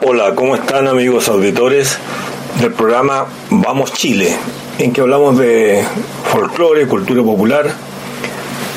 Hola, 0.00 0.32
¿cómo 0.36 0.54
están 0.54 0.86
amigos 0.86 1.28
auditores 1.28 1.98
del 2.60 2.72
programa 2.72 3.26
Vamos 3.50 3.92
Chile, 3.92 4.32
en 4.78 4.92
que 4.92 5.00
hablamos 5.00 5.36
de 5.36 5.84
folclore, 6.30 6.86
cultura 6.86 7.20
popular, 7.24 7.74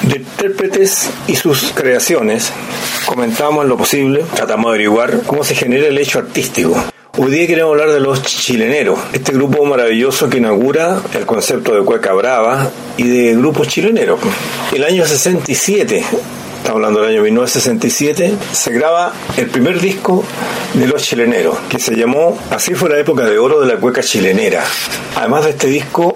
de 0.01 0.15
intérpretes 0.15 1.11
y 1.27 1.35
sus 1.35 1.73
creaciones, 1.73 2.51
comentamos 3.05 3.63
en 3.63 3.69
lo 3.69 3.77
posible, 3.77 4.25
tratamos 4.33 4.65
de 4.65 4.69
averiguar 4.69 5.21
cómo 5.27 5.43
se 5.43 5.53
genera 5.53 5.87
el 5.87 5.97
hecho 5.99 6.17
artístico. 6.17 6.75
Hoy 7.15 7.29
día 7.29 7.45
queremos 7.45 7.73
hablar 7.73 7.91
de 7.91 7.99
los 7.99 8.23
chileneros, 8.23 8.97
este 9.13 9.31
grupo 9.31 9.63
maravilloso 9.63 10.27
que 10.27 10.39
inaugura 10.39 11.01
el 11.13 11.27
concepto 11.27 11.75
de 11.75 11.83
cueca 11.83 12.13
brava 12.13 12.71
y 12.97 13.07
de 13.07 13.35
grupos 13.35 13.67
chileneros. 13.67 14.19
El 14.73 14.83
año 14.83 15.05
67, 15.05 16.03
estamos 16.61 16.77
hablando 16.77 17.01
del 17.01 17.09
año 17.09 17.23
1967, 17.23 18.35
se 18.51 18.71
graba 18.71 19.13
el 19.35 19.47
primer 19.47 19.79
disco 19.79 20.23
de 20.75 20.85
los 20.85 21.01
chileneros, 21.01 21.57
que 21.67 21.79
se 21.79 21.95
llamó 21.95 22.37
Así 22.51 22.75
fue 22.75 22.87
la 22.89 22.99
época 22.99 23.25
de 23.25 23.39
oro 23.39 23.61
de 23.61 23.65
la 23.65 23.79
cueca 23.79 24.01
chilenera. 24.01 24.63
Además 25.15 25.45
de 25.45 25.49
este 25.51 25.67
disco, 25.67 26.15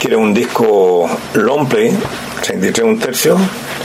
que 0.00 0.08
era 0.08 0.18
un 0.18 0.34
disco 0.34 1.08
long 1.34 1.68
play, 1.68 1.96
33 2.42 2.88
un 2.88 2.98
tercio, 2.98 3.36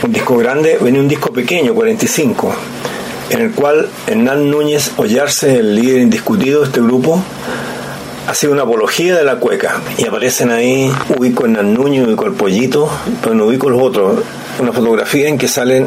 un 0.02 0.12
disco 0.12 0.36
grande, 0.36 0.78
venía 0.80 1.00
un 1.00 1.06
disco 1.06 1.32
pequeño, 1.32 1.74
45, 1.74 2.52
en 3.30 3.40
el 3.40 3.52
cual 3.52 3.88
Hernán 4.08 4.50
Núñez 4.50 4.90
Ollarse, 4.96 5.58
el 5.60 5.76
líder 5.76 6.00
indiscutido 6.00 6.62
de 6.62 6.66
este 6.66 6.80
grupo, 6.80 7.22
hace 8.26 8.48
una 8.48 8.62
apología 8.62 9.14
de 9.14 9.22
la 9.22 9.36
cueca. 9.36 9.80
Y 9.96 10.08
aparecen 10.08 10.50
ahí, 10.50 10.90
ubico 11.16 11.44
Hernán 11.44 11.72
Núñez, 11.72 12.04
ubico 12.04 12.26
el 12.26 12.32
pollito, 12.32 12.90
pero 13.22 13.36
no 13.36 13.46
ubico 13.46 13.70
los 13.70 13.80
otros, 13.80 14.24
una 14.58 14.72
fotografía 14.72 15.28
en 15.28 15.38
que 15.38 15.48
salen 15.48 15.86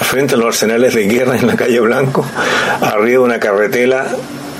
frente 0.00 0.34
a 0.34 0.36
los 0.36 0.46
arsenales 0.48 0.94
de 0.94 1.06
guerra 1.06 1.36
en 1.36 1.46
la 1.46 1.56
calle 1.56 1.80
Blanco, 1.80 2.24
arriba 2.80 3.10
de 3.10 3.18
una 3.18 3.40
carretela 3.40 4.06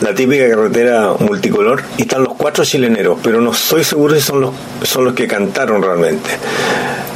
la 0.02 0.14
típica 0.14 0.48
carretera 0.48 1.14
multicolor 1.20 1.82
y 1.96 2.02
están 2.02 2.24
los 2.24 2.34
cuatro 2.34 2.64
chileneros, 2.64 3.18
pero 3.22 3.40
no 3.40 3.52
estoy 3.52 3.84
seguro 3.84 4.14
si 4.16 4.20
son 4.20 4.40
los, 4.40 4.54
son 4.82 5.04
los 5.04 5.14
que 5.14 5.28
cantaron 5.28 5.80
realmente. 5.80 6.30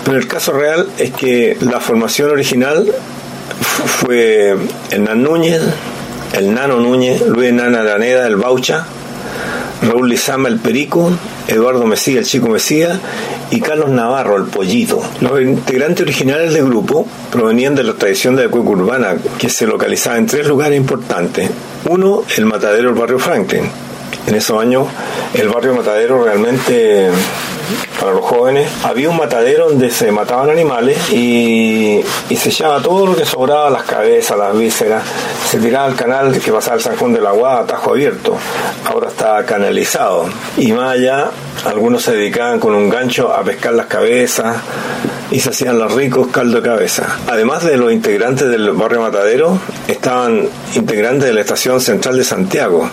Pero 0.05 0.19
el 0.19 0.29
caso 0.29 0.53
real 0.53 0.89
es 0.97 1.11
que 1.11 1.57
la 1.61 1.81
formación 1.81 2.31
original 2.31 2.87
fue 3.61 4.57
Hernán 4.91 5.23
Núñez, 5.23 5.63
el 6.33 6.55
Nano 6.55 6.79
Núñez, 6.79 7.23
Luis 7.23 7.53
Nana 7.53 7.81
Araneda, 7.81 8.27
el 8.27 8.37
Baucha, 8.37 8.87
Raúl 9.83 10.09
Lizama, 10.09 10.49
el 10.49 10.59
Perico, 10.59 11.11
Eduardo 11.49 11.87
Mesía, 11.87 12.21
el 12.21 12.27
Chico 12.27 12.49
Mesía 12.49 12.99
y 13.51 13.61
Carlos 13.61 13.91
Navarro, 13.91 14.37
el 14.37 14.45
Pollito. 14.45 15.03
Los 15.21 15.41
integrantes 15.41 16.03
originales 16.03 16.55
del 16.55 16.65
grupo 16.67 17.07
provenían 17.31 17.75
de 17.75 17.85
la 17.85 17.95
tradición 17.95 18.37
de 18.37 18.45
la 18.45 18.51
cueca 18.51 18.71
urbana, 18.71 19.17
que 19.39 19.49
se 19.49 19.67
localizaba 19.67 20.19
en 20.19 20.27
tres 20.27 20.47
lugares 20.47 20.77
importantes. 20.77 21.51
Uno, 21.89 22.23
el 22.37 22.47
matadero 22.47 22.89
del 22.89 22.99
barrio 22.99 23.19
Franklin. 23.19 23.65
En 24.27 24.35
esos 24.35 24.61
años, 24.61 24.89
el 25.35 25.49
barrio 25.49 25.75
Matadero 25.75 26.25
realmente 26.25 27.11
para 27.99 28.13
los 28.13 28.25
jóvenes, 28.25 28.71
había 28.85 29.11
un 29.11 29.17
matadero 29.17 29.69
donde 29.69 29.91
se 29.91 30.11
mataban 30.13 30.51
animales 30.51 31.11
y, 31.11 32.05
y 32.29 32.37
se 32.37 32.49
echaba 32.51 32.81
todo 32.81 33.07
lo 33.07 33.17
que 33.17 33.25
sobraba, 33.25 33.71
las 33.71 33.85
cabezas, 33.85 34.39
las 34.39 34.57
vísceras, 34.57 35.03
se 35.49 35.59
tiraba 35.59 35.87
al 35.87 35.95
canal 35.95 36.39
que 36.39 36.53
pasaba 36.53 36.77
el 36.77 36.83
San 36.83 36.97
Juan 36.97 37.13
de 37.13 37.21
la 37.21 37.33
Guada 37.33 37.61
a 37.61 37.67
tajo 37.67 37.91
abierto. 37.91 38.37
Ahora 38.85 39.09
está 39.09 39.45
canalizado. 39.45 40.27
Y 40.57 40.73
más 40.73 40.95
allá, 40.95 41.31
algunos 41.65 42.03
se 42.03 42.13
dedicaban 42.13 42.61
con 42.61 42.75
un 42.75 42.89
gancho 42.89 43.33
a 43.33 43.43
pescar 43.43 43.75
las 43.75 43.87
cabezas 43.87 44.57
y 45.31 45.41
se 45.41 45.51
hacían 45.51 45.79
los 45.79 45.93
ricos 45.95 46.29
caldo 46.29 46.61
de 46.61 46.69
cabeza. 46.69 47.19
Además 47.27 47.65
de 47.65 47.77
los 47.77 47.93
integrantes 47.93 48.49
del 48.49 48.71
barrio 48.73 49.01
Matadero, 49.01 49.59
estaban 49.89 50.49
integrantes 50.75 51.29
de 51.29 51.35
la 51.35 51.41
estación 51.41 51.81
central 51.81 52.17
de 52.17 52.25
Santiago, 52.25 52.89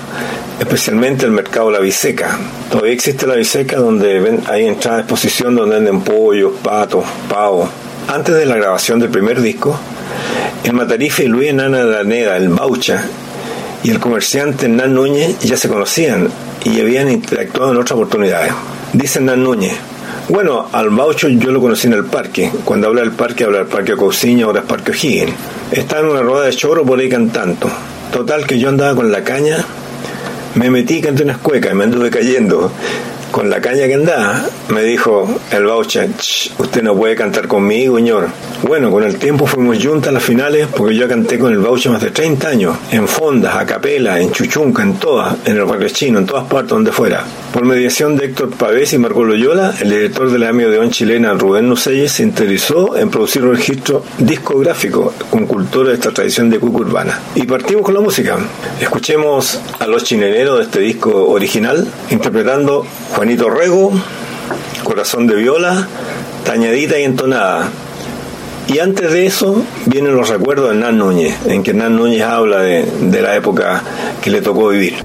especialmente 0.59 1.25
el 1.25 1.31
mercado 1.31 1.69
La 1.69 1.79
Biseca. 1.79 2.37
Todavía 2.69 2.93
existe 2.93 3.27
La 3.27 3.35
Biseca 3.35 3.77
donde 3.77 4.41
hay 4.47 4.67
entrada 4.67 4.97
de 4.97 5.03
exposición 5.03 5.55
donde 5.55 5.75
venden 5.75 6.01
pollos, 6.01 6.53
patos, 6.63 7.05
pavos. 7.29 7.69
Antes 8.07 8.35
de 8.35 8.45
la 8.45 8.55
grabación 8.55 8.99
del 8.99 9.09
primer 9.09 9.41
disco, 9.41 9.79
el 10.63 10.73
matarife 10.73 11.25
Luis 11.25 11.49
Enana 11.49 11.85
Daneda, 11.85 12.35
el 12.37 12.49
Baucha, 12.49 13.05
y 13.83 13.91
el 13.91 13.99
comerciante 13.99 14.65
Hernán 14.65 14.93
Núñez 14.93 15.39
ya 15.39 15.57
se 15.57 15.67
conocían 15.67 16.29
y 16.63 16.79
habían 16.79 17.09
interactuado 17.09 17.71
en 17.71 17.77
otras 17.77 17.91
oportunidades. 17.91 18.53
Dice 18.93 19.19
Hernán 19.19 19.43
Núñez, 19.43 19.73
bueno, 20.29 20.67
al 20.71 20.89
Baucho 20.89 21.27
yo 21.27 21.51
lo 21.51 21.61
conocí 21.61 21.87
en 21.87 21.93
el 21.93 22.05
parque. 22.05 22.51
Cuando 22.63 22.87
habla 22.87 23.01
del 23.01 23.11
parque, 23.11 23.43
habla 23.43 23.59
del 23.59 23.67
parque 23.67 23.95
Cousiña, 23.95 24.45
ahora 24.45 24.61
es 24.61 24.65
parque 24.65 24.91
O'Higgins. 24.91 25.33
Estaba 25.71 26.01
en 26.01 26.07
una 26.09 26.21
rueda 26.21 26.45
de 26.45 26.53
choro 26.53 26.83
por 26.85 26.99
ahí 26.99 27.09
cantando. 27.09 27.69
Total 28.11 28.45
que 28.45 28.59
yo 28.59 28.69
andaba 28.69 28.95
con 28.95 29.11
la 29.11 29.23
caña, 29.23 29.65
me 30.55 30.69
metí, 30.69 31.01
canté 31.01 31.23
una 31.23 31.33
escueca 31.33 31.71
y 31.71 31.75
me 31.75 31.85
anduve 31.85 32.09
cayendo. 32.09 32.71
Con 33.33 33.49
la 33.49 33.59
caña 33.59 33.87
que 33.87 33.95
andaba, 33.95 34.45
me 34.69 34.83
dijo 34.83 35.27
el 35.51 35.65
Baucha, 35.65 36.05
usted 36.59 36.83
no 36.83 36.95
puede 36.95 37.15
cantar 37.15 37.47
conmigo, 37.47 37.97
señor. 37.97 38.27
Bueno, 38.61 38.91
con 38.91 39.03
el 39.03 39.17
tiempo 39.17 39.47
fuimos 39.47 39.83
juntas 39.83 40.09
a 40.09 40.11
las 40.11 40.23
finales 40.23 40.67
porque 40.67 40.95
yo 40.95 41.07
canté 41.07 41.39
con 41.39 41.51
el 41.51 41.57
Baucha 41.57 41.89
más 41.89 42.03
de 42.03 42.11
30 42.11 42.47
años, 42.47 42.77
en 42.91 43.07
fondas, 43.07 43.55
a 43.55 43.65
capela, 43.65 44.21
en 44.21 44.31
chuchunca, 44.31 44.83
en 44.83 44.99
todas, 44.99 45.35
en 45.45 45.57
el 45.57 45.65
barrio 45.65 45.89
chino, 45.89 46.19
en 46.19 46.27
todas 46.27 46.45
partes 46.45 46.69
donde 46.69 46.91
fuera. 46.91 47.25
Por 47.51 47.65
mediación 47.65 48.15
de 48.15 48.25
Héctor 48.25 48.51
Pavés 48.51 48.93
y 48.93 48.99
Marco 48.99 49.23
Loyola, 49.23 49.73
el 49.81 49.89
director 49.89 50.31
de 50.31 50.37
la 50.37 50.53
de 50.53 50.89
chilena 50.91 51.33
Rubén 51.33 51.67
Nuselles 51.67 52.11
se 52.11 52.23
interesó 52.23 52.95
en 52.95 53.09
producir 53.09 53.43
un 53.43 53.55
registro 53.55 54.03
discográfico 54.19 55.13
con 55.31 55.47
cultura 55.47 55.89
de 55.89 55.95
esta 55.95 56.11
tradición 56.11 56.51
de 56.51 56.59
cuca 56.59 56.79
urbana. 56.79 57.19
Y 57.33 57.43
partimos 57.43 57.83
con 57.83 57.95
la 57.95 57.99
música. 57.99 58.37
Escuchemos 58.79 59.59
a 59.79 59.87
los 59.87 60.03
chineneros 60.03 60.59
de 60.59 60.63
este 60.65 60.79
disco 60.79 61.29
original, 61.29 61.87
interpretando 62.11 62.85
Juanito 63.23 63.49
Rego, 63.49 63.93
Corazón 64.83 65.27
de 65.27 65.35
Viola, 65.35 65.87
Tañadita 66.43 66.99
y 66.99 67.03
Entonada. 67.03 67.69
Y 68.67 68.79
antes 68.79 69.13
de 69.13 69.25
eso 69.25 69.63
vienen 69.85 70.17
los 70.17 70.27
recuerdos 70.27 70.67
de 70.67 70.75
Hernán 70.75 70.97
Núñez, 70.97 71.33
en 71.45 71.63
que 71.63 71.71
Hernán 71.71 71.95
Núñez 71.95 72.21
habla 72.23 72.57
de, 72.57 72.83
de 72.83 73.21
la 73.21 73.37
época 73.37 73.81
que 74.21 74.29
le 74.29 74.41
tocó 74.41 74.67
vivir. 74.67 74.95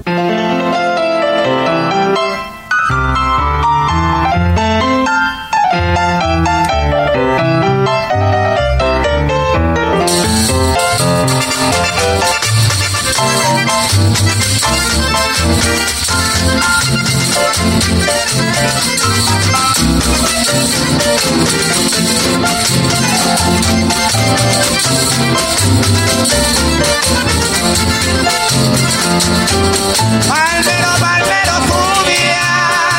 Palmero, 30.27 30.91
palmero, 30.99 31.55
subía 31.67 32.49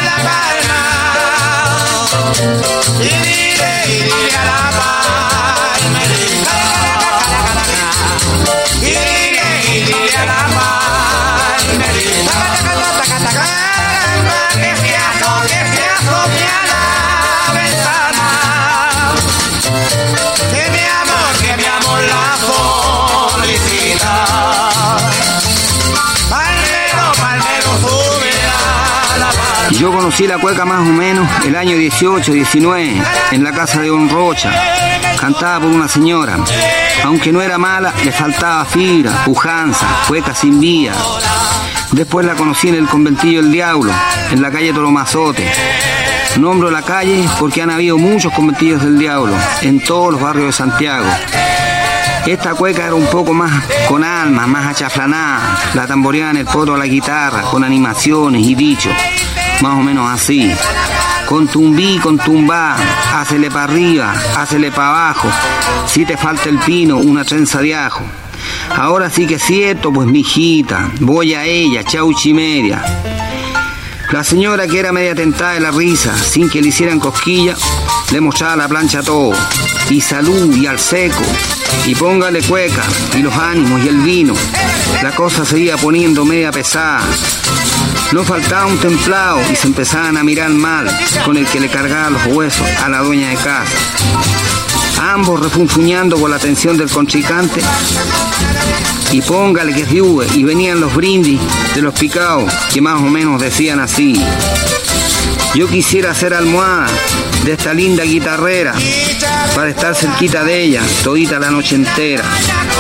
la 0.05 0.17
palma. 0.27 0.81
Y 3.01 3.05
dile, 3.05 3.73
y 3.87 3.89
dile 4.03 4.37
a 4.37 4.45
la 4.45 4.61
palmerita. 4.79 6.50
Yo 29.81 29.91
conocí 29.91 30.27
la 30.27 30.37
cueca 30.37 30.67
más 30.67 30.87
o 30.87 30.93
menos 30.93 31.27
el 31.47 31.57
año 31.57 31.75
18, 31.75 32.33
19, 32.33 33.03
en 33.31 33.43
la 33.43 33.51
casa 33.51 33.81
de 33.81 33.89
Don 33.89 34.11
Rocha, 34.11 34.53
cantada 35.19 35.59
por 35.59 35.71
una 35.71 35.89
señora. 35.89 36.37
Aunque 37.03 37.33
no 37.33 37.41
era 37.41 37.57
mala, 37.57 37.95
le 38.05 38.13
faltaba 38.13 38.67
fibra, 38.67 39.25
pujanza, 39.25 39.87
cueca 40.07 40.35
sin 40.35 40.61
vía. 40.61 40.93
Después 41.93 42.27
la 42.27 42.35
conocí 42.35 42.69
en 42.69 42.75
el 42.75 42.89
conventillo 42.89 43.41
del 43.41 43.53
Diablo, 43.53 43.91
en 44.31 44.43
la 44.43 44.51
calle 44.51 44.75
Toromazote. 44.75 45.51
Nombro 46.37 46.71
la 46.71 46.83
calle 46.83 47.25
porque 47.39 47.63
han 47.63 47.71
habido 47.71 47.97
muchos 47.97 48.35
conventillos 48.35 48.85
del 48.85 48.99
Diablo 48.99 49.33
en 49.63 49.81
todos 49.81 50.13
los 50.13 50.21
barrios 50.21 50.49
de 50.49 50.53
Santiago. 50.53 51.07
Esta 52.27 52.55
cueca 52.55 52.85
era 52.85 52.95
un 52.95 53.07
poco 53.07 53.33
más 53.33 53.65
con 53.89 54.05
alma, 54.05 54.47
más 54.47 54.67
achaflanada. 54.67 55.59
La 55.73 55.87
tamboreaban 55.87 56.37
el 56.37 56.45
poto 56.45 56.75
a 56.75 56.79
la 56.79 56.85
guitarra, 56.85 57.41
con 57.43 57.65
animaciones 57.65 58.47
y 58.47 58.55
dichos. 58.55 58.93
Más 59.61 59.79
o 59.79 59.83
menos 59.83 60.11
así. 60.11 60.51
Con 61.27 61.47
tumbí, 61.47 61.99
con 61.99 62.19
tumbá, 62.19 62.77
hácele 63.15 63.51
para 63.51 63.65
arriba, 63.65 64.15
hácele 64.37 64.71
para 64.71 64.89
abajo. 64.89 65.29
Si 65.87 66.05
te 66.05 66.17
falta 66.17 66.49
el 66.49 66.59
pino, 66.59 66.97
una 66.97 67.25
trenza 67.25 67.61
de 67.61 67.75
ajo. 67.75 68.03
Ahora 68.77 69.11
sí 69.11 69.27
que 69.27 69.35
es 69.35 69.43
cierto, 69.43 69.93
pues 69.93 70.09
mijita, 70.09 70.91
voy 71.01 71.35
a 71.35 71.45
ella, 71.45 71.85
chauchi 71.85 72.33
media. 72.33 72.83
La 74.11 74.25
señora 74.25 74.67
que 74.67 74.81
era 74.81 74.91
media 74.91 75.15
tentada 75.15 75.53
de 75.53 75.61
la 75.61 75.71
risa, 75.71 76.17
sin 76.17 76.51
que 76.51 76.61
le 76.61 76.69
hicieran 76.69 76.99
cosquilla, 76.99 77.55
le 78.11 78.21
mostraba 78.21 78.57
la 78.57 78.69
plancha 78.69 78.99
a 78.99 79.03
todo. 79.03 79.35
Y 79.89 80.01
salud 80.01 80.57
y 80.57 80.67
al 80.67 80.81
seco. 80.81 81.23
Y 81.87 81.95
póngale 81.95 82.43
cueca, 82.43 82.83
y 83.17 83.23
los 83.23 83.35
ánimos 83.37 83.85
y 83.85 83.89
el 83.89 83.99
vino. 83.99 84.35
La 85.03 85.13
cosa 85.13 85.45
se 85.45 85.61
iba 85.61 85.77
poniendo 85.77 86.25
media 86.25 86.51
pesada. 86.51 87.03
No 88.13 88.25
faltaba 88.25 88.67
un 88.67 88.77
templado 88.79 89.41
y 89.53 89.55
se 89.55 89.69
empezaban 89.69 90.17
a 90.17 90.25
mirar 90.25 90.51
mal 90.51 90.89
con 91.25 91.37
el 91.37 91.47
que 91.47 91.61
le 91.61 91.69
cargaba 91.69 92.11
los 92.11 92.27
huesos 92.27 92.67
a 92.83 92.89
la 92.89 93.03
dueña 93.03 93.29
de 93.31 93.37
casa. 93.37 93.73
Ambos 95.01 95.41
refunfuñando 95.41 96.17
por 96.17 96.29
la 96.29 96.37
atención 96.37 96.77
del 96.77 96.91
contrincante. 96.91 97.61
Y 99.13 99.23
póngale 99.23 99.73
que 99.73 99.85
riue, 99.85 100.27
y 100.35 100.43
venían 100.43 100.81
los 100.81 100.95
brindis 100.95 101.41
de 101.75 101.83
los 101.83 101.95
picados 101.95 102.53
que 102.73 102.81
más 102.81 103.01
o 103.01 103.07
menos 103.07 103.41
decían 103.41 103.79
así. 103.79 104.21
Yo 105.55 105.69
quisiera 105.69 106.13
ser 106.13 106.35
almohada 106.35 106.89
de 107.45 107.53
esta 107.53 107.73
linda 107.73 108.03
guitarrera 108.05 108.75
para 109.55 109.71
estar 109.71 109.95
cerquita 109.95 110.45
de 110.45 110.63
ella 110.63 110.83
todita 111.05 111.39
la 111.39 111.51
noche 111.51 111.77
entera. 111.77 112.25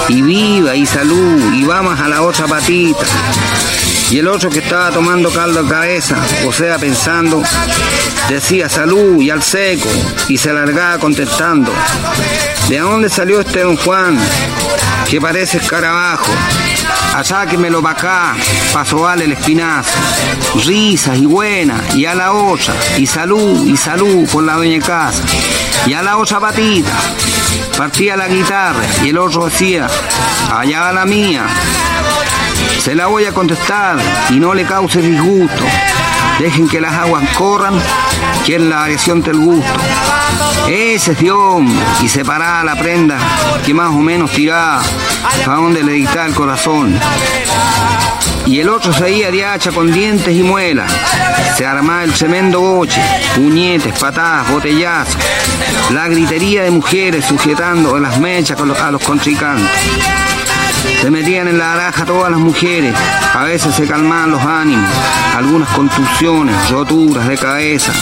Y 0.09 0.23
viva 0.23 0.75
y 0.75 0.87
salud 0.87 1.55
y 1.55 1.65
vamos 1.65 1.99
a 2.01 2.09
la 2.09 2.23
otra 2.23 2.47
patita. 2.47 3.07
Y 4.11 4.19
el 4.19 4.27
otro 4.27 4.51
que 4.51 4.59
estaba 4.59 4.91
tomando 4.91 5.31
caldo 5.31 5.63
de 5.63 5.71
cabeza, 5.71 6.17
o 6.45 6.53
sea, 6.53 6.79
pensando, 6.79 7.41
decía 8.29 8.69
salud 8.69 9.23
y 9.23 9.31
al 9.31 9.41
seco, 9.41 9.89
y 10.29 10.37
se 10.37 10.51
alargaba 10.51 10.99
contestando, 10.99 11.73
¿de 12.69 12.79
dónde 12.79 13.09
salió 13.09 13.41
este 13.41 13.61
don 13.61 13.77
Juan? 13.77 14.19
Que 15.09 15.21
parece 15.21 15.59
escarabajo. 15.59 16.33
Acháquemelo 17.15 17.81
para 17.83 17.99
acá, 17.99 18.37
para 18.73 18.85
sobarle 18.85 19.27
el 19.27 19.33
espinazo. 19.33 19.91
Risas 20.65 21.17
y 21.17 21.27
buenas, 21.27 21.95
y 21.95 22.05
a 22.05 22.15
la 22.15 22.33
otra, 22.33 22.75
y 22.97 23.07
salud, 23.07 23.65
y 23.67 23.77
salud 23.77 24.29
por 24.29 24.43
la 24.43 24.55
doña 24.55 24.81
casa. 24.81 25.23
Y 25.87 25.93
a 25.93 26.03
la 26.03 26.17
otra 26.17 26.41
patita, 26.41 26.93
partía 27.77 28.17
la 28.17 28.27
guitarra, 28.27 28.83
y 29.05 29.11
el 29.11 29.19
otro 29.19 29.47
decía, 29.47 29.89
allá 30.53 30.81
va 30.81 30.93
la 30.93 31.07
mía. 31.07 31.47
Se 32.81 32.95
la 32.95 33.09
voy 33.09 33.27
a 33.27 33.33
contestar 33.33 33.99
y 34.31 34.41
no 34.41 34.55
le 34.55 34.65
cause 34.65 35.03
disgusto. 35.03 35.65
Dejen 36.39 36.67
que 36.67 36.81
las 36.81 36.95
aguas 36.95 37.29
corran, 37.37 37.75
que 38.47 38.57
es 38.57 38.63
la 38.63 38.77
variación 38.77 39.21
del 39.21 39.37
gusto. 39.37 39.71
Ese 40.67 41.13
es 41.13 41.19
Dios 41.19 41.63
y 42.03 42.09
separaba 42.09 42.65
la 42.65 42.77
prenda 42.77 43.19
que 43.67 43.75
más 43.75 43.91
o 43.91 43.99
menos 43.99 44.31
tiraba 44.31 44.81
para 45.45 45.59
donde 45.59 45.83
le 45.83 45.93
dictaba 45.93 46.25
el 46.25 46.35
corazón. 46.35 46.99
Y 48.47 48.61
el 48.61 48.71
otro 48.71 48.95
seguía 48.95 49.31
de 49.31 49.45
hacha 49.45 49.73
con 49.73 49.93
dientes 49.93 50.35
y 50.35 50.43
muelas. 50.43 50.91
Se 51.59 51.67
armaba 51.67 52.05
el 52.05 52.15
tremendo 52.15 52.61
boche, 52.61 53.03
puñetes, 53.37 53.99
patadas, 53.99 54.51
botellazos. 54.51 55.19
La 55.91 56.09
gritería 56.09 56.63
de 56.63 56.71
mujeres 56.71 57.27
sujetando 57.27 57.99
las 57.99 58.19
mechas 58.19 58.59
a 58.59 58.91
los 58.91 59.03
contrincantes. 59.03 59.69
Se 61.01 61.11
metían 61.11 61.49
en 61.49 61.59
la 61.59 61.75
araja 61.75 62.05
todas 62.05 62.31
las 62.31 62.41
mujeres, 62.41 62.95
a 63.35 63.45
veces 63.45 63.75
se 63.75 63.87
calmaban 63.87 64.31
los 64.33 64.43
ánimos, 64.43 64.89
algunas 65.37 65.69
contusiones, 65.71 66.71
roturas 66.71 67.27
de 67.27 67.39
cabeza, 67.39 67.93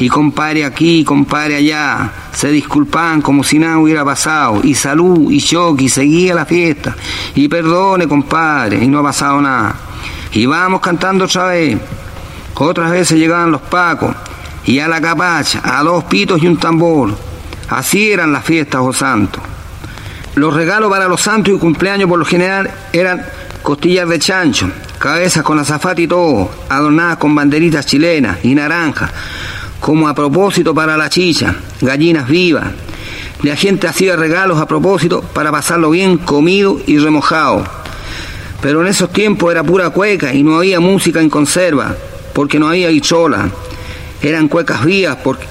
y 0.00 0.08
compadre 0.08 0.64
aquí, 0.64 1.04
compadre 1.04 1.56
allá, 1.56 2.10
se 2.32 2.50
disculpaban 2.50 3.22
como 3.22 3.44
si 3.44 3.58
nada 3.58 3.78
hubiera 3.78 4.04
pasado, 4.04 4.60
y 4.64 4.74
salud, 4.74 5.30
y 5.30 5.40
choque, 5.40 5.84
y 5.84 5.88
seguía 5.88 6.34
la 6.34 6.44
fiesta, 6.44 6.96
y 7.34 7.46
perdone 7.48 8.08
compadre, 8.08 8.82
y 8.82 8.88
no 8.88 8.98
ha 8.98 9.02
pasado 9.04 9.40
nada. 9.40 9.76
Y 10.32 10.46
vamos 10.46 10.80
cantando 10.80 11.26
otra 11.26 11.46
vez. 11.46 11.78
Otras 12.54 12.90
veces 12.90 13.18
llegaban 13.18 13.52
los 13.52 13.60
pacos, 13.60 14.14
y 14.64 14.78
a 14.78 14.88
la 14.88 15.00
capacha, 15.00 15.60
a 15.64 15.82
dos 15.82 16.04
pitos 16.04 16.42
y 16.42 16.48
un 16.48 16.56
tambor. 16.56 17.16
Así 17.68 18.10
eran 18.10 18.32
las 18.32 18.44
fiestas, 18.44 18.80
oh 18.82 18.92
santo. 18.92 19.40
Los 20.34 20.54
regalos 20.54 20.90
para 20.90 21.08
los 21.08 21.20
santos 21.20 21.54
y 21.54 21.58
cumpleaños 21.58 22.08
por 22.08 22.18
lo 22.18 22.24
general 22.24 22.70
eran 22.92 23.24
costillas 23.62 24.08
de 24.08 24.18
chancho, 24.18 24.70
cabezas 24.98 25.42
con 25.42 25.58
azafate 25.58 26.02
y 26.02 26.06
todo, 26.06 26.50
adornadas 26.70 27.18
con 27.18 27.34
banderitas 27.34 27.84
chilenas 27.84 28.38
y 28.42 28.54
naranjas, 28.54 29.10
como 29.78 30.08
a 30.08 30.14
propósito 30.14 30.74
para 30.74 30.96
la 30.96 31.10
chicha, 31.10 31.54
gallinas 31.82 32.28
vivas. 32.28 32.68
La 33.42 33.56
gente 33.56 33.88
hacía 33.88 34.16
regalos 34.16 34.58
a 34.58 34.66
propósito 34.66 35.20
para 35.20 35.50
pasarlo 35.50 35.90
bien 35.90 36.16
comido 36.16 36.80
y 36.86 36.98
remojado. 36.98 37.64
Pero 38.62 38.80
en 38.80 38.86
esos 38.86 39.12
tiempos 39.12 39.50
era 39.50 39.62
pura 39.62 39.90
cueca 39.90 40.32
y 40.32 40.42
no 40.42 40.56
había 40.56 40.80
música 40.80 41.20
en 41.20 41.28
conserva, 41.28 41.94
porque 42.32 42.58
no 42.58 42.68
había 42.68 42.88
guichola. 42.88 43.50
eran 44.22 44.48
cuecas 44.48 44.80
porque, 45.22 45.46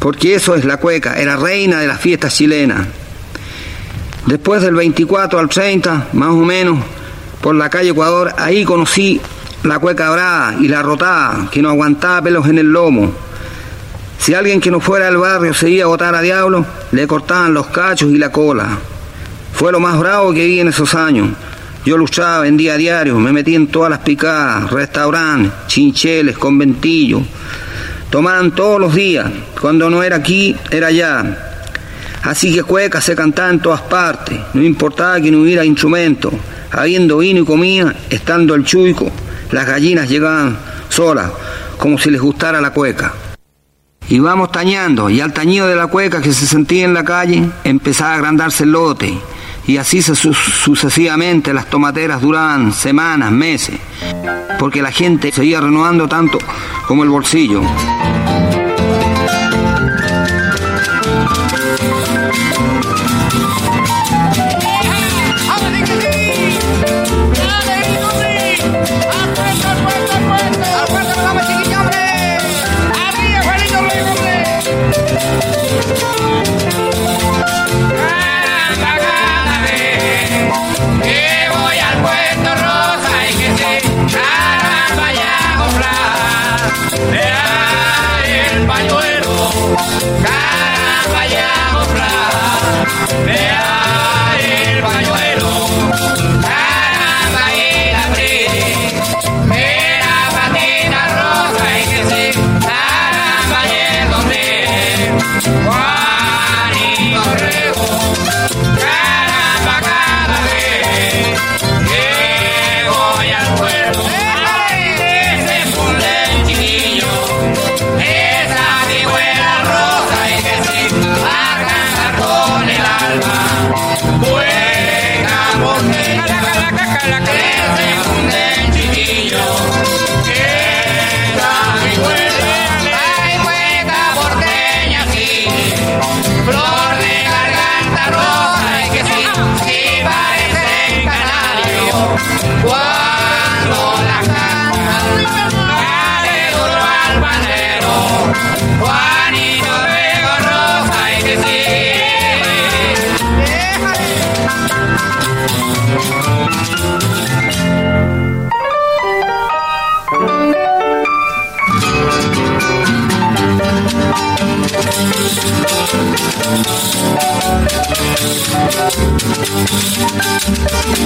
porque 0.00 0.34
eso 0.34 0.54
es 0.56 0.64
la 0.64 0.78
cueca, 0.78 1.14
era 1.14 1.36
reina 1.36 1.78
de 1.78 1.86
las 1.86 2.00
fiestas 2.00 2.34
chilenas. 2.34 2.86
Después 4.26 4.60
del 4.60 4.74
24 4.74 5.38
al 5.38 5.48
30, 5.48 6.08
más 6.12 6.30
o 6.30 6.44
menos, 6.44 6.78
por 7.40 7.54
la 7.54 7.70
calle 7.70 7.90
Ecuador, 7.90 8.34
ahí 8.36 8.64
conocí 8.64 9.20
la 9.62 9.78
cueca 9.78 10.10
brava 10.10 10.54
y 10.60 10.66
la 10.66 10.82
rotada, 10.82 11.48
que 11.50 11.62
no 11.62 11.68
aguantaba 11.68 12.22
pelos 12.22 12.48
en 12.48 12.58
el 12.58 12.66
lomo. 12.66 13.12
Si 14.18 14.34
alguien 14.34 14.60
que 14.60 14.72
no 14.72 14.80
fuera 14.80 15.04
del 15.04 15.18
barrio 15.18 15.54
se 15.54 15.70
iba 15.70 15.84
a 15.84 15.88
botar 15.88 16.12
a 16.14 16.20
diablo, 16.20 16.66
le 16.90 17.06
cortaban 17.06 17.54
los 17.54 17.68
cachos 17.68 18.10
y 18.10 18.18
la 18.18 18.32
cola. 18.32 18.78
Fue 19.52 19.70
lo 19.70 19.78
más 19.78 19.96
bravo 19.98 20.32
que 20.32 20.44
vi 20.44 20.58
en 20.58 20.68
esos 20.68 20.94
años. 20.96 21.28
Yo 21.84 21.96
luchaba, 21.96 22.40
vendía 22.40 22.74
a 22.74 22.76
diario, 22.76 23.14
me 23.20 23.32
metí 23.32 23.54
en 23.54 23.68
todas 23.68 23.90
las 23.90 24.00
picadas, 24.00 24.72
restaurantes, 24.72 25.52
chincheles, 25.68 26.36
conventillos. 26.36 27.22
Tomaban 28.10 28.50
todos 28.50 28.80
los 28.80 28.92
días. 28.92 29.30
Cuando 29.60 29.88
no 29.88 30.02
era 30.02 30.16
aquí, 30.16 30.56
era 30.72 30.88
allá. 30.88 31.55
Así 32.26 32.52
que 32.52 32.64
cueca 32.64 33.00
se 33.00 33.14
cantaba 33.14 33.50
en 33.50 33.60
todas 33.60 33.82
partes. 33.82 34.38
No 34.52 34.62
importaba 34.62 35.20
que 35.20 35.30
no 35.30 35.42
hubiera 35.42 35.64
instrumento. 35.64 36.32
Habiendo 36.72 37.18
vino 37.18 37.42
y 37.42 37.44
comida, 37.44 37.94
estando 38.10 38.56
el 38.56 38.64
chuico, 38.64 39.10
las 39.52 39.64
gallinas 39.64 40.08
llegaban 40.08 40.58
solas, 40.88 41.30
como 41.78 41.96
si 41.98 42.10
les 42.10 42.20
gustara 42.20 42.60
la 42.60 42.70
cueca. 42.70 43.14
Íbamos 44.08 44.50
tañando 44.50 45.08
y 45.08 45.20
al 45.20 45.32
tañido 45.32 45.68
de 45.68 45.76
la 45.76 45.86
cueca 45.86 46.20
que 46.20 46.32
se 46.32 46.46
sentía 46.46 46.84
en 46.84 46.94
la 46.94 47.04
calle 47.04 47.48
empezaba 47.62 48.12
a 48.12 48.14
agrandarse 48.16 48.64
el 48.64 48.72
lote 48.72 49.16
y 49.68 49.76
así 49.78 50.02
sucesivamente 50.02 51.52
las 51.54 51.66
tomateras 51.66 52.20
duraban 52.20 52.72
semanas, 52.72 53.30
meses, 53.30 53.76
porque 54.58 54.82
la 54.82 54.90
gente 54.90 55.32
seguía 55.32 55.60
renovando 55.60 56.08
tanto 56.08 56.38
como 56.86 57.04
el 57.04 57.08
bolsillo. 57.08 57.62
Cara! 89.76 90.65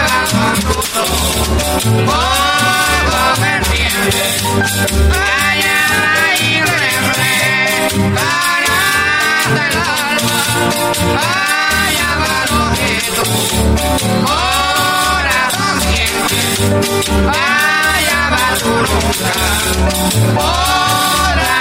haga 0.00 0.22
con 0.30 0.54
gusto. 0.74 1.02
Polvo 2.08 3.24
me 3.40 3.50
entiende. 3.56 4.22
Mañana 5.08 6.14
y 6.40 6.62
para 6.62 6.88
el. 6.88 8.14
Vaya. 8.14 8.80
Vaya 17.26 18.20
hora 20.36 21.60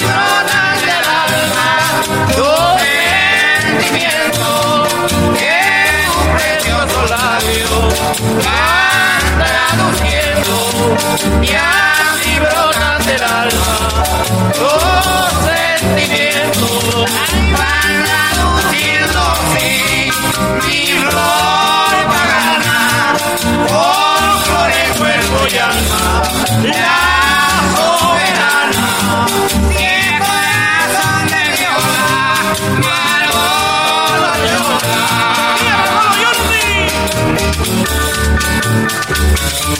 brotas 0.00 0.76
del 0.86 1.06
alma, 1.22 1.70
tú 2.36 2.50
labios 7.30 7.70
van 8.44 9.22
traduciendo 9.38 10.56
ya 11.42 11.70
mi 12.24 12.34
brotas 12.40 13.06
del 13.06 13.22
alma 13.22 13.78
los 14.60 15.32
sentimientos 15.48 17.10
van 17.56 17.92
traduciendo 18.08 19.22
sí 19.52 19.70
mi 20.66 20.80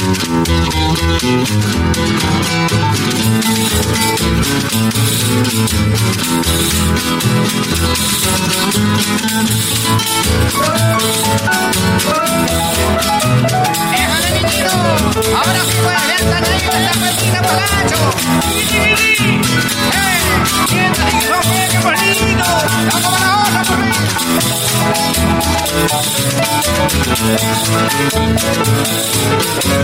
Déjale 0.00 0.16
mi 14.32 14.42
ahora 15.34 15.60
si 15.66 15.76
puede 15.82 16.00
levantar 16.06 16.44
ahí 16.44 16.56
esta 16.56 16.92
pepita 16.92 17.40
palacho. 17.42 18.00
Vivi 18.54 18.94
vivi. 18.94 19.40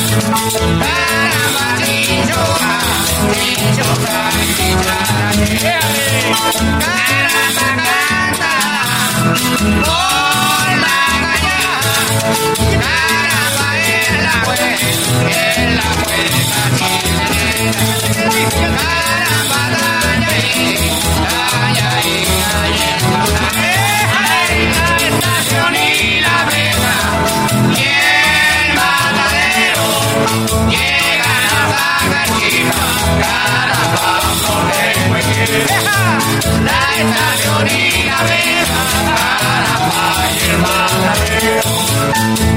La 35.37 36.81
estación 36.97 37.69
y 37.69 38.05
la 38.05 38.19
vega, 38.23 38.81
caramba, 39.07 40.05
y 40.33 40.49
el 40.49 40.57
matadero, 40.59 41.71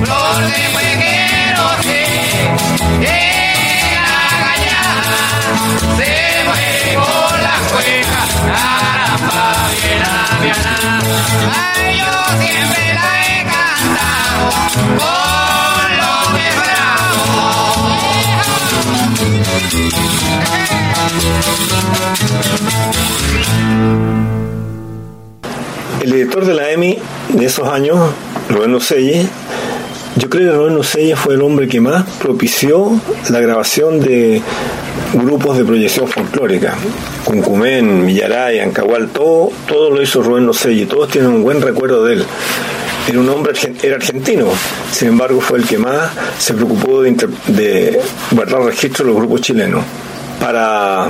flor 0.05 0.38
de 0.48 0.62
huequero, 0.75 1.65
sí, 1.83 2.03
en 3.01 3.95
la 3.95 4.19
cañada, 4.39 5.21
se 5.98 6.13
muere 6.45 6.89
con 6.95 7.36
la 7.43 7.55
cueca, 7.69 8.21
caramba, 8.48 9.48
bien 9.83 10.01
aviana. 10.39 10.75
Ay, 11.75 11.88
yo 12.00 12.13
siempre 12.41 12.83
la 12.93 13.07
he 13.21 13.43
cantado 13.43 14.48
El 26.01 26.13
editor 26.13 26.46
de 26.46 26.53
la 26.53 26.72
EMI 26.72 26.98
de 27.34 27.46
esos 27.46 27.67
años, 27.67 27.98
Rubén 28.50 28.74
Ocelle, 28.74 29.27
yo 30.15 30.29
creo 30.29 30.51
que 30.51 30.58
Rubén 30.58 30.77
Ocelle 30.77 31.15
fue 31.15 31.36
el 31.36 31.41
hombre 31.41 31.67
que 31.67 31.79
más 31.79 32.03
propició 32.22 33.00
la 33.29 33.39
grabación 33.39 34.00
de 34.00 34.41
grupos 35.13 35.58
de 35.58 35.65
proyección 35.65 36.08
folclórica. 36.08 36.75
Cuncumén, 37.24 38.05
Millaray, 38.05 38.60
Ancahual, 38.60 39.10
todo, 39.10 39.51
todo 39.67 39.91
lo 39.91 40.01
hizo 40.01 40.22
Rubén 40.22 40.50
Ocelle, 40.50 40.86
todos 40.88 41.10
tienen 41.10 41.31
un 41.31 41.43
buen 41.43 41.62
recuerdo 41.62 42.03
de 42.05 42.13
él. 42.15 42.25
Era 43.08 43.19
un 43.19 43.29
hombre 43.29 43.53
era 43.81 43.96
argentino, 43.96 44.48
sin 44.91 45.10
embargo 45.10 45.41
fue 45.41 45.60
el 45.60 45.65
que 45.65 45.77
más 45.77 46.12
se 46.38 46.53
preocupó 46.53 47.01
de, 47.01 47.12
de 47.48 48.00
guardar 48.31 48.63
registro 48.63 49.05
de 49.05 49.12
los 49.12 49.19
grupos 49.22 49.41
chilenos. 49.41 49.84
Para 50.39 51.08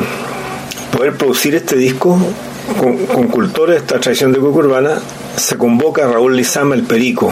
poder 0.91 1.15
producir 1.15 1.55
este 1.55 1.75
disco 1.75 2.19
con, 2.77 3.27
cultores 3.27 3.75
de 3.75 3.81
esta 3.81 3.99
tradición 3.99 4.31
de 4.31 4.39
cueca 4.39 4.57
urbana, 4.57 4.99
se 5.35 5.57
convoca 5.57 6.05
a 6.05 6.11
Raúl 6.11 6.35
Lizama 6.35 6.75
el 6.75 6.83
Perico, 6.83 7.31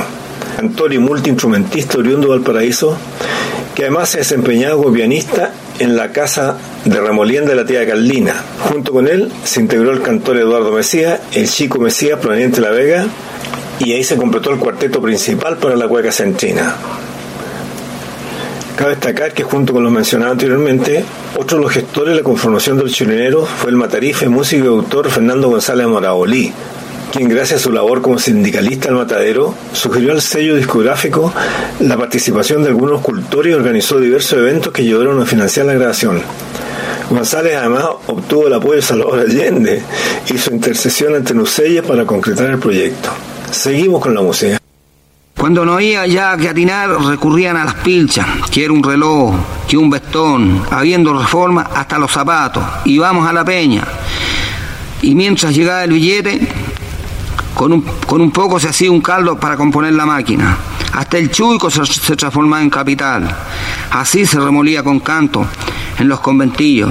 cantor 0.55 0.93
y 0.93 0.99
multiinstrumentista 0.99 1.97
oriundo 1.97 2.27
de 2.27 2.37
Valparaíso, 2.37 2.97
que 3.75 3.83
además 3.83 4.09
se 4.09 4.17
ha 4.17 4.19
desempeñado 4.19 4.77
como 4.77 4.93
pianista 4.93 5.53
en 5.79 5.95
la 5.95 6.11
casa 6.11 6.57
de 6.85 6.99
Remolien 6.99 7.45
de 7.45 7.55
la 7.55 7.65
tía 7.65 7.85
Carlina. 7.87 8.43
Junto 8.69 8.91
con 8.91 9.07
él 9.07 9.31
se 9.43 9.61
integró 9.61 9.91
el 9.91 10.01
cantor 10.01 10.37
Eduardo 10.37 10.71
Mesías, 10.71 11.19
el 11.33 11.49
chico 11.49 11.79
Mesías 11.79 12.19
proveniente 12.19 12.61
de 12.61 12.67
La 12.67 12.71
Vega, 12.71 13.05
y 13.79 13.93
ahí 13.93 14.03
se 14.03 14.17
completó 14.17 14.51
el 14.51 14.59
cuarteto 14.59 15.01
principal 15.01 15.57
para 15.57 15.75
la 15.75 15.87
cueca 15.87 16.11
centrina. 16.11 16.75
Cabe 18.77 18.91
destacar 18.91 19.33
que 19.33 19.41
junto 19.41 19.73
con 19.73 19.81
los 19.81 19.91
mencionados 19.91 20.33
anteriormente, 20.33 21.03
otro 21.35 21.57
de 21.57 21.63
los 21.63 21.73
gestores 21.73 22.11
de 22.11 22.17
la 22.17 22.23
conformación 22.23 22.77
del 22.77 22.91
chilenero 22.91 23.43
fue 23.43 23.71
el 23.71 23.75
matarife, 23.75 24.29
músico 24.29 24.65
y 24.65 24.67
autor 24.67 25.09
Fernando 25.09 25.49
González 25.49 25.87
Morabolí, 25.87 26.53
quien 27.11 27.27
gracias 27.27 27.61
a 27.61 27.63
su 27.63 27.71
labor 27.71 28.03
como 28.03 28.19
sindicalista 28.19 28.89
del 28.89 28.99
matadero, 28.99 29.55
sugirió 29.73 30.11
al 30.11 30.21
sello 30.21 30.55
discográfico 30.55 31.33
la 31.79 31.97
participación 31.97 32.61
de 32.61 32.69
algunos 32.69 33.01
cultores 33.01 33.51
y 33.51 33.55
organizó 33.55 33.99
diversos 33.99 34.37
eventos 34.37 34.71
que 34.71 34.83
ayudaron 34.83 35.19
a 35.19 35.25
financiar 35.25 35.65
la 35.65 35.73
grabación. 35.73 36.21
González 37.09 37.55
además 37.55 37.85
obtuvo 38.05 38.45
el 38.45 38.53
apoyo 38.53 38.75
de 38.75 38.83
Salvador 38.83 39.21
Allende 39.21 39.81
y 40.31 40.37
su 40.37 40.51
intercesión 40.51 41.15
ante 41.15 41.33
Nusella 41.33 41.81
para 41.81 42.05
concretar 42.05 42.51
el 42.51 42.59
proyecto. 42.59 43.09
Seguimos 43.49 44.03
con 44.03 44.13
la 44.13 44.21
música. 44.21 44.59
Cuando 45.37 45.63
no 45.63 45.73
había 45.73 46.07
ya 46.07 46.35
que 46.35 46.49
atinar, 46.49 46.89
recurrían 46.89 47.57
a 47.57 47.65
las 47.65 47.75
pilchas, 47.75 48.25
que 48.51 48.65
era 48.65 48.73
un 48.73 48.81
reloj, 48.81 49.35
que 49.67 49.77
un 49.77 49.87
vestón, 49.87 50.63
habiendo 50.71 51.17
reforma 51.17 51.69
hasta 51.75 51.99
los 51.99 52.11
zapatos, 52.11 52.63
y 52.85 52.97
vamos 52.97 53.29
a 53.29 53.31
la 53.31 53.45
peña. 53.45 53.83
Y 55.03 55.13
mientras 55.13 55.53
llegaba 55.53 55.83
el 55.83 55.91
billete, 55.91 56.47
con 57.53 57.71
un, 57.71 57.81
con 57.81 58.19
un 58.19 58.31
poco 58.31 58.59
se 58.59 58.69
hacía 58.69 58.89
un 58.89 58.99
caldo 58.99 59.39
para 59.39 59.55
componer 59.55 59.93
la 59.93 60.07
máquina. 60.07 60.57
Hasta 60.93 61.19
el 61.19 61.29
chuico 61.29 61.69
se, 61.69 61.85
se 61.85 62.15
transformaba 62.15 62.63
en 62.63 62.71
capital. 62.71 63.35
Así 63.91 64.25
se 64.25 64.39
remolía 64.39 64.81
con 64.81 64.99
canto 65.01 65.45
en 65.99 66.07
los 66.07 66.19
conventillos. 66.19 66.89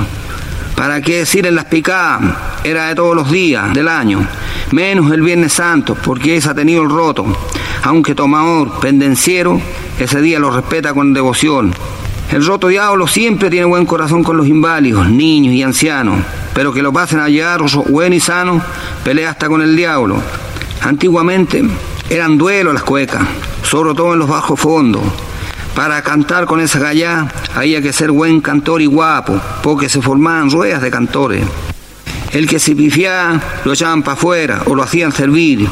¿Para 0.76 1.00
qué 1.00 1.18
decir 1.18 1.46
en 1.46 1.54
las 1.54 1.64
picadas? 1.64 2.20
Era 2.62 2.88
de 2.88 2.94
todos 2.94 3.16
los 3.16 3.30
días 3.30 3.72
del 3.72 3.88
año, 3.88 4.26
menos 4.72 5.10
el 5.10 5.22
Viernes 5.22 5.54
Santo, 5.54 5.96
porque 6.04 6.36
ese 6.36 6.50
ha 6.50 6.54
tenido 6.54 6.82
el 6.82 6.90
roto. 6.90 7.24
Aunque 7.82 8.14
tomador, 8.14 8.78
pendenciero, 8.78 9.58
ese 9.98 10.20
día 10.20 10.38
lo 10.38 10.50
respeta 10.50 10.92
con 10.92 11.14
devoción. 11.14 11.72
El 12.30 12.44
roto 12.44 12.68
diablo 12.68 13.06
siempre 13.06 13.48
tiene 13.48 13.64
buen 13.64 13.86
corazón 13.86 14.22
con 14.22 14.36
los 14.36 14.46
inválidos, 14.46 15.08
niños 15.08 15.54
y 15.54 15.62
ancianos, 15.62 16.18
pero 16.52 16.72
que 16.74 16.82
lo 16.82 16.92
pasen 16.92 17.20
a 17.20 17.28
llegar 17.30 17.62
bueno 17.88 18.14
y 18.14 18.20
sano, 18.20 18.60
pelea 19.02 19.30
hasta 19.30 19.48
con 19.48 19.62
el 19.62 19.74
diablo. 19.74 20.20
Antiguamente 20.82 21.64
eran 22.10 22.36
duelos 22.36 22.74
las 22.74 22.82
cuecas, 22.82 23.26
sobre 23.62 23.94
todo 23.94 24.12
en 24.12 24.18
los 24.18 24.28
bajos 24.28 24.60
fondos. 24.60 25.02
Para 25.76 26.00
cantar 26.00 26.46
con 26.46 26.58
esa 26.58 26.78
gallá 26.78 27.28
había 27.54 27.82
que 27.82 27.92
ser 27.92 28.10
buen 28.10 28.40
cantor 28.40 28.80
y 28.80 28.86
guapo, 28.86 29.38
porque 29.62 29.90
se 29.90 30.00
formaban 30.00 30.50
ruedas 30.50 30.80
de 30.80 30.90
cantores. 30.90 31.44
El 32.32 32.48
que 32.48 32.58
se 32.58 32.74
pifiaba 32.74 33.38
lo 33.62 33.74
echaban 33.74 34.02
para 34.02 34.14
afuera 34.14 34.62
o 34.64 34.74
lo 34.74 34.82
hacían 34.82 35.12
servir. 35.12 35.68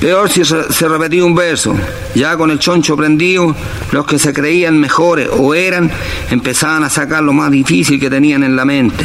Peor 0.00 0.30
si 0.30 0.46
se, 0.46 0.88
repetía 0.88 1.26
un 1.26 1.34
verso. 1.34 1.76
Ya 2.14 2.38
con 2.38 2.50
el 2.50 2.58
choncho 2.58 2.96
prendido, 2.96 3.54
los 3.92 4.06
que 4.06 4.18
se 4.18 4.32
creían 4.32 4.80
mejores 4.80 5.28
o 5.30 5.54
eran, 5.54 5.90
empezaban 6.30 6.82
a 6.82 6.88
sacar 6.88 7.22
lo 7.22 7.34
más 7.34 7.50
difícil 7.50 8.00
que 8.00 8.08
tenían 8.08 8.44
en 8.44 8.56
la 8.56 8.64
mente. 8.64 9.04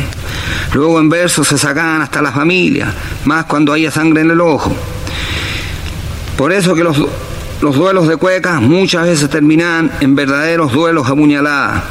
Luego 0.73 1.01
en 1.01 1.09
verso 1.09 1.43
se 1.43 1.57
sacaban 1.57 2.01
hasta 2.01 2.21
la 2.21 2.31
familia, 2.31 2.93
más 3.25 3.43
cuando 3.43 3.73
había 3.73 3.91
sangre 3.91 4.21
en 4.21 4.31
el 4.31 4.39
ojo. 4.39 4.73
Por 6.37 6.53
eso 6.53 6.73
que 6.73 6.83
los, 6.85 6.97
los 7.61 7.75
duelos 7.75 8.07
de 8.07 8.15
cuecas 8.15 8.61
muchas 8.61 9.05
veces 9.05 9.29
terminaban 9.29 9.91
en 9.99 10.15
verdaderos 10.15 10.71
duelos 10.71 11.09
a 11.09 11.15
puñaladas. 11.15 11.83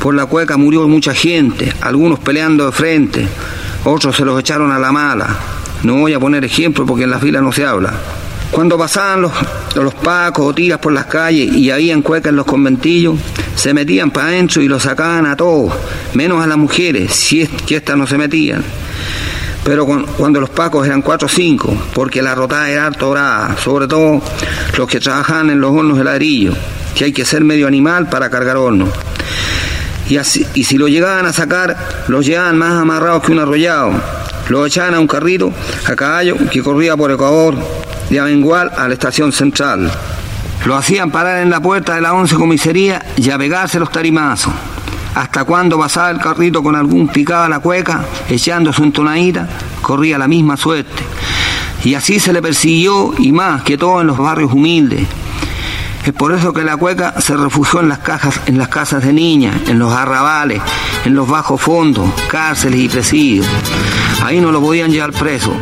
Por 0.00 0.14
la 0.14 0.26
cueca 0.26 0.56
murió 0.56 0.86
mucha 0.88 1.14
gente, 1.14 1.72
algunos 1.80 2.18
peleando 2.18 2.66
de 2.66 2.72
frente, 2.72 3.26
otros 3.84 4.16
se 4.16 4.24
los 4.24 4.38
echaron 4.38 4.72
a 4.72 4.78
la 4.78 4.90
mala. 4.90 5.28
No 5.84 5.96
voy 5.96 6.12
a 6.12 6.20
poner 6.20 6.44
ejemplo 6.44 6.84
porque 6.84 7.04
en 7.04 7.10
la 7.10 7.18
fila 7.18 7.40
no 7.40 7.52
se 7.52 7.64
habla. 7.64 7.92
Cuando 8.50 8.76
pasaban 8.76 9.22
los, 9.22 9.32
los 9.76 9.94
pacos 9.94 10.46
o 10.46 10.54
tiras 10.54 10.78
por 10.78 10.92
las 10.92 11.06
calles 11.06 11.52
y 11.52 11.70
habían 11.70 12.02
cuecas 12.02 12.30
en 12.30 12.36
los 12.36 12.46
conventillos, 12.46 13.16
se 13.54 13.72
metían 13.74 14.10
para 14.10 14.28
adentro 14.28 14.62
y 14.62 14.68
los 14.68 14.82
sacaban 14.82 15.26
a 15.26 15.36
todos, 15.36 15.72
menos 16.14 16.42
a 16.42 16.46
las 16.46 16.58
mujeres, 16.58 17.12
si 17.12 17.42
es 17.42 17.50
que 17.66 17.82
no 17.96 18.06
se 18.06 18.18
metían. 18.18 18.64
Pero 19.66 19.84
cuando 19.84 20.40
los 20.40 20.48
pacos 20.48 20.86
eran 20.86 21.02
cuatro 21.02 21.26
o 21.26 21.28
cinco, 21.28 21.76
porque 21.92 22.22
la 22.22 22.36
rotada 22.36 22.70
era 22.70 22.86
harto 22.86 23.10
brava, 23.10 23.56
sobre 23.58 23.88
todo 23.88 24.22
los 24.78 24.88
que 24.88 25.00
trabajaban 25.00 25.50
en 25.50 25.60
los 25.60 25.72
hornos 25.72 25.98
de 25.98 26.04
ladrillo, 26.04 26.52
que 26.94 27.06
hay 27.06 27.12
que 27.12 27.24
ser 27.24 27.42
medio 27.42 27.66
animal 27.66 28.08
para 28.08 28.30
cargar 28.30 28.58
hornos. 28.58 28.90
Y, 30.08 30.18
así, 30.18 30.46
y 30.54 30.62
si 30.62 30.78
lo 30.78 30.86
llegaban 30.86 31.26
a 31.26 31.32
sacar, 31.32 31.76
los 32.06 32.24
llevaban 32.24 32.56
más 32.56 32.80
amarrados 32.80 33.24
que 33.24 33.32
un 33.32 33.40
arrollado. 33.40 33.90
Lo 34.50 34.64
echaban 34.64 34.94
a 34.94 35.00
un 35.00 35.08
carrito 35.08 35.52
a 35.84 35.96
caballo 35.96 36.36
que 36.48 36.62
corría 36.62 36.96
por 36.96 37.10
Ecuador 37.10 37.56
de 38.08 38.20
Avengual 38.20 38.70
a 38.76 38.86
la 38.86 38.94
estación 38.94 39.32
central. 39.32 39.90
Lo 40.64 40.76
hacían 40.76 41.10
parar 41.10 41.42
en 41.42 41.50
la 41.50 41.58
puerta 41.58 41.96
de 41.96 42.02
la 42.02 42.14
once 42.14 42.36
comisaría 42.36 43.04
y 43.16 43.30
a 43.30 43.36
pegarse 43.36 43.80
los 43.80 43.90
tarimazos. 43.90 44.52
Hasta 45.16 45.44
cuando 45.44 45.78
pasaba 45.78 46.10
el 46.10 46.18
carrito 46.18 46.62
con 46.62 46.76
algún 46.76 47.08
picado 47.08 47.44
a 47.44 47.48
la 47.48 47.60
cueca, 47.60 48.04
echando 48.28 48.70
su 48.70 48.84
entonadita, 48.84 49.48
corría 49.80 50.18
la 50.18 50.28
misma 50.28 50.58
suerte. 50.58 51.02
Y 51.84 51.94
así 51.94 52.20
se 52.20 52.34
le 52.34 52.42
persiguió 52.42 53.14
y 53.16 53.32
más 53.32 53.62
que 53.62 53.78
todo 53.78 54.02
en 54.02 54.08
los 54.08 54.18
barrios 54.18 54.52
humildes. 54.52 55.08
Es 56.04 56.12
por 56.12 56.34
eso 56.34 56.52
que 56.52 56.64
la 56.64 56.76
cueca 56.76 57.18
se 57.18 57.34
refugió 57.34 57.80
en 57.80 57.88
las, 57.88 58.00
cajas, 58.00 58.42
en 58.44 58.58
las 58.58 58.68
casas 58.68 59.02
de 59.02 59.14
niñas, 59.14 59.56
en 59.68 59.78
los 59.78 59.90
arrabales, 59.90 60.60
en 61.06 61.14
los 61.14 61.26
bajos 61.26 61.62
fondos, 61.62 62.10
cárceles 62.28 62.80
y 62.80 62.88
presidios. 62.90 63.46
Ahí 64.22 64.38
no 64.38 64.52
lo 64.52 64.60
podían 64.60 64.90
llevar 64.90 65.12
preso. 65.12 65.56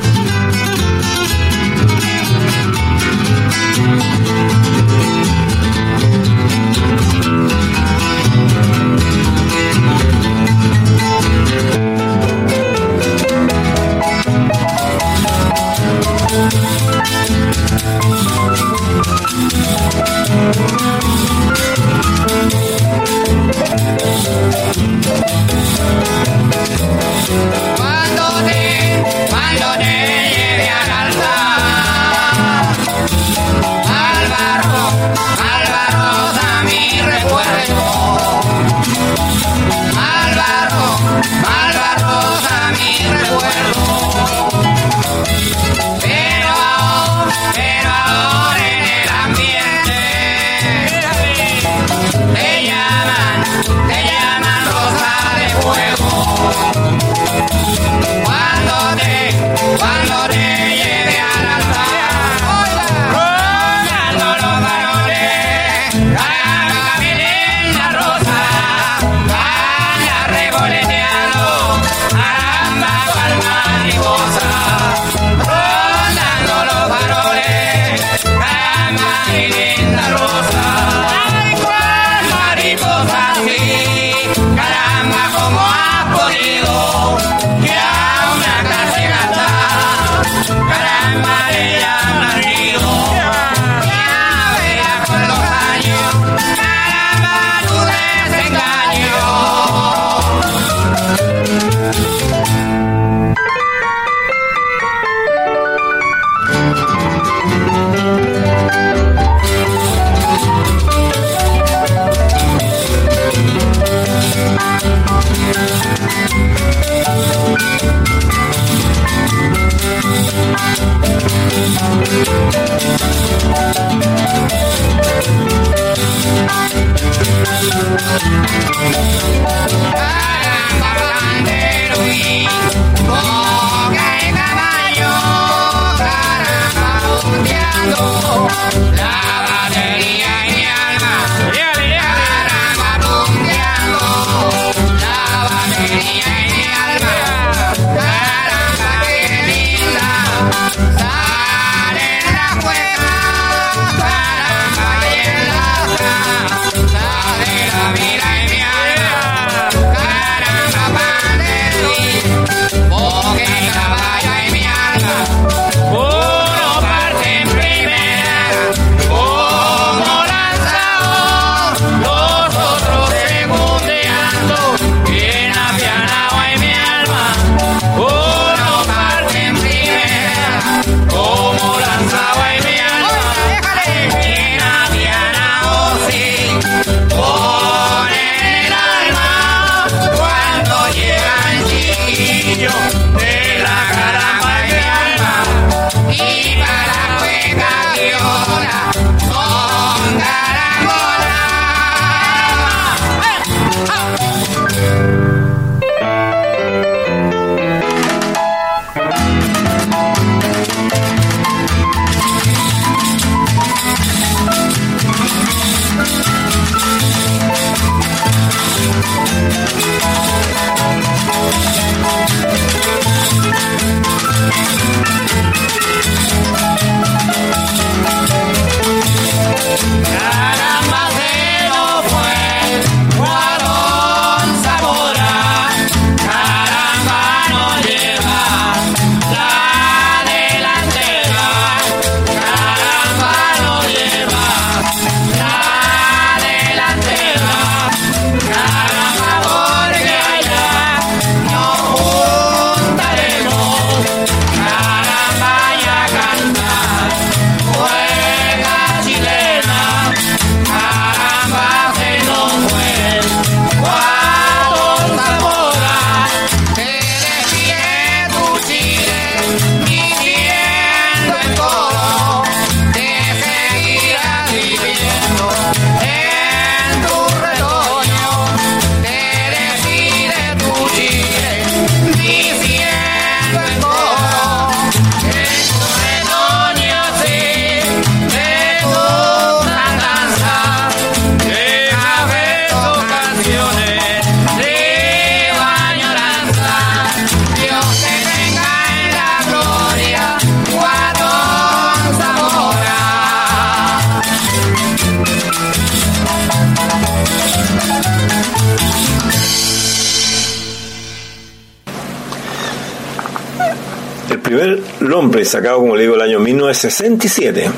Sacado 315.64 315.81
como 315.81 315.96
le 315.96 316.03
digo 316.03 316.14
el 316.14 316.20
año 316.20 316.40
1967, 316.40 317.70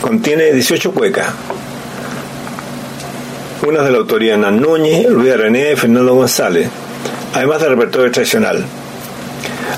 contiene 0.00 0.52
18 0.52 0.92
cuecas. 0.92 1.26
Unas 3.66 3.84
de 3.84 3.90
la 3.90 3.98
autoría 3.98 4.34
de 4.34 4.38
Nan 4.38 4.60
Núñez, 4.60 5.04
Luis 5.08 5.36
René 5.36 5.72
y 5.72 5.76
Fernando 5.76 6.14
González, 6.14 6.70
además 7.34 7.60
del 7.60 7.70
repertorio 7.70 8.12
tradicional. 8.12 8.64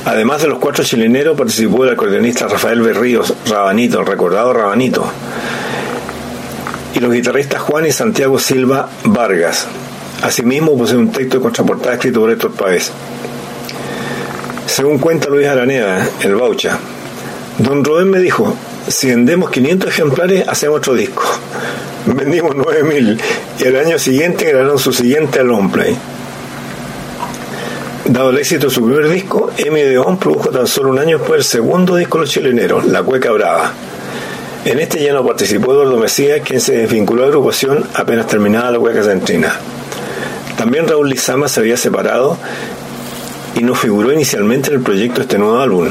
Además 0.05 0.43
de 0.43 0.49
los 0.49 0.59
cuatro 0.59 0.85
chileneros, 0.85 1.35
participó 1.35 1.85
el 1.85 1.93
acordeonista 1.95 2.47
Rafael 2.47 2.83
Berríos 2.83 3.33
Rabanito, 3.49 4.01
el 4.01 4.07
recordado 4.07 4.53
Rabanito, 4.53 5.11
y 6.95 7.01
los 7.01 7.11
guitarristas 7.11 7.63
Juan 7.63 7.87
y 7.87 7.93
Santiago 7.93 8.39
Silva 8.39 8.91
Vargas. 9.05 9.67
Asimismo, 10.23 10.77
posee 10.77 10.99
un 10.99 11.11
texto 11.11 11.39
de 11.39 11.43
contraportada 11.43 11.95
escrito 11.95 12.21
por 12.21 12.31
Héctor 12.31 12.53
Páez. 12.53 12.91
Según 14.67 14.99
cuenta 14.99 15.31
Luis 15.31 15.47
Araneda, 15.47 16.07
el 16.23 16.35
Baucha, 16.35 16.79
Don 17.71 17.85
Rubén 17.85 18.11
me 18.11 18.19
dijo, 18.19 18.53
si 18.89 19.11
vendemos 19.11 19.49
500 19.49 19.91
ejemplares, 19.91 20.49
hacemos 20.49 20.79
otro 20.79 20.93
disco. 20.93 21.23
Vendimos 22.05 22.57
9000 22.57 23.21
y 23.61 23.65
al 23.65 23.77
año 23.77 23.97
siguiente 23.97 24.47
grabaron 24.47 24.77
su 24.77 24.93
siguiente 24.93 25.39
play. 25.73 25.97
Dado 28.07 28.31
el 28.31 28.39
éxito 28.39 28.67
de 28.67 28.75
su 28.75 28.85
primer 28.85 29.09
disco, 29.09 29.53
Emi 29.57 29.83
Deón 29.83 30.19
produjo 30.19 30.51
tan 30.51 30.67
solo 30.67 30.91
un 30.91 30.99
año 30.99 31.19
después 31.19 31.39
el 31.39 31.45
segundo 31.45 31.95
disco 31.95 32.19
de 32.19 32.25
los 32.25 32.31
chileneros, 32.33 32.87
La 32.87 33.05
Cueca 33.05 33.31
Brava. 33.31 33.73
En 34.65 34.81
este 34.81 35.01
ya 35.01 35.13
no 35.13 35.25
participó 35.25 35.73
Eduardo 35.73 35.97
Mesías, 35.97 36.41
quien 36.45 36.61
se 36.61 36.77
desvinculó 36.77 37.23
de 37.23 37.29
la 37.29 37.35
agrupación 37.37 37.85
apenas 37.95 38.27
terminada 38.27 38.73
la 38.73 38.81
Cueca 38.81 39.05
Centrina. 39.05 39.55
También 40.59 40.89
Raúl 40.89 41.09
Lizama 41.09 41.47
se 41.47 41.61
había 41.61 41.77
separado 41.77 42.37
y 43.55 43.63
no 43.63 43.77
figuró 43.77 44.13
inicialmente 44.13 44.71
en 44.71 44.79
el 44.79 44.83
proyecto 44.83 45.19
de 45.19 45.23
este 45.23 45.39
nuevo 45.39 45.61
álbum. 45.61 45.91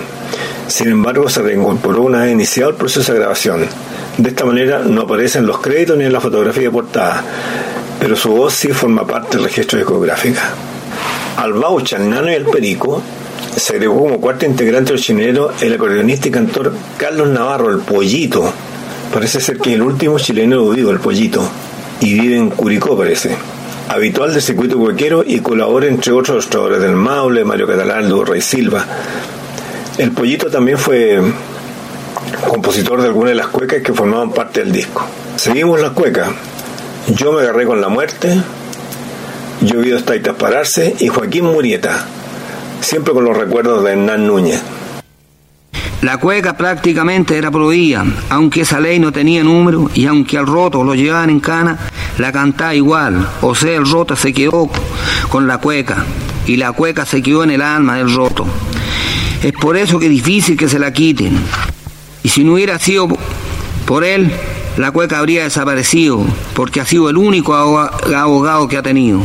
Sin 0.70 0.88
embargo, 0.90 1.28
se 1.28 1.42
reincorporó 1.42 2.04
una 2.04 2.22
vez 2.22 2.32
iniciado 2.32 2.70
el 2.70 2.76
proceso 2.76 3.12
de 3.12 3.20
grabación. 3.20 3.66
De 4.18 4.30
esta 4.30 4.46
manera 4.46 4.80
no 4.80 5.02
aparecen 5.02 5.48
los 5.48 5.60
créditos 5.60 5.98
ni 5.98 6.06
en 6.06 6.14
la 6.14 6.22
fotografía 6.22 6.70
portada, 6.70 7.24
pero 8.00 8.16
su 8.16 8.30
voz 8.30 8.54
sí 8.54 8.68
forma 8.68 9.06
parte 9.06 9.38
del 9.38 9.46
registro 9.46 9.80
discográfico. 9.80 10.40
Al 11.38 11.54
Baucha, 11.54 11.98
el 11.98 12.08
Nano 12.08 12.32
y 12.32 12.36
el 12.36 12.46
Perico 12.46 13.02
se 13.56 13.74
agregó 13.74 13.98
como 14.00 14.22
cuarto 14.22 14.46
integrante 14.46 14.94
del 14.94 15.02
chinero 15.02 15.52
el 15.60 15.74
acordeonista 15.74 16.28
y 16.28 16.32
cantor 16.32 16.72
Carlos 16.98 17.30
Navarro, 17.30 17.72
el 17.72 17.80
Pollito. 17.80 18.54
Parece 19.12 19.42
ser 19.42 19.58
que 19.58 19.74
el 19.74 19.82
último 19.82 20.20
chileno 20.20 20.70
vivo, 20.70 20.92
el 20.92 21.00
Pollito, 21.00 21.50
y 22.00 22.14
vive 22.14 22.38
en 22.38 22.52
Curicó, 22.52 22.96
parece 22.96 23.36
habitual 23.90 24.32
del 24.32 24.44
circuito 24.44 24.78
huequero 24.78 25.24
y 25.26 25.40
colabora 25.40 25.88
entre 25.88 26.14
otros 26.14 26.48
los 26.54 26.80
del 26.80 26.96
Maule, 26.96 27.44
Mario 27.44 27.66
Catalán, 27.66 28.14
Rey 28.24 28.40
Silva. 28.40 28.86
El 30.00 30.12
Pollito 30.12 30.50
también 30.50 30.78
fue 30.78 31.22
compositor 32.48 33.02
de 33.02 33.08
algunas 33.08 33.32
de 33.32 33.36
las 33.36 33.48
cuecas 33.48 33.82
que 33.82 33.92
formaban 33.92 34.32
parte 34.32 34.62
del 34.62 34.72
disco. 34.72 35.06
Seguimos 35.36 35.82
las 35.82 35.92
cuecas. 35.92 36.30
Yo 37.18 37.34
me 37.34 37.42
agarré 37.42 37.66
con 37.66 37.82
la 37.82 37.90
muerte, 37.90 38.42
yo 39.60 39.82
vi 39.82 39.90
dos 39.90 40.06
taitas 40.06 40.38
pararse 40.38 40.96
y 41.00 41.10
Joaquín 41.10 41.44
Murieta, 41.48 42.06
siempre 42.80 43.14
con 43.14 43.26
los 43.26 43.36
recuerdos 43.36 43.84
de 43.84 43.92
Hernán 43.92 44.26
Núñez. 44.26 44.62
La 46.02 46.16
cueca 46.16 46.56
prácticamente 46.56 47.38
era 47.38 47.52
prohibida, 47.52 48.06
aunque 48.30 48.62
esa 48.62 48.80
ley 48.80 49.00
no 49.00 49.12
tenía 49.12 49.44
número 49.44 49.92
y 49.94 50.06
aunque 50.06 50.38
al 50.38 50.48
roto 50.48 50.82
lo 50.82 50.96
llevaban 50.96 51.30
en 51.30 51.42
cana, 51.42 51.78
la 52.18 52.32
cantaba 52.32 52.74
igual. 52.74 53.28
O 53.42 53.54
sea, 53.54 53.76
el 53.76 53.86
roto 53.86 54.16
se 54.16 54.32
quedó 54.32 54.70
con 55.28 55.46
la 55.46 55.58
cueca 55.58 56.06
y 56.48 56.56
la 56.56 56.72
cueca 56.72 57.06
se 57.06 57.22
quedó 57.22 57.44
en 57.44 57.52
el 57.52 57.62
alma 57.62 57.98
del 57.98 58.16
roto. 58.16 58.46
Es 59.44 59.54
por 59.54 59.78
eso 59.78 60.00
que 60.00 60.06
es 60.06 60.12
difícil 60.12 60.58
que 60.58 60.68
se 60.68 60.80
la 60.80 60.92
quiten. 60.92 61.38
Y 62.24 62.30
si 62.30 62.44
no 62.44 62.54
hubiera 62.54 62.78
sido 62.80 63.08
por 63.86 64.04
él, 64.04 64.32
la 64.78 64.92
cueca 64.92 65.20
habría 65.20 65.44
desaparecido, 65.44 66.24
porque 66.54 66.82
ha 66.82 66.86
sido 66.86 67.10
el 67.10 67.18
único 67.18 67.56
abogado 67.56 68.68
que 68.68 68.78
ha 68.78 68.84
tenido. 68.84 69.22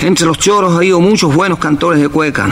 Entre 0.00 0.26
los 0.26 0.38
choros 0.38 0.72
ha 0.72 0.76
habido 0.76 1.00
muchos 1.00 1.34
buenos 1.34 1.58
cantores 1.58 2.00
de 2.00 2.08
cueca, 2.08 2.48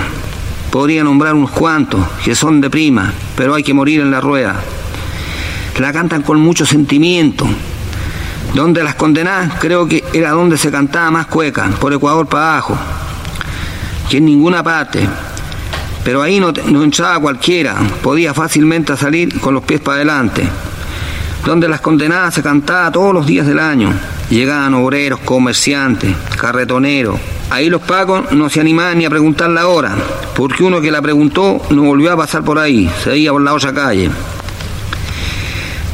Podría 0.77 1.03
nombrar 1.05 1.35
unos 1.35 1.53
cuantos 1.53 2.05
que 2.23 2.35
son 2.35 2.61
de 2.61 2.69
prima, 2.69 3.11
pero 3.35 3.55
hay 3.55 3.63
que 3.63 3.73
morir 3.73 4.03
en 4.03 4.11
la 4.11 4.21
rueda. 4.21 4.57
La 5.79 5.91
cantan 5.91 6.21
con 6.21 6.39
mucho 6.39 6.67
sentimiento. 6.67 7.47
Donde 8.53 8.85
las 8.85 8.95
condenadas 8.95 9.55
creo 9.59 9.89
que 9.89 10.05
era 10.13 10.33
donde 10.33 10.59
se 10.59 10.71
cantaba 10.71 11.11
más 11.11 11.29
cueca, 11.29 11.71
por 11.81 11.95
Ecuador 11.95 12.27
para 12.27 12.53
abajo, 12.53 12.77
que 14.11 14.19
en 14.19 14.27
ninguna 14.27 14.63
parte. 14.63 15.09
Pero 16.07 16.23
ahí 16.23 16.41
no, 16.41 16.53
no 16.53 16.85
entraba 16.85 17.19
cualquiera, 17.21 17.75
podía 18.03 18.33
fácilmente 18.33 18.97
salir 18.97 19.41
con 19.41 19.53
los 19.53 19.65
pies 19.65 19.81
para 19.81 19.97
adelante. 19.97 20.49
Donde 21.45 21.69
las 21.69 21.81
condenadas 21.81 22.33
se 22.33 22.43
cantaba 22.43 22.93
todos 22.93 23.13
los 23.13 23.27
días 23.27 23.47
del 23.47 23.59
año. 23.59 23.93
Llegaban 24.31 24.75
obreros, 24.75 25.21
comerciantes, 25.21 26.15
carretoneros, 26.41 27.21
Ahí 27.49 27.71
los 27.71 27.81
pacos 27.83 28.33
no 28.33 28.51
se 28.51 28.61
animaban 28.61 28.99
ni 28.99 29.05
a 29.05 29.11
preguntar 29.11 29.49
la 29.51 29.69
hora, 29.69 29.95
porque 30.35 30.65
uno 30.65 30.81
que 30.81 30.91
la 30.91 31.01
preguntó 31.01 31.63
no 31.71 31.83
volvió 31.83 32.13
a 32.13 32.17
pasar 32.17 32.43
por 32.43 32.59
ahí, 32.59 32.91
se 33.05 33.17
iba 33.17 33.33
por 33.33 33.43
la 33.43 33.55
otra 33.55 33.73
calle. 33.73 34.11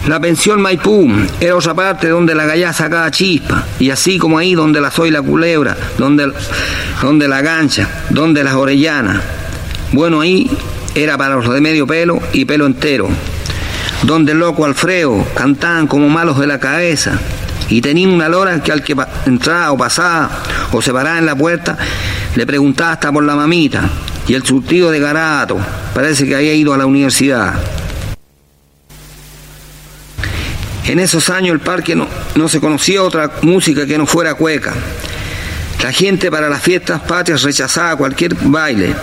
La 0.08 0.18
pensión 0.18 0.60
Maipú 0.62 1.08
era 1.40 1.54
otra 1.54 1.74
parte 1.74 2.08
donde 2.08 2.34
la 2.34 2.46
gallá 2.46 2.72
sacaba 2.72 3.10
chispa, 3.10 3.66
y 3.78 3.90
así 3.90 4.18
como 4.18 4.38
ahí 4.38 4.54
donde 4.54 4.80
la 4.80 4.90
soy 4.90 5.10
la 5.10 5.20
culebra, 5.20 5.76
donde, 5.98 6.32
donde 7.02 7.28
la 7.28 7.42
gancha, 7.42 7.88
donde 8.08 8.42
las 8.42 8.54
orellanas. 8.54 9.22
Bueno, 9.92 10.20
ahí 10.20 10.50
era 10.94 11.18
para 11.18 11.36
los 11.36 11.52
de 11.52 11.60
medio 11.60 11.86
pelo 11.86 12.20
y 12.32 12.44
pelo 12.44 12.66
entero, 12.66 13.08
donde 14.02 14.32
el 14.32 14.38
loco 14.38 14.64
Alfredo 14.64 15.24
cantaban 15.34 15.86
como 15.86 16.08
malos 16.08 16.38
de 16.38 16.46
la 16.46 16.58
cabeza, 16.58 17.18
y 17.68 17.80
tenía 17.80 18.08
una 18.08 18.28
lora 18.28 18.62
que 18.62 18.72
al 18.72 18.82
que 18.82 18.96
entraba 19.26 19.72
o 19.72 19.76
pasaba 19.76 20.30
o 20.72 20.82
se 20.82 20.92
paraba 20.92 21.18
en 21.18 21.26
la 21.26 21.36
puerta 21.36 21.78
le 22.34 22.46
preguntaba 22.46 22.92
hasta 22.92 23.12
por 23.12 23.24
la 23.24 23.34
mamita 23.34 23.88
y 24.28 24.34
el 24.34 24.44
surtido 24.44 24.90
de 24.90 24.98
Garato 24.98 25.58
parece 25.94 26.26
que 26.26 26.36
había 26.36 26.54
ido 26.54 26.74
a 26.74 26.78
la 26.78 26.86
universidad. 26.86 27.54
En 30.86 30.98
esos 30.98 31.30
años 31.30 31.54
el 31.54 31.60
parque 31.60 31.94
no, 31.94 32.08
no 32.34 32.48
se 32.48 32.60
conocía 32.60 33.02
otra 33.02 33.30
música 33.42 33.86
que 33.86 33.96
no 33.96 34.06
fuera 34.06 34.34
cueca. 34.34 34.74
La 35.82 35.90
gente 35.90 36.30
para 36.30 36.48
las 36.48 36.62
fiestas 36.62 37.00
patrias 37.00 37.42
rechazaba 37.42 37.96
cualquier 37.96 38.36
baile. 38.36 38.94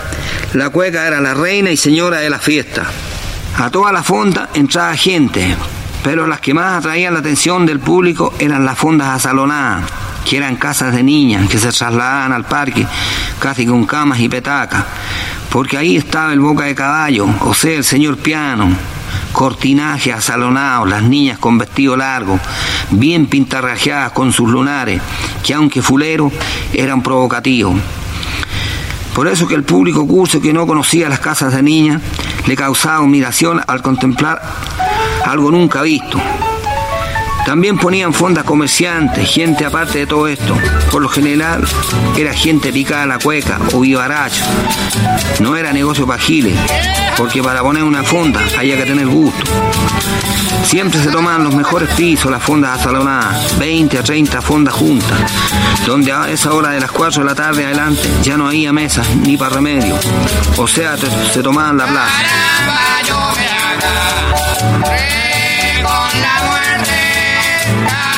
La 0.54 0.70
cueca 0.70 1.06
era 1.06 1.20
la 1.20 1.34
reina 1.34 1.70
y 1.70 1.76
señora 1.76 2.20
de 2.20 2.30
la 2.30 2.38
fiesta. 2.38 2.86
A 3.58 3.68
toda 3.68 3.92
la 3.92 4.02
fonda 4.02 4.48
entraba 4.54 4.96
gente, 4.96 5.54
pero 6.02 6.26
las 6.26 6.40
que 6.40 6.54
más 6.54 6.78
atraían 6.78 7.12
la 7.12 7.20
atención 7.20 7.66
del 7.66 7.80
público 7.80 8.32
eran 8.38 8.64
las 8.64 8.78
fondas 8.78 9.08
asalonadas, 9.08 9.90
que 10.24 10.38
eran 10.38 10.56
casas 10.56 10.94
de 10.94 11.02
niñas 11.02 11.50
que 11.50 11.58
se 11.58 11.68
trasladaban 11.68 12.32
al 12.32 12.44
parque, 12.44 12.86
casi 13.38 13.66
con 13.66 13.84
camas 13.84 14.20
y 14.20 14.30
petacas, 14.30 14.82
porque 15.50 15.76
ahí 15.76 15.96
estaba 15.96 16.32
el 16.32 16.40
boca 16.40 16.64
de 16.64 16.74
caballo, 16.74 17.28
o 17.40 17.52
sea, 17.52 17.76
el 17.76 17.84
señor 17.84 18.16
piano, 18.16 18.70
cortinaje 19.32 20.12
asalonado, 20.12 20.86
las 20.86 21.02
niñas 21.02 21.38
con 21.38 21.58
vestido 21.58 21.96
largo, 21.96 22.38
bien 22.90 23.26
pintarrajeadas 23.26 24.12
con 24.12 24.32
sus 24.32 24.50
lunares, 24.50 25.00
que 25.42 25.54
aunque 25.54 25.82
fuleros, 25.82 26.32
eran 26.72 27.02
provocativos. 27.02 27.80
Por 29.14 29.28
eso 29.28 29.46
que 29.46 29.54
el 29.54 29.64
público 29.64 30.06
curso 30.06 30.40
que 30.40 30.52
no 30.52 30.66
conocía 30.66 31.08
las 31.08 31.20
casas 31.20 31.52
de 31.52 31.62
niñas 31.62 32.00
le 32.46 32.56
causaba 32.56 32.98
admiración 32.98 33.60
al 33.66 33.82
contemplar 33.82 34.40
algo 35.24 35.50
nunca 35.50 35.82
visto. 35.82 36.18
También 37.50 37.76
ponían 37.78 38.14
fondas 38.14 38.44
comerciantes, 38.44 39.28
gente 39.28 39.64
aparte 39.64 39.98
de 39.98 40.06
todo 40.06 40.28
esto. 40.28 40.56
Por 40.92 41.02
lo 41.02 41.08
general 41.08 41.66
era 42.16 42.32
gente 42.32 42.72
picada 42.72 43.02
a 43.02 43.06
la 43.06 43.18
cueca 43.18 43.58
o 43.72 43.80
vivaracho. 43.80 44.44
No 45.40 45.56
era 45.56 45.72
negocio 45.72 46.06
para 46.06 46.22
giles, 46.22 46.56
porque 47.16 47.42
para 47.42 47.60
poner 47.62 47.82
una 47.82 48.04
fonda 48.04 48.40
había 48.56 48.76
que 48.76 48.84
tener 48.84 49.08
gusto. 49.08 49.50
Siempre 50.62 51.02
se 51.02 51.10
tomaban 51.10 51.42
los 51.42 51.52
mejores 51.52 51.88
pisos, 51.94 52.30
las 52.30 52.40
fondas 52.40 52.78
asalonadas, 52.78 53.58
20 53.58 53.98
a 53.98 54.04
30 54.04 54.40
fondas 54.42 54.72
juntas, 54.72 55.18
donde 55.84 56.12
a 56.12 56.30
esa 56.30 56.52
hora 56.52 56.70
de 56.70 56.78
las 56.78 56.92
4 56.92 57.24
de 57.24 57.28
la 57.30 57.34
tarde 57.34 57.64
adelante 57.64 58.08
ya 58.22 58.36
no 58.36 58.46
había 58.46 58.72
mesas 58.72 59.08
ni 59.16 59.36
para 59.36 59.56
remedio. 59.56 59.98
O 60.56 60.68
sea, 60.68 60.96
se 60.96 61.42
tomaban 61.42 61.78
la 61.78 61.86
plaza. 61.88 62.12
Caramba, 67.70 68.09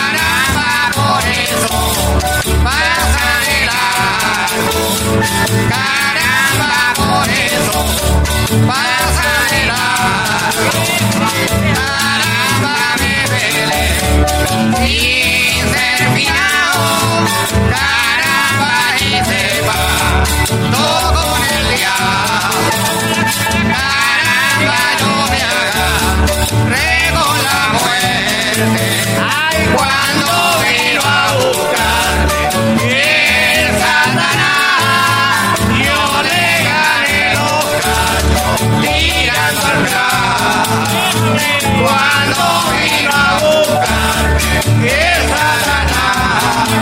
Cuando 41.83 42.42
vino 42.71 43.11
a 43.12 43.38
buscarme 43.40 44.51
el 44.85 45.23
Satanás, 45.29 46.79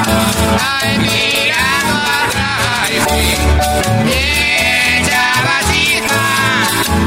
ay, 0.61 0.91
tirando 0.99 1.97
atrás 2.21 2.85
y 2.91 2.99
fui. 3.01 3.31
Y 4.07 4.15
echaba 5.01 5.57
chispa 5.71 6.27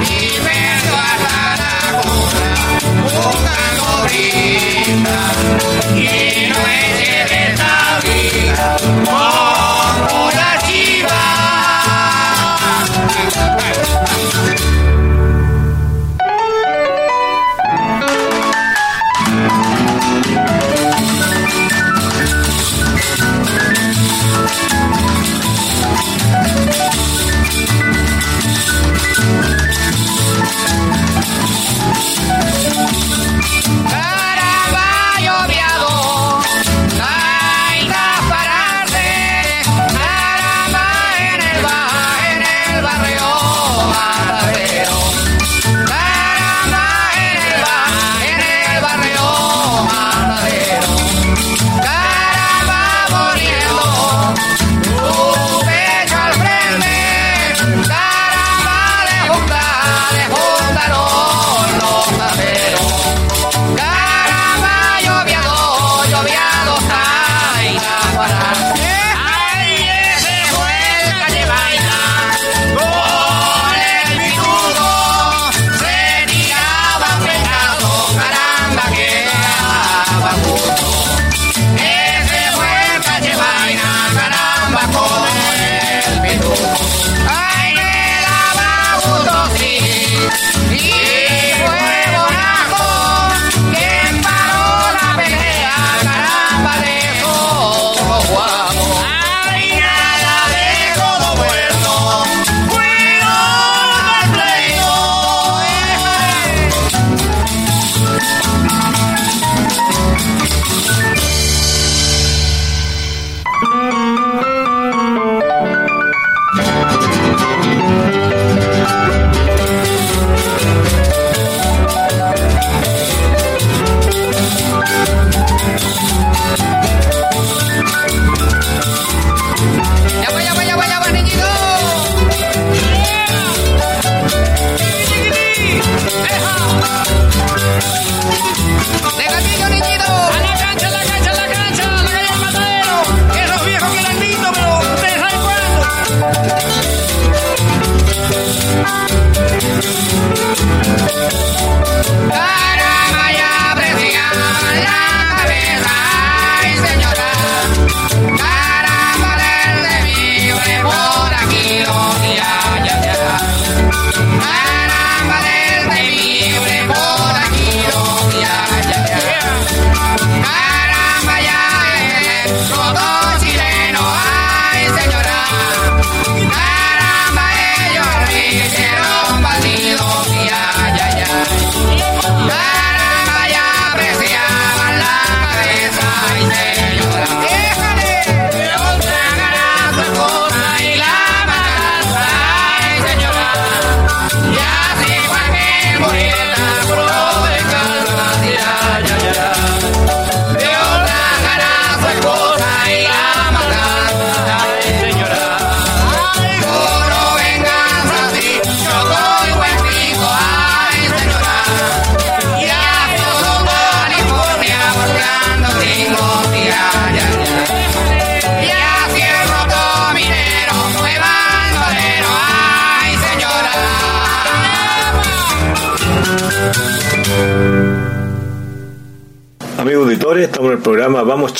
y 0.02 0.12
perdió 0.40 0.94
hasta 0.98 1.38
la 1.62 1.74
cuna 2.02 2.54
buscando 3.04 3.86
brisa 4.06 5.18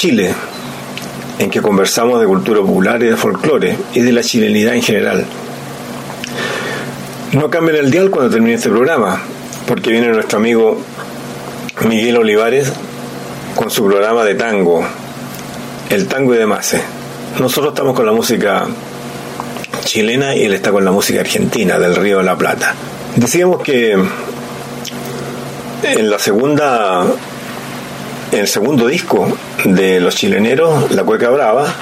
Chile, 0.04 0.36
en 1.40 1.50
que 1.50 1.62
conversamos 1.62 2.20
de 2.20 2.26
cultura 2.26 2.60
popular 2.60 3.02
y 3.02 3.06
de 3.06 3.16
folclore 3.16 3.78
y 3.94 4.02
de 4.02 4.12
la 4.12 4.22
chilenidad 4.22 4.76
en 4.76 4.82
general. 4.82 5.26
No 7.32 7.50
cambien 7.50 7.78
el 7.78 7.90
dial 7.90 8.10
cuando 8.10 8.30
termine 8.30 8.56
este 8.56 8.68
programa, 8.68 9.22
porque 9.66 9.92
viene 9.92 10.10
nuestro 10.10 10.40
amigo 10.40 10.82
Miguel 11.88 12.18
Olivares 12.18 12.74
con 13.56 13.72
su 13.72 13.86
programa 13.86 14.26
de 14.26 14.36
tango, 14.36 14.86
El 15.90 16.10
Tango 16.10 16.36
y 16.36 16.38
demás. 16.38 16.76
Nosotros 17.40 17.72
estamos 17.74 17.96
con 17.96 18.06
la 18.06 18.12
música 18.12 18.68
chilena 19.86 20.36
y 20.36 20.44
él 20.44 20.54
está 20.54 20.74
con 20.74 20.84
la 20.84 20.92
música 20.92 21.22
argentina 21.22 21.80
del 21.80 21.96
Río 21.96 22.18
de 22.18 22.26
la 22.26 22.38
Plata. 22.38 22.76
Decíamos 23.16 23.64
que 23.64 23.94
en 25.84 26.10
la 26.10 26.20
segunda 26.20 27.06
el 28.34 28.48
segundo 28.48 28.88
disco 28.88 29.28
de 29.64 30.00
los 30.00 30.16
chileneros, 30.16 30.92
La 30.92 31.04
Cueca 31.04 31.30
Brava, 31.30 31.74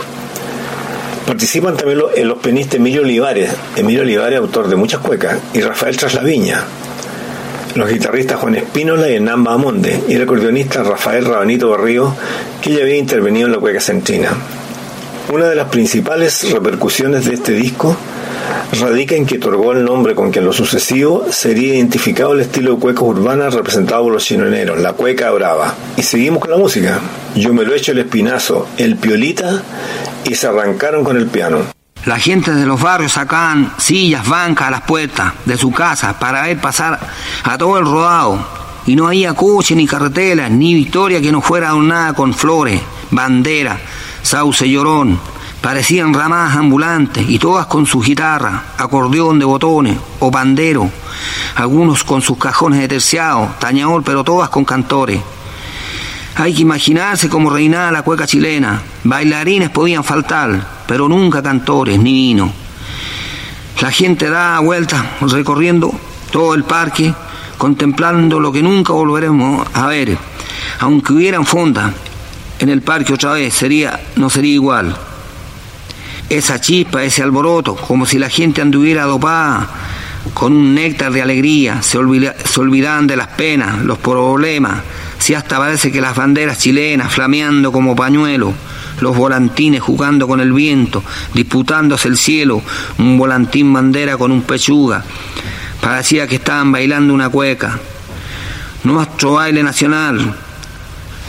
participan 1.26 1.78
también 1.78 2.00
los, 2.00 2.18
los 2.18 2.40
pianistas 2.40 2.76
Emilio 2.76 3.04
Olivares, 3.04 3.52
Emilio 3.76 4.02
Olivares, 4.02 4.40
autor 4.40 4.68
de 4.68 4.76
muchas 4.76 5.00
cuecas, 5.00 5.38
y 5.54 5.62
Rafael 5.62 5.96
Traslaviña. 5.96 6.64
los 7.76 7.90
guitarristas 7.90 8.40
Juan 8.40 8.56
Espínola 8.56 9.10
y 9.10 9.16
Hernán 9.16 9.46
Bahamonde, 9.46 10.04
y 10.10 10.14
el 10.14 10.24
acordeonista 10.24 10.84
Rafael 10.84 11.24
Rabanito 11.24 11.70
Barrío, 11.70 12.14
que 12.62 12.74
ya 12.74 12.82
había 12.82 12.98
intervenido 12.98 13.48
en 13.48 13.54
la 13.54 13.60
cueca 13.60 13.80
centrina. 13.80 14.32
Una 15.32 15.48
de 15.48 15.56
las 15.56 15.70
principales 15.70 16.52
repercusiones 16.52 17.26
de 17.26 17.36
este 17.36 17.54
disco 17.54 17.96
radica 18.80 19.16
en 19.16 19.26
que 19.26 19.38
otorgó 19.38 19.74
el 19.74 19.84
nombre 19.84 20.16
con 20.16 20.32
que 20.32 20.40
en 20.40 20.46
lo 20.46 20.54
sucesivo 20.54 21.26
sería 21.30 21.76
identificado 21.76 22.34
el 22.34 22.42
estilo 22.42 22.76
de 22.76 22.80
cueca 22.80 23.04
urbana 23.04 23.50
representado 23.50 24.04
por 24.04 24.14
los 24.14 24.26
chinoneros, 24.26 24.80
la 24.80 24.94
cueca 24.94 25.32
brava. 25.32 25.76
Y 25.98 26.04
seguimos 26.04 26.40
con 26.40 26.52
la 26.52 26.58
música. 26.58 27.00
Yo 27.36 27.54
me 27.54 27.64
lo 27.64 27.74
echo 27.74 27.92
el 27.92 28.00
espinazo, 28.00 28.68
el 28.78 28.96
piolita, 28.96 29.62
y 30.24 30.36
se 30.36 30.48
arrancaron 30.48 31.04
con 31.04 31.18
el 31.18 31.28
piano. 31.28 31.60
La 32.06 32.18
gente 32.18 32.54
de 32.54 32.66
los 32.66 32.82
barrios 32.82 33.12
sacaban 33.12 33.74
sillas, 33.78 34.28
bancas 34.28 34.70
a 34.70 34.72
las 34.72 34.82
puertas 34.82 35.34
de 35.46 35.56
su 35.56 35.72
casa 35.72 36.18
para 36.18 36.44
ver 36.44 36.58
pasar 36.58 37.00
a 37.44 37.58
todo 37.58 37.78
el 37.78 37.86
rodado. 37.86 38.44
Y 38.88 38.96
no 38.96 39.08
había 39.08 39.36
coche, 39.36 39.76
ni 39.76 39.86
carretera, 39.86 40.50
ni 40.50 40.74
victoria 40.74 41.22
que 41.22 41.32
no 41.32 41.42
fuera 41.42 41.70
adornada 41.70 42.14
con 42.14 42.34
flores, 42.34 42.82
bandera, 43.12 43.80
sauce 44.24 44.68
llorón. 44.68 45.20
Parecían 45.62 46.12
ramadas 46.12 46.56
ambulantes 46.56 47.30
y 47.30 47.38
todas 47.38 47.68
con 47.68 47.86
su 47.86 48.02
guitarra, 48.02 48.64
acordeón 48.80 49.38
de 49.38 49.46
botones 49.46 49.96
o 50.20 50.32
pandero, 50.32 50.90
algunos 51.56 52.04
con 52.04 52.24
sus 52.24 52.40
cajones 52.40 52.80
de 52.80 52.88
terciado, 52.88 53.48
tañador, 53.60 54.02
pero 54.04 54.24
todas 54.24 54.50
con 54.50 54.66
cantores. 54.66 55.22
Hay 56.36 56.56
que 56.56 56.64
imaginarse 56.64 57.30
cómo 57.30 57.52
reinaba 57.52 57.92
la 57.92 58.02
cueca 58.02 58.26
chilena. 58.26 58.82
Bailarines 59.04 59.70
podían 59.70 60.04
faltar, 60.04 60.66
pero 60.88 61.08
nunca 61.08 61.44
cantores 61.44 62.00
ni 62.00 62.12
vino. 62.12 62.52
La 63.82 63.92
gente 63.92 64.32
da 64.32 64.60
vueltas 64.60 65.04
recorriendo 65.22 65.94
todo 66.32 66.56
el 66.56 66.64
parque, 66.64 67.14
contemplando 67.60 68.40
lo 68.40 68.52
que 68.52 68.64
nunca 68.64 68.94
volveremos 68.94 69.68
a 69.76 69.86
ver. 69.86 70.18
Aunque 70.80 71.14
hubieran 71.14 71.46
fonda 71.46 71.94
en 72.58 72.70
el 72.70 72.82
parque 72.82 73.14
otra 73.14 73.34
vez, 73.34 73.54
sería, 73.54 74.00
no 74.16 74.28
sería 74.28 74.54
igual. 74.54 75.11
Esa 76.32 76.62
chispa, 76.62 77.04
ese 77.04 77.24
alboroto, 77.24 77.76
como 77.76 78.06
si 78.06 78.18
la 78.18 78.30
gente 78.30 78.62
anduviera 78.62 79.04
dopada 79.04 79.68
con 80.34 80.54
un 80.54 80.74
néctar 80.74 81.12
de 81.12 81.22
alegría, 81.22 81.82
se, 81.82 81.98
olvida, 81.98 82.34
olvidaban 82.56 83.06
de 83.06 83.18
las 83.18 83.28
penas, 83.28 83.84
los 83.84 83.98
problemas, 83.98 84.80
si 85.18 85.34
hasta 85.34 85.58
parece 85.58 85.92
que 85.92 86.00
las 86.00 86.16
banderas 86.16 86.58
chilenas 86.58 87.14
flameando 87.14 87.74
como 87.74 87.98
pañuelo, 87.98 88.54
los 89.02 89.18
volantines 89.18 89.82
jugando 89.82 90.26
con 90.26 90.40
el 90.40 90.54
viento, 90.54 91.04
disputándose 91.34 92.08
el 92.08 92.16
cielo, 92.16 92.62
un 92.98 93.18
volantín 93.18 93.74
bandera 93.74 94.16
con 94.16 94.32
un 94.32 94.44
pechuga, 94.44 95.04
parecía 95.82 96.28
que 96.28 96.36
estaban 96.36 96.72
bailando 96.72 97.14
una 97.14 97.28
cueca. 97.28 97.78
Nuestro 98.86 99.34
baile 99.34 99.64
nacional, 99.64 100.34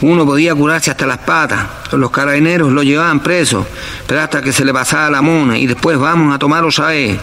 uno 0.05 0.25
podía 0.25 0.53
curarse 0.53 0.91
hasta 0.91 1.05
las 1.05 1.19
patas, 1.19 1.65
los 1.93 2.11
carabineros 2.11 2.71
lo 2.71 2.83
llevaban 2.83 3.21
preso, 3.21 3.65
pero 4.05 4.21
hasta 4.21 4.41
que 4.41 4.51
se 4.51 4.65
le 4.65 4.73
pasaba 4.73 5.09
la 5.09 5.21
mona 5.21 5.57
y 5.57 5.65
después 5.65 5.97
vamos 5.97 6.35
a 6.35 6.39
tomar 6.39 6.63
otra 6.65 6.87
vez. 6.87 7.17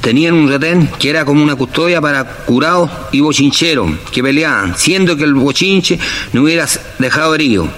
Tenían 0.00 0.34
un 0.34 0.48
retén 0.48 0.88
que 0.98 1.10
era 1.10 1.24
como 1.24 1.42
una 1.42 1.56
custodia 1.56 2.00
para 2.00 2.24
curados 2.24 2.90
y 3.12 3.20
bochincheros 3.20 3.90
que 4.12 4.22
peleaban, 4.22 4.76
siendo 4.76 5.16
que 5.16 5.24
el 5.24 5.34
bochinche 5.34 5.98
no 6.32 6.42
hubiera 6.42 6.66
dejado 6.98 7.34
herido. 7.34 7.68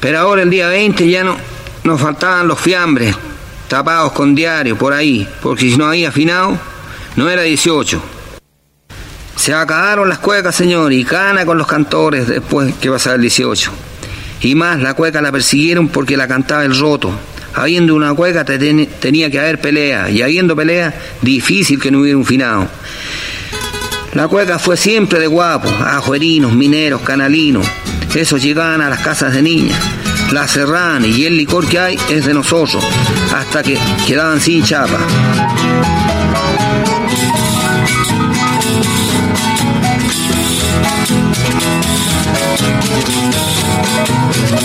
Pero 0.00 0.18
ahora 0.18 0.42
el 0.42 0.50
día 0.50 0.68
20 0.68 1.08
ya 1.08 1.24
no 1.24 1.36
nos 1.84 2.00
faltaban 2.00 2.46
los 2.46 2.60
fiambres 2.60 3.16
tapados 3.68 4.12
con 4.12 4.34
diario 4.34 4.76
por 4.76 4.92
ahí, 4.92 5.26
porque 5.42 5.70
si 5.70 5.76
no 5.78 5.86
había 5.86 6.10
afinado, 6.10 6.58
no 7.16 7.28
era 7.30 7.42
18. 7.42 8.02
Se 9.42 9.52
acabaron 9.52 10.08
las 10.08 10.20
cuecas, 10.20 10.54
señor, 10.54 10.92
y 10.92 11.04
cana 11.04 11.44
con 11.44 11.58
los 11.58 11.66
cantores 11.66 12.28
después 12.28 12.76
que 12.76 12.88
pasaba 12.88 13.16
el 13.16 13.22
18. 13.22 13.72
Y 14.42 14.54
más, 14.54 14.80
la 14.80 14.94
cueca 14.94 15.20
la 15.20 15.32
persiguieron 15.32 15.88
porque 15.88 16.16
la 16.16 16.28
cantaba 16.28 16.64
el 16.64 16.78
roto. 16.78 17.10
Habiendo 17.52 17.96
una 17.96 18.14
cueca 18.14 18.44
te 18.44 18.56
ten, 18.56 18.86
tenía 19.00 19.32
que 19.32 19.40
haber 19.40 19.60
pelea, 19.60 20.08
y 20.10 20.22
habiendo 20.22 20.54
pelea, 20.54 20.94
difícil 21.22 21.80
que 21.80 21.90
no 21.90 22.02
hubiera 22.02 22.16
un 22.16 22.24
finado. 22.24 22.68
La 24.14 24.28
cueca 24.28 24.60
fue 24.60 24.76
siempre 24.76 25.18
de 25.18 25.26
guapos, 25.26 25.72
ajuerinos, 25.72 26.52
mineros, 26.52 27.00
canalinos. 27.00 27.66
Esos 28.14 28.40
llegaban 28.40 28.80
a 28.80 28.90
las 28.90 29.00
casas 29.00 29.34
de 29.34 29.42
niñas, 29.42 29.80
la 30.30 30.46
cerraban 30.46 31.04
y 31.04 31.24
el 31.24 31.36
licor 31.36 31.66
que 31.66 31.80
hay 31.80 31.98
es 32.08 32.26
de 32.26 32.32
nosotros, 32.32 32.84
hasta 33.34 33.64
que 33.64 33.76
quedaban 34.06 34.40
sin 34.40 34.62
chapa. 34.62 35.00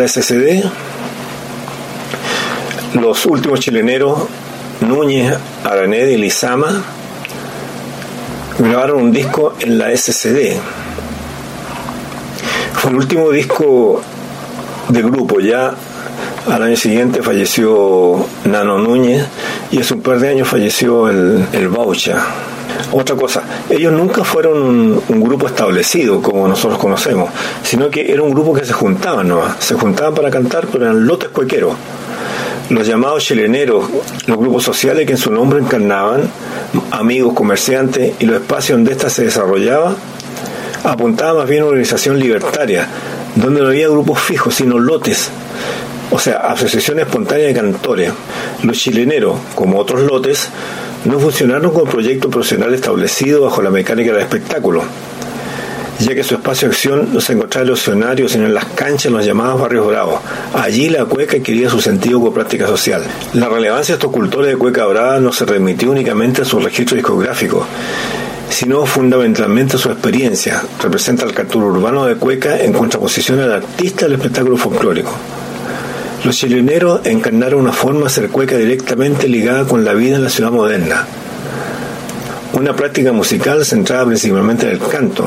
la 0.00 0.08
SCD, 0.08 0.64
los 2.94 3.26
últimos 3.26 3.60
chileneros, 3.60 4.18
Núñez, 4.80 5.36
Araneda 5.62 6.08
y 6.08 6.16
Lizama, 6.16 6.82
grabaron 8.58 9.02
un 9.02 9.12
disco 9.12 9.54
en 9.60 9.76
la 9.76 9.94
SCD. 9.94 10.56
Fue 12.72 12.90
el 12.90 12.96
último 12.96 13.30
disco 13.30 14.00
de 14.88 15.02
grupo, 15.02 15.38
ya 15.38 15.74
al 16.50 16.62
año 16.62 16.76
siguiente 16.76 17.22
falleció 17.22 18.26
Nano 18.46 18.78
Núñez 18.78 19.26
y 19.70 19.80
hace 19.80 19.92
un 19.92 20.00
par 20.00 20.18
de 20.18 20.30
años 20.30 20.48
falleció 20.48 21.10
el, 21.10 21.44
el 21.52 21.68
Baucha. 21.68 22.24
Otra 22.92 23.14
cosa, 23.14 23.42
ellos 23.68 23.92
nunca 23.92 24.24
fueron 24.24 25.00
un, 25.08 25.20
grupo 25.20 25.46
establecido 25.46 26.20
como 26.20 26.48
nosotros 26.48 26.78
conocemos, 26.78 27.30
sino 27.62 27.88
que 27.88 28.10
era 28.12 28.22
un 28.22 28.30
grupo 28.30 28.52
que 28.52 28.64
se 28.64 28.72
juntaban, 28.72 29.28
¿no? 29.28 29.42
Se 29.60 29.74
juntaban 29.74 30.14
para 30.14 30.28
cantar, 30.28 30.66
pero 30.66 30.86
eran 30.86 31.06
lotes 31.06 31.28
cuequeros. 31.28 31.74
Los 32.68 32.86
llamados 32.86 33.24
chileneros, 33.24 33.84
los 34.26 34.38
grupos 34.38 34.64
sociales 34.64 35.06
que 35.06 35.12
en 35.12 35.18
su 35.18 35.30
nombre 35.30 35.60
encarnaban, 35.60 36.22
amigos, 36.90 37.34
comerciantes 37.34 38.14
y 38.18 38.26
los 38.26 38.40
espacios 38.40 38.78
donde 38.78 38.92
ésta 38.92 39.08
se 39.08 39.24
desarrollaba, 39.24 39.94
apuntaban 40.82 41.36
más 41.36 41.48
bien 41.48 41.62
a 41.62 41.64
una 41.66 41.70
organización 41.70 42.18
libertaria, 42.18 42.88
donde 43.36 43.60
no 43.60 43.68
había 43.68 43.88
grupos 43.88 44.20
fijos, 44.20 44.54
sino 44.54 44.78
lotes, 44.78 45.30
o 46.10 46.18
sea, 46.18 46.38
asociación 46.38 46.98
espontánea 46.98 47.46
de 47.46 47.54
cantores. 47.54 48.12
Los 48.62 48.78
chileneros, 48.78 49.36
como 49.54 49.78
otros 49.78 50.02
lotes, 50.02 50.48
no 51.04 51.18
funcionaron 51.18 51.72
como 51.72 51.86
proyecto 51.86 52.28
profesional 52.28 52.74
establecido 52.74 53.42
bajo 53.42 53.62
la 53.62 53.70
mecánica 53.70 54.12
del 54.12 54.22
espectáculo, 54.22 54.82
ya 55.98 56.14
que 56.14 56.22
su 56.22 56.34
espacio 56.34 56.68
de 56.68 56.74
acción 56.74 57.08
no 57.12 57.20
se 57.20 57.32
encontraba 57.32 57.62
en 57.64 57.70
los 57.70 57.80
escenarios, 57.80 58.32
sino 58.32 58.46
en 58.46 58.54
las 58.54 58.66
canchas 58.66 59.06
en 59.06 59.14
los 59.14 59.24
llamados 59.24 59.60
barrios 59.60 59.86
bravos. 59.86 60.20
Allí 60.54 60.88
la 60.88 61.04
cueca 61.06 61.36
adquiría 61.36 61.70
su 61.70 61.80
sentido 61.80 62.18
como 62.18 62.34
práctica 62.34 62.66
social. 62.66 63.02
La 63.34 63.48
relevancia 63.48 63.94
de 63.94 63.98
estos 63.98 64.12
cultores 64.12 64.50
de 64.50 64.56
cueca 64.56 64.84
brava 64.86 65.18
no 65.20 65.32
se 65.32 65.44
remitió 65.46 65.90
únicamente 65.90 66.42
a 66.42 66.44
su 66.44 66.58
registro 66.58 66.96
discográfico, 66.96 67.66
sino 68.50 68.84
fundamentalmente 68.84 69.76
a 69.76 69.78
su 69.78 69.90
experiencia. 69.90 70.62
Representa 70.82 71.24
el 71.24 71.32
cantor 71.32 71.64
urbano 71.64 72.04
de 72.06 72.16
cueca 72.16 72.60
en 72.60 72.72
contraposición 72.72 73.40
al 73.40 73.52
artista 73.52 74.04
del 74.04 74.14
espectáculo 74.14 74.56
folclórico. 74.56 75.12
Los 76.24 76.36
chileneros 76.36 77.00
encarnaron 77.04 77.60
una 77.60 77.72
forma 77.72 78.00
de 78.00 78.06
hacer 78.06 78.28
cueca 78.28 78.56
directamente 78.56 79.26
ligada 79.26 79.64
con 79.64 79.84
la 79.84 79.94
vida 79.94 80.16
en 80.16 80.24
la 80.24 80.30
ciudad 80.30 80.50
moderna. 80.50 81.06
Una 82.52 82.76
práctica 82.76 83.12
musical 83.12 83.64
centrada 83.64 84.04
principalmente 84.04 84.66
en 84.66 84.72
el 84.72 84.78
canto, 84.80 85.24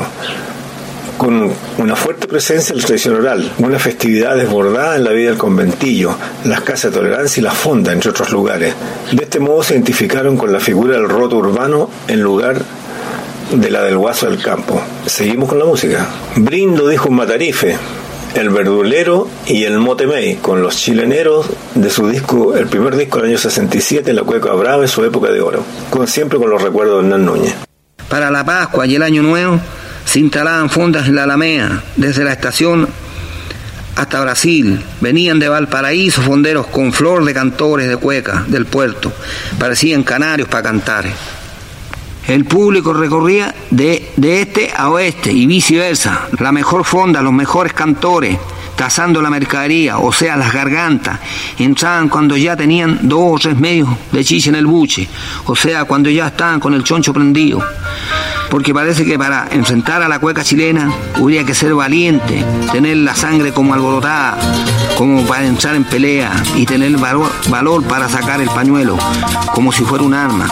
con 1.18 1.50
una 1.78 1.96
fuerte 1.96 2.28
presencia 2.28 2.72
en 2.72 2.80
la 2.80 2.86
tradición 2.86 3.16
oral, 3.16 3.52
una 3.58 3.78
festividad 3.78 4.36
desbordada 4.36 4.96
en 4.96 5.04
la 5.04 5.10
vida 5.10 5.30
del 5.30 5.38
conventillo, 5.38 6.14
las 6.44 6.60
casas 6.60 6.92
de 6.92 6.98
tolerancia 6.98 7.40
y 7.40 7.44
la 7.44 7.52
fonda, 7.52 7.92
entre 7.92 8.10
otros 8.10 8.30
lugares. 8.30 8.74
De 9.10 9.24
este 9.24 9.40
modo 9.40 9.62
se 9.64 9.74
identificaron 9.74 10.36
con 10.36 10.52
la 10.52 10.60
figura 10.60 10.94
del 10.94 11.08
roto 11.08 11.38
urbano 11.38 11.90
en 12.06 12.20
lugar 12.20 12.62
de 13.52 13.70
la 13.70 13.82
del 13.82 13.96
guaso 13.96 14.26
del 14.30 14.40
campo. 14.40 14.80
Seguimos 15.06 15.48
con 15.48 15.58
la 15.58 15.64
música. 15.64 16.06
Brindo, 16.36 16.88
dijo 16.88 17.08
un 17.08 17.16
matarife, 17.16 17.76
el 18.34 18.50
Verdulero 18.50 19.28
y 19.46 19.64
el 19.64 19.78
Motemey, 19.78 20.36
con 20.36 20.62
los 20.62 20.76
chileneros 20.76 21.46
de 21.74 21.90
su 21.90 22.08
disco, 22.08 22.56
el 22.56 22.66
primer 22.66 22.96
disco 22.96 23.18
del 23.18 23.30
año 23.30 23.38
67, 23.38 24.12
La 24.12 24.22
Cueca 24.22 24.52
Brava, 24.52 24.82
en 24.82 24.88
su 24.88 25.04
época 25.04 25.30
de 25.30 25.40
oro, 25.40 25.64
con, 25.90 26.06
siempre 26.08 26.38
con 26.38 26.50
los 26.50 26.60
recuerdos 26.60 27.02
de 27.02 27.08
Hernán 27.08 27.24
Núñez. 27.24 27.54
Para 28.08 28.30
la 28.30 28.44
Pascua 28.44 28.86
y 28.86 28.96
el 28.96 29.02
Año 29.02 29.22
Nuevo 29.22 29.60
se 30.04 30.20
instalaban 30.20 30.68
fondas 30.68 31.08
en 31.08 31.16
la 31.16 31.24
Alamea, 31.24 31.82
desde 31.96 32.24
la 32.24 32.32
estación 32.32 32.88
hasta 33.96 34.20
Brasil. 34.20 34.82
Venían 35.00 35.38
de 35.38 35.48
Valparaíso 35.48 36.22
fonderos 36.22 36.66
con 36.66 36.92
flor 36.92 37.24
de 37.24 37.34
cantores 37.34 37.88
de 37.88 37.96
cueca 37.96 38.44
del 38.48 38.66
puerto. 38.66 39.12
Parecían 39.58 40.02
canarios 40.02 40.48
para 40.48 40.62
cantar. 40.64 41.06
El 42.26 42.46
público 42.46 42.92
recorría 42.92 43.54
de, 43.70 44.10
de, 44.16 44.40
este 44.40 44.72
a 44.74 44.88
oeste 44.88 45.30
y 45.32 45.46
viceversa. 45.46 46.28
La 46.38 46.52
mejor 46.52 46.84
fonda, 46.84 47.20
los 47.20 47.32
mejores 47.32 47.74
cantores, 47.74 48.38
tasando 48.76 49.20
la 49.20 49.30
mercadería, 49.30 49.98
o 49.98 50.12
sea, 50.12 50.36
las 50.36 50.52
gargantas, 50.52 51.20
entraban 51.58 52.08
cuando 52.08 52.36
ya 52.36 52.56
tenían 52.56 53.00
dos 53.02 53.20
o 53.22 53.38
tres 53.38 53.58
medios 53.58 53.88
de 54.10 54.24
chicha 54.24 54.50
en 54.50 54.56
el 54.56 54.66
buche, 54.66 55.08
o 55.44 55.54
sea, 55.54 55.84
cuando 55.84 56.10
ya 56.10 56.28
estaban 56.28 56.60
con 56.60 56.74
el 56.74 56.82
choncho 56.82 57.12
prendido. 57.12 57.62
Porque 58.50 58.72
parece 58.72 59.04
que 59.04 59.18
para 59.18 59.48
enfrentar 59.50 60.02
a 60.02 60.08
la 60.08 60.18
cueca 60.18 60.44
chilena 60.44 60.92
hubiera 61.18 61.44
que 61.44 61.54
ser 61.54 61.74
valiente, 61.74 62.44
tener 62.70 62.96
la 62.98 63.14
sangre 63.14 63.52
como 63.52 63.74
alborotada, 63.74 64.38
como 64.96 65.26
para 65.26 65.46
entrar 65.46 65.74
en 65.74 65.84
pelea 65.84 66.32
y 66.54 66.64
tener 66.64 66.96
valor, 66.98 67.32
valor 67.48 67.82
para 67.84 68.08
sacar 68.08 68.40
el 68.40 68.48
pañuelo, 68.48 68.96
como 69.54 69.72
si 69.72 69.82
fuera 69.82 70.04
un 70.04 70.14
arma. 70.14 70.46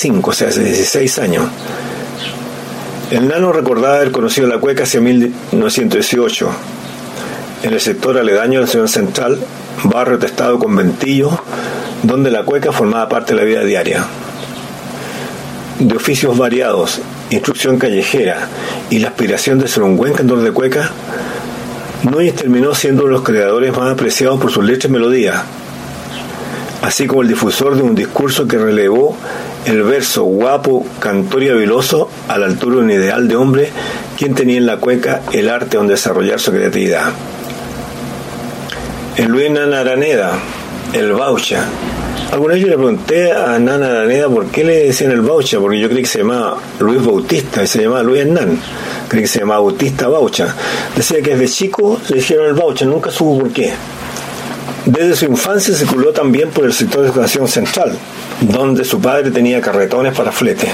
2005, 0.00 0.30
o 0.30 0.32
sea, 0.32 0.48
hace 0.48 0.64
16 0.64 1.18
años. 1.18 1.44
El 3.10 3.28
nano 3.28 3.52
recordaba 3.52 3.96
haber 3.96 4.12
conocido 4.12 4.46
la 4.46 4.58
cueca 4.58 4.84
hacia 4.84 5.00
1918, 5.00 6.48
en 7.64 7.72
el 7.74 7.80
sector 7.80 8.16
aledaño 8.16 8.60
de 8.60 8.66
la 8.66 8.70
ciudad 8.70 8.86
central, 8.86 9.38
barrio 9.84 10.18
testado 10.18 10.58
conventillo, 10.58 11.30
donde 12.02 12.30
la 12.30 12.44
cueca 12.44 12.72
formaba 12.72 13.08
parte 13.10 13.34
de 13.34 13.40
la 13.40 13.44
vida 13.44 13.62
diaria. 13.62 14.06
De 15.78 15.96
oficios 15.96 16.38
variados, 16.38 17.00
instrucción 17.30 17.78
callejera 17.78 18.48
y 18.88 19.00
la 19.00 19.08
aspiración 19.08 19.58
de 19.58 19.68
ser 19.68 19.82
un 19.82 19.96
buen 19.96 20.14
cantor 20.14 20.40
de 20.40 20.52
cueca, 20.52 20.90
Núñez 22.04 22.36
terminó 22.36 22.74
siendo 22.74 23.02
uno 23.02 23.12
de 23.12 23.18
los 23.18 23.26
creadores 23.26 23.76
más 23.76 23.92
apreciados 23.92 24.40
por 24.40 24.50
sus 24.50 24.64
letras 24.64 24.88
y 24.88 24.92
melodías, 24.92 25.42
así 26.80 27.06
como 27.06 27.20
el 27.20 27.28
difusor 27.28 27.76
de 27.76 27.82
un 27.82 27.94
discurso 27.94 28.48
que 28.48 28.56
relevó 28.56 29.18
el 29.70 29.84
verso 29.84 30.24
guapo, 30.24 30.84
cantor 30.98 31.44
y 31.44 31.48
habiloso 31.48 32.10
a 32.26 32.38
la 32.38 32.46
altura 32.46 32.76
de 32.76 32.82
un 32.82 32.90
ideal 32.90 33.28
de 33.28 33.36
hombre 33.36 33.70
quien 34.18 34.34
tenía 34.34 34.58
en 34.58 34.66
la 34.66 34.78
cueca 34.78 35.22
el 35.32 35.48
arte 35.48 35.76
donde 35.76 35.94
desarrollar 35.94 36.40
su 36.40 36.50
creatividad. 36.50 37.12
En 39.16 39.28
Luis 39.30 39.48
Nana 39.48 39.80
Araneda, 39.80 40.32
el 40.92 41.12
Baucha. 41.12 41.64
Alguna 42.32 42.54
vez 42.54 42.62
yo 42.62 42.68
le 42.68 42.76
pregunté 42.76 43.32
a 43.32 43.58
Nana 43.60 43.86
Araneda 43.86 44.28
por 44.28 44.46
qué 44.46 44.64
le 44.64 44.86
decían 44.86 45.12
el 45.12 45.20
Baucha, 45.20 45.60
porque 45.60 45.78
yo 45.78 45.88
creí 45.88 46.02
que 46.02 46.08
se 46.08 46.18
llamaba 46.18 46.58
Luis 46.80 47.04
Bautista 47.04 47.62
y 47.62 47.66
se 47.68 47.82
llamaba 47.82 48.02
Luis 48.02 48.22
Hernán. 48.22 48.58
Creí 49.08 49.22
que 49.22 49.28
se 49.28 49.38
llamaba 49.38 49.60
Bautista 49.60 50.08
Baucha. 50.08 50.54
Decía 50.96 51.22
que 51.22 51.36
desde 51.36 51.48
chico 51.54 52.00
le 52.08 52.16
dijeron 52.16 52.46
el 52.46 52.54
Baucha, 52.54 52.86
nunca 52.86 53.10
supo 53.10 53.38
por 53.38 53.52
qué. 53.52 53.72
Desde 54.90 55.14
su 55.14 55.26
infancia 55.26 55.72
circuló 55.72 56.12
también 56.12 56.50
por 56.50 56.64
el 56.64 56.72
sector 56.72 57.02
de 57.02 57.10
educación 57.10 57.46
central, 57.46 57.96
donde 58.40 58.84
su 58.84 59.00
padre 59.00 59.30
tenía 59.30 59.60
carretones 59.60 60.12
para 60.16 60.32
flete. 60.32 60.66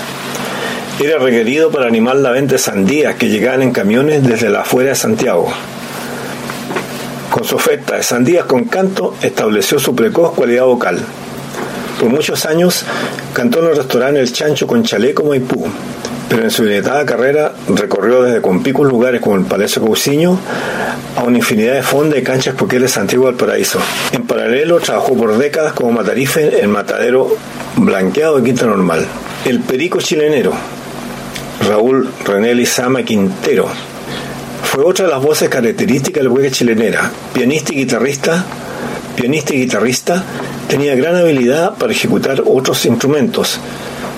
Era 0.98 1.18
requerido 1.18 1.70
para 1.70 1.86
animar 1.86 2.16
la 2.16 2.30
venta 2.30 2.52
de 2.52 2.58
sandías 2.58 3.16
que 3.16 3.28
llegaban 3.28 3.60
en 3.60 3.72
camiones 3.72 4.26
desde 4.26 4.48
la 4.48 4.62
afuera 4.62 4.88
de 4.88 4.96
Santiago. 4.96 5.52
Con 7.28 7.44
su 7.44 7.56
oferta 7.56 7.96
de 7.96 8.02
sandías 8.02 8.46
con 8.46 8.64
canto 8.64 9.14
estableció 9.20 9.78
su 9.78 9.94
precoz 9.94 10.32
cualidad 10.32 10.64
vocal. 10.64 10.98
Por 12.00 12.08
muchos 12.08 12.46
años 12.46 12.84
cantó 13.34 13.58
en 13.58 13.66
el 13.66 13.76
restaurante 13.76 14.20
El 14.20 14.32
Chancho 14.32 14.66
con 14.66 14.82
Chaleco 14.82 15.24
Maipú, 15.24 15.66
pero 16.28 16.42
en 16.42 16.50
su 16.50 16.64
dilatada 16.64 17.06
carrera 17.06 17.52
recorrió 17.68 18.22
desde 18.22 18.40
compicos 18.40 18.86
lugares 18.88 19.20
como 19.20 19.36
el 19.36 19.44
Palacio 19.44 19.82
Cousiño 19.82 20.38
a 21.16 21.22
una 21.22 21.38
infinidad 21.38 21.74
de 21.74 21.82
fondas 21.82 22.18
y 22.18 22.22
canchas 22.22 22.54
poqueles 22.54 22.90
de 22.90 22.94
Santiago 22.94 23.26
del 23.26 23.36
Paraíso. 23.36 23.78
En 24.12 24.26
paralelo 24.26 24.80
trabajó 24.80 25.16
por 25.16 25.36
décadas 25.38 25.72
como 25.72 25.92
matarife 25.92 26.62
en 26.62 26.70
matadero 26.70 27.36
blanqueado 27.76 28.38
de 28.38 28.44
Quinta 28.44 28.66
Normal. 28.66 29.06
El 29.44 29.60
Perico 29.60 30.00
Chilenero, 30.00 30.52
Raúl 31.68 32.10
René 32.24 32.54
Lizama 32.54 33.02
Quintero, 33.02 33.68
fue 34.64 34.84
otra 34.84 35.06
de 35.06 35.12
las 35.12 35.22
voces 35.22 35.48
características 35.48 36.22
del 36.22 36.32
hueque 36.32 36.50
chilenera, 36.50 37.10
pianista 37.32 37.72
guitarrista, 37.72 38.44
pianista 39.14 39.54
y 39.54 39.60
guitarrista, 39.60 40.22
tenía 40.68 40.94
gran 40.96 41.16
habilidad 41.16 41.76
para 41.76 41.92
ejecutar 41.92 42.42
otros 42.44 42.84
instrumentos. 42.84 43.60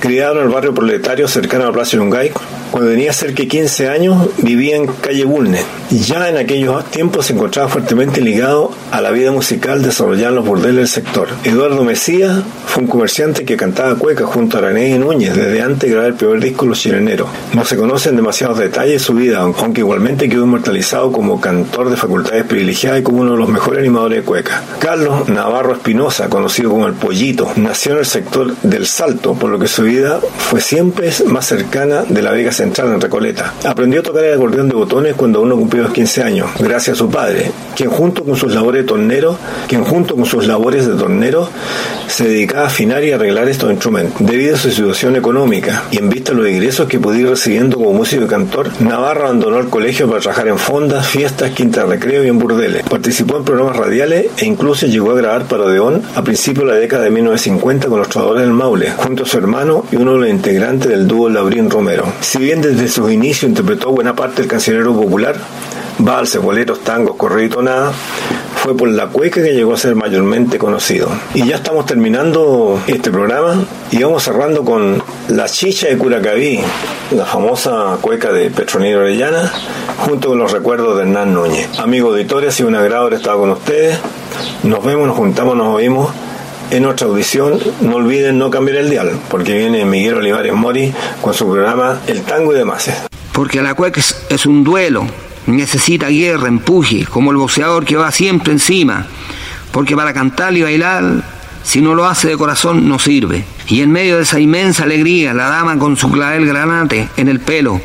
Criado 0.01 0.39
en 0.39 0.47
el 0.47 0.49
barrio 0.49 0.75
proletario 0.75 1.27
cercano 1.27 1.67
a 1.67 1.73
Plaza 1.73 1.97
Yungay, 1.97 2.33
cuando 2.71 2.91
tenía 2.91 3.13
cerca 3.13 3.43
de 3.43 3.49
15 3.49 3.89
años 3.89 4.29
vivía 4.39 4.77
en 4.77 4.87
calle 4.87 5.25
Bulne. 5.25 5.61
Ya 5.91 6.29
en 6.29 6.37
aquellos 6.37 6.85
tiempos 6.91 7.27
se 7.27 7.33
encontraba 7.33 7.69
fuertemente 7.69 8.21
ligado 8.21 8.71
a 8.93 9.01
la 9.01 9.11
vida 9.11 9.33
musical 9.33 9.83
desarrollada 9.83 10.29
en 10.29 10.35
los 10.37 10.47
bordeles 10.47 10.77
del 10.77 10.89
sector. 10.89 11.29
Eduardo 11.45 11.83
Mesías 11.83 12.43
fue 12.67 12.83
un 12.83 12.89
comerciante 12.89 13.45
que 13.45 13.57
cantaba 13.57 13.97
cueca 13.97 14.27
junto 14.27 14.59
a 14.59 14.61
René 14.61 14.91
y 14.91 14.99
Núñez 14.99 15.35
desde 15.35 15.63
antes 15.63 15.81
de 15.81 15.91
grabar 15.91 16.11
el 16.11 16.17
primer 16.17 16.41
disco 16.41 16.67
Los 16.67 16.81
Chileneros. 16.81 17.29
No 17.55 17.65
se 17.65 17.77
conocen 17.77 18.17
demasiados 18.17 18.59
detalles 18.59 18.93
de 18.93 18.99
su 18.99 19.15
vida, 19.15 19.39
aunque 19.41 19.81
igualmente 19.81 20.29
quedó 20.29 20.45
inmortalizado 20.45 21.11
como 21.11 21.41
cantor 21.41 21.91
de 21.91 21.97
facultades 21.97 22.45
privilegiadas 22.45 23.01
y 23.01 23.03
como 23.03 23.23
uno 23.23 23.33
de 23.33 23.39
los 23.39 23.49
mejores 23.49 23.81
animadores 23.81 24.19
de 24.19 24.25
cueca. 24.25 24.63
Carlos 24.79 25.29
Navarro 25.29 25.73
Espinosa, 25.73 26.29
conocido 26.29 26.71
como 26.71 26.87
el 26.87 26.95
Pollito, 26.95 27.51
nació 27.57 27.93
en 27.93 27.99
el 27.99 28.07
sector 28.07 28.55
del 28.63 28.87
Salto, 28.87 29.35
por 29.35 29.51
lo 29.51 29.59
que 29.59 29.67
su 29.67 29.88
vida 29.89 30.21
fue 30.21 30.61
siempre 30.61 31.11
más 31.27 31.47
cercana 31.47 32.05
de 32.09 32.23
la 32.23 32.31
Vega 32.31 32.53
Central 32.53 32.93
en 32.93 33.01
Recoleta. 33.01 33.55
Aprendió 33.65 34.01
a 34.01 34.03
tocar 34.03 34.25
el 34.25 34.35
acordeón 34.35 34.69
de 34.69 34.75
botones 34.75 35.15
cuando 35.15 35.41
uno 35.41 35.57
cumplió 35.57 35.83
los 35.83 35.93
15 35.93 36.23
años, 36.23 36.51
gracias 36.59 36.97
a 36.97 36.99
su 36.99 37.11
padre, 37.11 37.51
quien 37.75 37.91
junto 37.91 38.23
con 38.25 38.37
sus 38.37 38.55
labores 38.55 38.83
de 38.83 38.89
tornero, 38.89 39.39
quien 39.67 39.85
junto 39.85 40.15
con 40.15 40.27
sus 40.27 40.47
labores 40.47 40.87
de 40.87 40.95
tornero 40.95 41.49
se 42.07 42.25
dedicaba 42.29 42.65
a 42.65 42.67
afinar 42.67 43.03
y 43.03 43.13
arreglar 43.13 43.49
estos 43.49 43.71
instrumentos. 43.71 44.27
Debido 44.27 44.57
a 44.57 44.59
su 44.59 44.71
situación 44.71 45.17
económica 45.17 45.85
y 45.91 45.99
en 45.99 46.11
vista 46.11 46.33
de 46.33 46.39
los 46.39 46.49
ingresos 46.49 46.87
que 46.87 46.99
pudo 46.99 47.17
ir 47.17 47.29
recibiendo 47.29 47.77
como 47.79 47.93
músico 47.93 48.25
y 48.25 48.29
cantor, 48.29 48.71
Navarro 48.81 49.25
abandonó 49.25 49.59
el 49.59 49.69
colegio 49.69 50.09
para 50.09 50.21
trabajar 50.21 50.49
en 50.49 50.59
fondas, 50.59 51.07
fiestas, 51.07 51.53
quintas 51.53 51.89
de 51.89 51.95
recreo 51.95 52.25
y 52.25 52.29
en 52.29 52.39
burdeles. 52.39 52.83
Participó 52.83 53.39
en 53.39 53.45
programas 53.45 53.77
radiales 53.77 54.27
e 54.37 54.45
incluso 54.45 54.87
llegó 54.87 55.13
a 55.13 55.15
grabar 55.15 55.45
para 55.45 55.65
Odeón 55.65 56.03
a 56.15 56.23
principios 56.23 56.67
de 56.67 56.73
la 56.73 56.79
década 56.79 57.05
de 57.05 57.11
1950 57.11 57.89
con 57.89 57.99
los 57.99 58.09
trovadores 58.09 58.43
del 58.43 58.53
Maule, 58.53 58.91
junto 58.93 59.23
a 59.23 59.27
su 59.27 59.39
hermano 59.39 59.78
y 59.91 59.97
uno 59.97 60.15
de 60.15 60.19
los 60.19 60.29
integrantes 60.29 60.89
del 60.89 61.07
dúo 61.07 61.29
Labrín 61.29 61.71
Romero. 61.71 62.05
Si 62.21 62.39
bien 62.39 62.61
desde 62.61 62.89
sus 62.89 63.11
inicios 63.11 63.49
interpretó 63.49 63.91
buena 63.91 64.15
parte 64.15 64.43
del 64.43 64.51
cancionero 64.51 64.95
popular, 64.95 65.37
valses, 65.99 66.41
boleros, 66.41 66.81
tangos, 66.81 67.17
corrido 67.17 67.63
y 67.63 67.67
fue 68.57 68.77
por 68.77 68.89
la 68.89 69.07
cueca 69.07 69.43
que 69.43 69.53
llegó 69.53 69.75
a 69.75 69.77
ser 69.77 69.95
mayormente 69.95 70.59
conocido. 70.59 71.09
Y 71.35 71.47
ya 71.47 71.57
estamos 71.57 71.87
terminando 71.87 72.81
este 72.87 73.11
programa 73.11 73.65
y 73.91 74.03
vamos 74.03 74.25
cerrando 74.25 74.65
con 74.65 75.03
La 75.29 75.47
Chicha 75.47 75.89
de 75.89 75.97
Curacaví, 75.97 76.61
la 77.13 77.25
famosa 77.25 77.99
cueca 78.01 78.33
de 78.33 78.51
Petronilo 78.51 79.01
Orellana, 79.01 79.53
junto 79.99 80.29
con 80.29 80.39
los 80.39 80.53
recuerdos 80.53 80.97
de 80.97 81.03
Hernán 81.03 81.33
Núñez. 81.35 81.79
Amigo 81.79 82.09
auditores, 82.09 82.49
ha 82.49 82.57
sido 82.57 82.69
un 82.69 82.75
agrado 82.75 83.07
haber 83.07 83.15
estado 83.15 83.39
con 83.39 83.51
ustedes. 83.51 83.99
Nos 84.65 84.85
vemos, 84.85 85.07
nos 85.07 85.17
juntamos, 85.17 85.57
nos 85.57 85.75
oímos 85.75 86.11
en 86.71 86.87
otra 86.87 87.07
audición. 87.07 87.59
No 87.81 87.97
olviden 87.97 88.39
no 88.39 88.51
cambiar 88.51 88.79
el 88.79 88.91
dial, 88.91 89.13
porque 89.31 89.57
viene 89.57 89.85
Miguel 89.85 90.15
Olivares 90.15 90.53
Mori 90.53 90.93
con 91.21 91.35
su 91.35 91.47
programa 91.47 92.01
El 92.07 92.23
Tango 92.23 92.53
y 92.53 92.59
demás. 92.59 92.91
Porque 93.33 93.63
la 93.63 93.75
cueca 93.75 94.01
es, 94.01 94.27
es 94.29 94.47
un 94.47 94.65
duelo, 94.65 95.07
necesita 95.47 96.09
guerra, 96.09 96.49
empuje, 96.49 97.07
como 97.07 97.31
el 97.31 97.37
boxeador 97.37 97.85
que 97.85 97.97
va 97.97 98.11
siempre 98.11 98.53
encima. 98.53 99.07
Porque 99.73 99.95
para 99.97 100.13
cantar 100.13 100.57
y 100.57 100.63
bailar, 100.63 101.23
si 101.63 101.81
no 101.81 101.95
lo 101.95 102.07
hace 102.07 102.29
de 102.29 102.37
corazón, 102.37 102.89
no 102.89 102.99
sirve. 102.99 103.45
Y 103.69 103.83
en 103.83 103.93
medio 103.93 104.17
de 104.17 104.23
esa 104.23 104.41
inmensa 104.41 104.85
alegría, 104.85 105.35
la 105.35 105.49
dama 105.49 105.79
con 105.79 105.97
su 105.97 106.11
clavel 106.11 106.47
granate 106.47 107.09
en 107.17 107.29
el 107.29 107.41
pelo, 107.41 107.81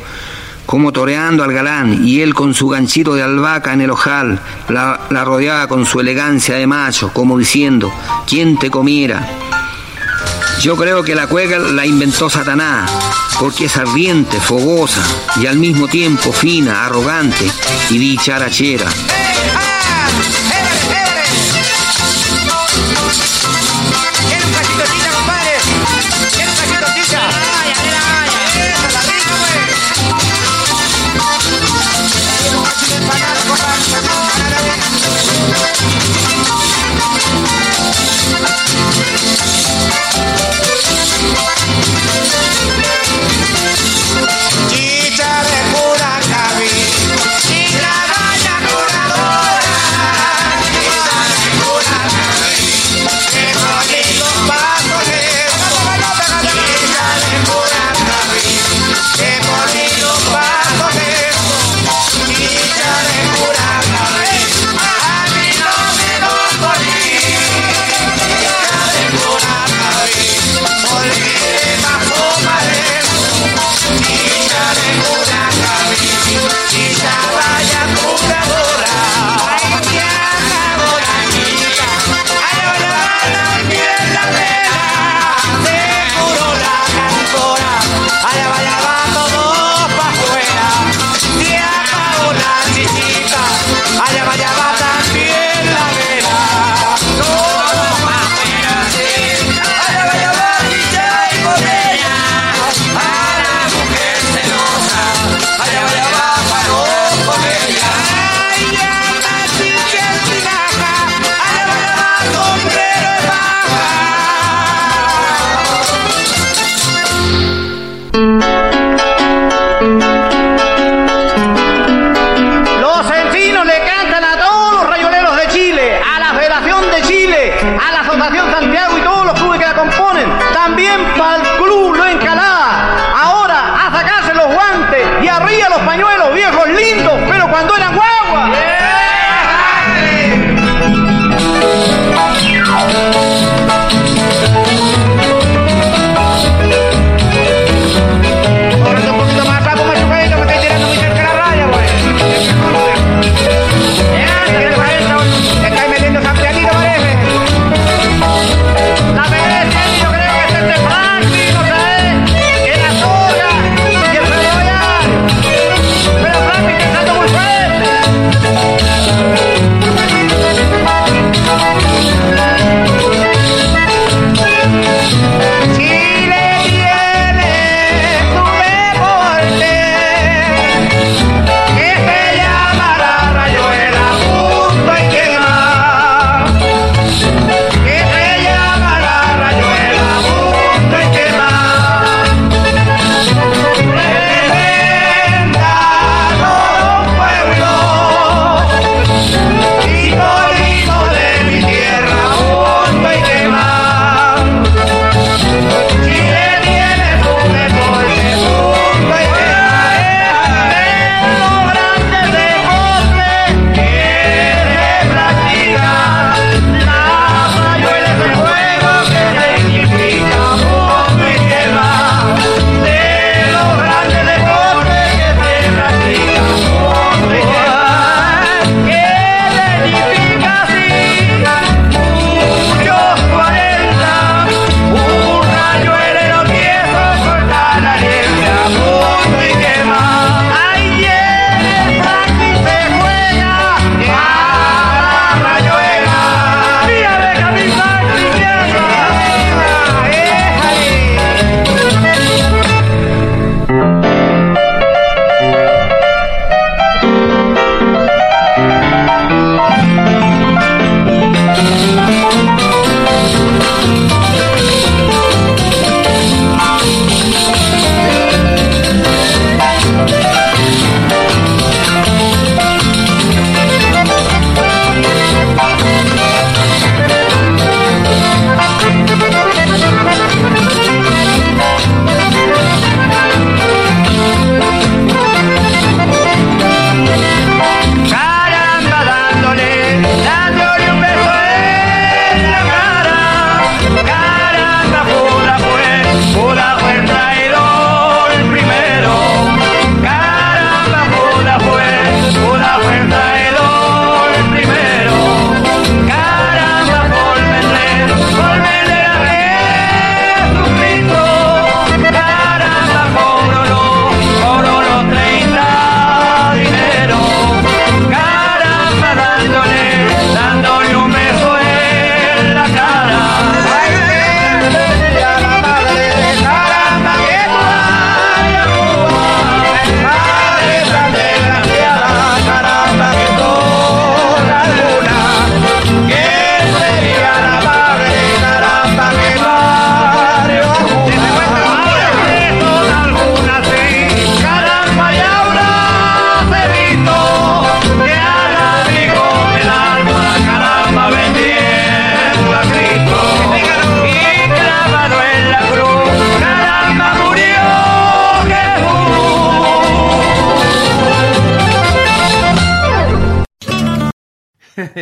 como 0.66 0.92
toreando 0.92 1.44
al 1.44 1.52
galán, 1.52 2.06
y 2.06 2.20
él 2.20 2.34
con 2.34 2.54
su 2.54 2.68
ganchito 2.68 3.14
de 3.14 3.22
albahaca 3.22 3.72
en 3.72 3.82
el 3.82 3.90
ojal, 3.90 4.40
la, 4.68 4.98
rodeaba 5.24 5.66
con 5.66 5.86
su 5.86 6.00
elegancia 6.00 6.56
de 6.56 6.66
macho, 6.66 7.12
como 7.12 7.38
diciendo, 7.38 7.92
¿quién 8.26 8.58
te 8.58 8.70
comiera? 8.70 9.28
Yo 10.60 10.76
creo 10.76 11.02
que 11.02 11.14
la 11.14 11.26
cueca 11.26 11.58
la 11.58 11.84
inventó 11.84 12.30
Satanás, 12.30 12.90
porque 13.38 13.66
es 13.66 13.76
ardiente, 13.76 14.40
fogosa 14.40 15.02
y 15.36 15.46
al 15.46 15.58
mismo 15.58 15.88
tiempo 15.88 16.32
fina, 16.32 16.86
arrogante 16.86 17.50
y 17.90 17.98
dicharachera. 17.98 18.88
Chicha 35.84 35.98
de 36.12 36.23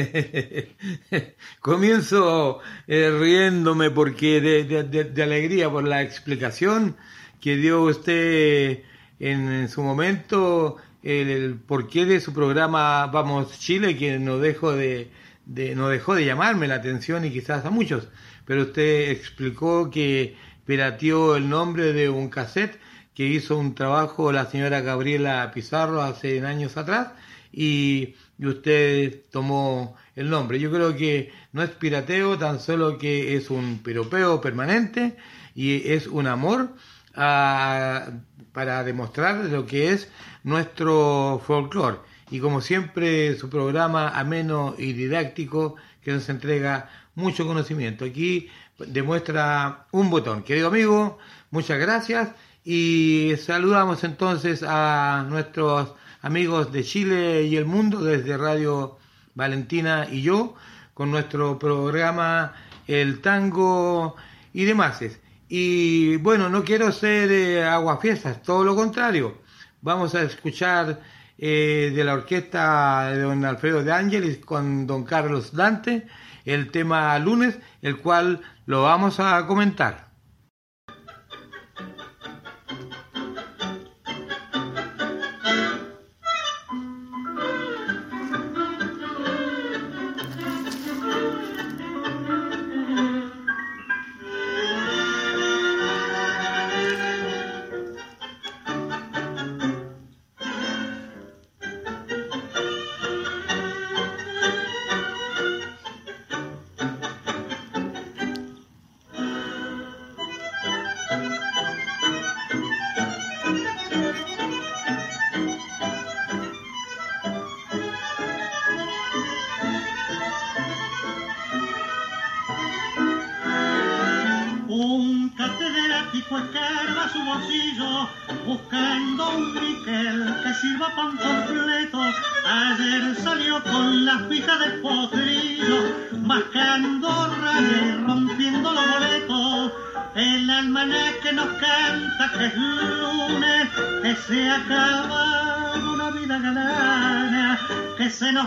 Comienzo 1.61 2.61
eh, 2.87 3.11
riéndome 3.19 3.91
porque 3.91 4.41
de, 4.41 5.23
alegría 5.23 5.71
por 5.71 5.85
la 5.87 6.03
explicación 6.03 6.97
que 7.41 7.57
dio 7.57 7.83
usted 7.83 8.83
en, 9.19 9.69
su 9.69 9.83
momento, 9.83 10.77
el, 11.03 11.29
el 11.29 11.59
porqué 11.61 12.05
de 12.07 12.21
su 12.21 12.33
programa 12.33 13.07
Vamos 13.07 13.59
Chile, 13.59 13.97
que 13.97 14.19
no 14.19 14.39
dejó 14.39 14.73
de, 14.73 15.11
de- 15.47 15.75
no 15.75 15.89
dejó 15.89 16.15
de 16.15 16.25
llamarme 16.25 16.69
la 16.69 16.77
atención 16.77 17.25
y 17.25 17.31
quizás 17.33 17.65
a 17.65 17.71
muchos, 17.71 18.09
pero 18.45 18.63
usted 18.63 19.11
explicó 19.11 19.91
que 19.91 20.37
pirateó 20.65 21.37
el 21.37 21.49
nombre 21.49 21.93
de 21.93 22.09
un 22.09 22.29
cassette 22.29 22.79
que 23.15 23.27
hizo 23.27 23.59
un 23.59 23.75
trabajo 23.75 24.33
la 24.33 24.47
señora 24.47 24.81
Gabriela 24.81 25.51
Pizarro 25.53 26.03
hace 26.03 26.41
años 26.47 26.77
atrás 26.77 27.09
y, 27.53 28.15
y 28.43 28.47
usted 28.47 29.21
tomó 29.31 29.97
el 30.17 30.29
nombre. 30.29 30.59
Yo 30.59 30.73
creo 30.73 30.97
que 30.97 31.33
no 31.53 31.63
es 31.63 31.71
pirateo, 31.71 32.37
tan 32.37 32.59
solo 32.59 32.99
que 32.99 33.37
es 33.37 33.51
un 33.51 33.79
piropeo 33.85 34.41
permanente 34.41 35.17
y 35.55 35.89
es 35.93 36.09
un 36.09 36.27
amor 36.27 36.71
a- 37.15 38.09
para 38.53 38.83
demostrar 38.83 39.37
lo 39.45 39.65
que 39.65 39.93
es 39.93 40.09
nuestro 40.43 41.41
folclore. 41.47 41.99
Y 42.33 42.41
como 42.41 42.61
siempre, 42.61 43.37
su 43.37 43.49
programa 43.49 44.09
ameno 44.09 44.75
y 44.77 44.93
didáctico 44.93 45.77
que 46.03 46.11
nos 46.13 46.29
entrega 46.29 46.91
mucho 47.15 47.47
conocimiento. 47.47 48.05
Aquí 48.05 48.49
demuestra 48.79 49.87
un 49.93 50.11
botón. 50.11 50.43
Querido 50.43 50.67
amigo, 50.69 51.19
muchas 51.53 51.79
gracias 51.79 52.31
y 52.65 53.35
saludamos 53.39 54.03
entonces 54.03 54.65
a 54.67 55.25
nuestros 55.29 55.95
amigos 56.23 56.73
de 56.73 56.85
Chile 56.85 57.43
y 57.43 57.57
el 57.57 57.67
mundo 57.67 58.03
desde 58.03 58.37
Radio 58.37 58.99
Valentina 59.35 60.07
y 60.11 60.23
yo 60.23 60.55
con 60.95 61.11
nuestro 61.11 61.59
programa 61.59 62.55
El 62.87 63.21
Tango 63.21 64.17
y 64.53 64.65
demás. 64.65 65.01
Y 65.49 66.17
bueno, 66.19 66.49
no 66.49 66.65
quiero 66.65 66.93
ser 66.93 67.31
eh, 67.31 67.65
aguafiestas, 67.65 68.43
todo 68.43 68.65
lo 68.65 68.75
contrario. 68.75 69.39
Vamos 69.81 70.15
a 70.15 70.23
escuchar 70.23 71.01
eh, 71.37 71.93
de 71.95 72.05
la 72.05 72.15
orquesta 72.15 73.11
de 73.11 73.21
don 73.21 73.45
Alfredo 73.45 73.83
de 73.83 73.93
Ángeles 73.93 74.39
con 74.39 74.87
don 74.87 75.05
Carlos 75.05 75.53
Dante 75.53 76.07
el 76.45 76.71
tema 76.71 77.19
lunes, 77.19 77.59
el 77.83 77.99
cual 77.99 78.41
lo 78.67 78.83
vamos 78.83 79.21
a 79.21 79.47
comentar. 79.47 80.12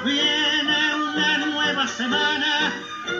Viene 0.05 0.95
una 0.95 1.37
nueva 1.39 1.87
semana 1.87 2.71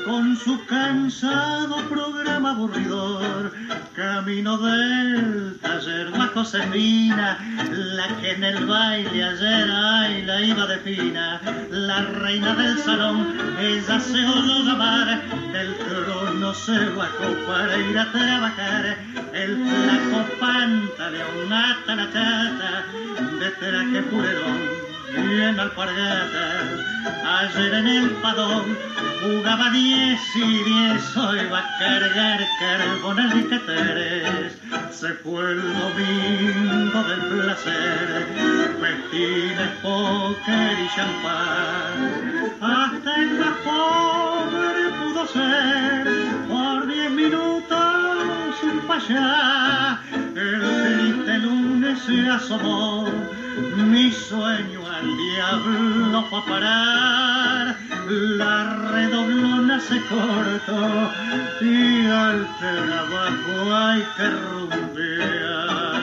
con 0.06 0.38
su 0.38 0.64
cansado 0.66 1.78
programa 1.90 2.52
aburridor. 2.52 3.52
Camino 3.96 4.58
del 4.58 5.58
taller 5.62 6.10
la 6.12 6.28
Josefina, 6.28 7.40
la 7.72 8.08
que 8.18 8.32
en 8.32 8.44
el 8.44 8.66
baile 8.68 9.24
ayer 9.24 9.70
ay, 9.72 10.22
la 10.24 10.42
iba 10.42 10.68
de 10.68 10.78
fina, 10.80 11.42
la 11.72 12.02
reina 12.04 12.54
del 12.54 12.78
salón, 12.78 13.36
ella 13.60 14.00
se 14.00 14.24
oyó 14.24 14.64
llamar, 14.64 15.24
del 15.54 15.76
trono 15.78 16.54
se 16.54 16.78
bajó 16.90 17.30
para 17.48 17.78
ir 17.78 17.98
a 17.98 18.12
trabajar, 18.12 18.98
el 19.34 19.56
flaco 19.56 20.20
pantaleón 20.40 21.52
ata 21.52 21.96
la 21.96 22.06
chata, 22.14 22.86
de 23.40 23.50
traje 23.52 24.02
purerón 24.04 24.85
bien 25.22 25.60
alpargatas. 25.60 26.80
Ayer 27.24 27.74
en 27.74 27.88
el 27.88 28.10
padón 28.22 28.78
jugaba 29.22 29.70
diez 29.72 30.20
y 30.36 30.64
diez, 30.64 31.18
hoy 31.18 31.46
va 31.52 31.60
a 31.60 31.80
cargar 31.80 32.40
carbón 32.60 33.20
el 33.20 33.32
Riqueteres. 33.32 34.58
Se 34.92 35.14
fue 35.16 35.52
el 35.52 35.62
domingo 35.62 37.04
del 37.04 37.22
placer, 37.22 38.28
festines, 38.80 39.70
póker 39.82 40.78
y 40.80 40.96
champán. 40.96 41.98
Hasta 42.62 43.16
el 43.16 43.40
más 43.40 43.58
pobre 43.64 44.90
pudo 45.00 45.28
ser, 45.28 46.08
por 46.48 46.88
diez 46.88 47.12
minutos 47.12 48.64
un 48.64 48.80
payá. 48.88 50.00
El 50.36 50.85
se 51.98 52.28
asomó, 52.28 53.08
mi 53.76 54.12
sueño 54.12 54.82
al 54.88 55.18
diablo 55.18 56.24
fue 56.30 56.40
a 56.40 56.46
parar. 56.46 57.78
La 58.08 58.90
redoblona 58.92 59.80
se 59.80 60.00
cortó 60.02 61.12
y 61.62 62.06
al 62.06 62.48
trabajo 62.60 63.76
hay 63.76 64.04
que 64.18 64.30
rumbear. 64.30 65.95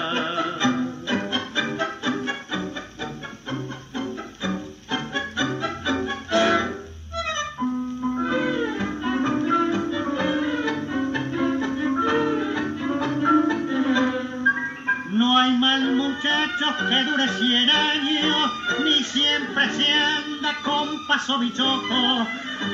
Que 16.89 17.05
dure 17.05 17.29
cien 17.29 17.71
años, 17.71 18.51
ni 18.85 19.03
siempre 19.03 19.71
se 19.71 19.93
anda 19.93 20.55
con 20.65 21.07
paso 21.07 21.39
bichoco. 21.39 22.27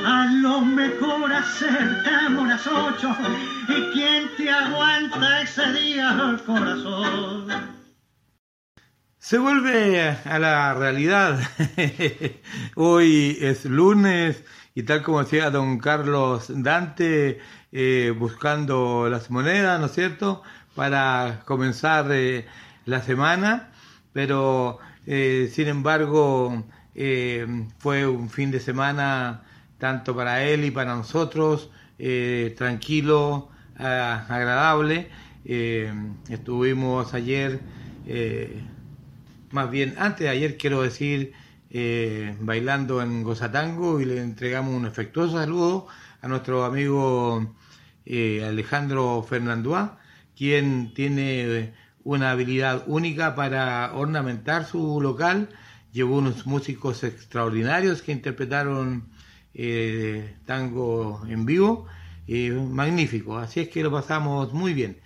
A 0.05 0.25
lo 0.41 0.61
mejor 0.61 1.33
acercamos 1.33 2.47
las 2.47 2.67
ocho, 2.67 3.15
y 3.67 3.93
quién 3.93 4.29
te 4.37 4.49
aguanta 4.49 5.41
ese 5.41 5.73
día 5.73 6.17
el 6.29 6.41
corazón. 6.43 7.47
Se 9.17 9.37
vuelve 9.37 10.17
a 10.25 10.39
la 10.39 10.73
realidad. 10.73 11.39
Hoy 12.75 13.37
es 13.41 13.65
lunes 13.65 14.43
y 14.75 14.83
tal 14.83 15.01
como 15.03 15.23
decía 15.23 15.49
don 15.49 15.77
Carlos 15.79 16.45
Dante, 16.47 17.39
eh, 17.71 18.13
buscando 18.17 19.09
las 19.09 19.29
monedas, 19.29 19.79
¿no 19.79 19.87
es 19.87 19.91
cierto?, 19.93 20.41
para 20.75 21.41
comenzar 21.45 22.07
eh, 22.11 22.47
la 22.85 23.01
semana, 23.01 23.68
pero 24.13 24.79
eh, 25.05 25.49
sin 25.51 25.67
embargo 25.67 26.63
eh, 27.01 27.47
fue 27.77 28.05
un 28.05 28.29
fin 28.29 28.51
de 28.51 28.59
semana 28.59 29.43
tanto 29.77 30.13
para 30.13 30.43
él 30.43 30.65
y 30.65 30.71
para 30.71 30.95
nosotros 30.95 31.69
eh, 31.97 32.53
tranquilo, 32.57 33.49
ah, 33.77 34.25
agradable. 34.27 35.07
Eh, 35.45 35.93
estuvimos 36.29 37.13
ayer 37.13 37.61
más 39.51 39.71
bien 39.71 39.95
antes 39.97 40.21
de 40.21 40.29
ayer 40.29 40.57
quiero 40.57 40.81
decir 40.81 41.31
bailando 42.41 43.01
en 43.01 43.23
Gozatango 43.23 44.01
y 44.01 44.05
le 44.05 44.19
entregamos 44.19 44.73
un 44.73 44.85
afectuoso 44.85 45.37
saludo 45.37 45.87
a 46.21 46.27
nuestro 46.27 46.65
amigo 46.65 47.55
Alejandro 48.05 49.23
Fernandúa 49.23 49.99
quien 50.35 50.93
tiene 50.95 51.73
una 52.03 52.31
habilidad 52.31 52.83
única 52.87 53.35
para 53.35 53.93
ornamentar 53.93 54.65
su 54.65 55.01
local. 55.01 55.49
Llevó 55.91 56.17
unos 56.17 56.45
músicos 56.45 57.03
extraordinarios 57.03 58.01
que 58.01 58.11
interpretaron 58.11 59.09
eh, 59.53 60.35
tango 60.45 61.25
en 61.27 61.45
vivo, 61.45 61.87
eh, 62.27 62.51
magnífico, 62.51 63.37
así 63.37 63.61
es 63.61 63.69
que 63.69 63.83
lo 63.83 63.91
pasamos 63.91 64.53
muy 64.53 64.73
bien. 64.73 64.99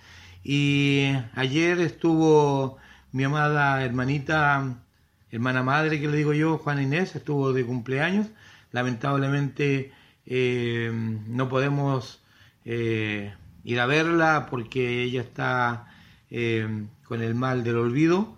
Y 0.44 1.14
ayer 1.36 1.80
estuvo 1.80 2.78
mi 3.14 3.24
amada 3.24 3.84
hermanita, 3.84 4.84
hermana 5.32 5.64
madre 5.64 6.02
que 6.02 6.08
le 6.10 6.18
digo 6.18 6.34
yo, 6.34 6.58
Juana 6.58 6.84
Inés, 6.84 7.16
estuvo 7.16 7.54
de 7.54 7.66
cumpleaños, 7.66 8.28
lamentablemente 8.72 9.94
eh, 10.26 10.91
no 11.28 11.50
podemos 11.50 12.22
ir 12.66 13.80
a 13.80 13.86
verla 13.86 14.48
porque 14.50 15.04
ella 15.04 15.22
está 15.22 15.93
con 17.04 17.22
el 17.22 17.36
mal 17.36 17.64
del 17.64 17.78
olvido 17.78 18.36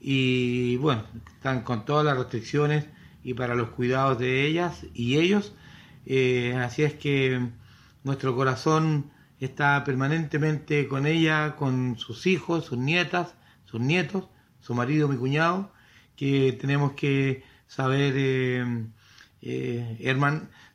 y 0.00 0.76
bueno, 0.76 1.04
están 1.34 1.62
con 1.62 1.84
todas 1.84 2.04
las 2.04 2.16
restricciones 2.16 2.86
y 3.24 3.34
para 3.34 3.54
los 3.54 3.70
cuidados 3.70 4.18
de 4.18 4.46
ellas 4.46 4.86
y 4.94 5.18
ellos. 5.18 5.54
Eh, 6.06 6.54
así 6.56 6.82
es 6.82 6.94
que 6.94 7.48
nuestro 8.04 8.34
corazón 8.36 9.10
está 9.40 9.84
permanentemente 9.84 10.88
con 10.88 11.06
ella, 11.06 11.56
con 11.56 11.96
sus 11.98 12.26
hijos, 12.26 12.64
sus 12.66 12.78
nietas, 12.78 13.34
sus 13.64 13.80
nietos, 13.80 14.28
su 14.60 14.74
marido, 14.74 15.08
mi 15.08 15.16
cuñado, 15.16 15.72
que 16.16 16.56
tenemos 16.60 16.92
que 16.92 17.44
saber, 17.66 18.14
eh, 18.16 18.86
eh 19.42 20.16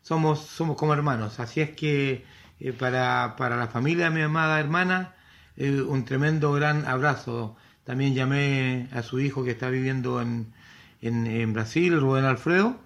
somos, 0.01 0.39
somos 0.39 0.77
como 0.77 0.93
hermanos. 0.93 1.39
Así 1.39 1.61
es 1.61 1.71
que 1.71 2.25
eh, 2.59 2.73
para, 2.73 3.35
para 3.37 3.57
la 3.57 3.67
familia 3.67 4.05
de 4.09 4.15
mi 4.15 4.21
amada 4.21 4.59
hermana, 4.59 5.15
un 5.57 6.05
tremendo 6.05 6.51
gran 6.53 6.85
abrazo 6.85 7.55
también 7.83 8.13
llamé 8.15 8.87
a 8.93 9.03
su 9.03 9.19
hijo 9.19 9.43
que 9.43 9.51
está 9.51 9.69
viviendo 9.69 10.21
en, 10.21 10.53
en, 11.01 11.53
Brasil, 11.53 11.99
Rubén 11.99 12.25
Alfredo. 12.25 12.77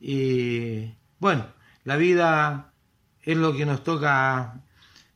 Y 0.00 0.94
bueno, 1.18 1.46
la 1.84 1.96
vida 1.96 2.72
es 3.22 3.36
lo 3.36 3.56
que 3.56 3.66
nos 3.66 3.82
toca 3.82 4.60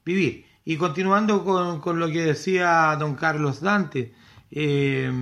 vivir. 0.05 0.47
Y 0.65 0.77
continuando 0.77 1.45
con, 1.45 1.81
con 1.81 2.01
lo 2.01 2.09
que 2.09 2.23
decía 2.23 2.97
don 2.99 3.15
Carlos 3.15 3.61
Dante, 3.61 4.15
eh, 4.51 5.13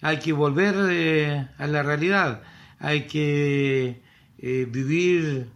hay 0.00 0.18
que 0.18 0.32
volver 0.32 0.74
eh, 0.90 1.48
a 1.58 1.66
la 1.66 1.82
realidad, 1.82 2.42
hay 2.78 3.06
que 3.06 4.02
eh, 4.38 4.66
vivir, 4.70 5.50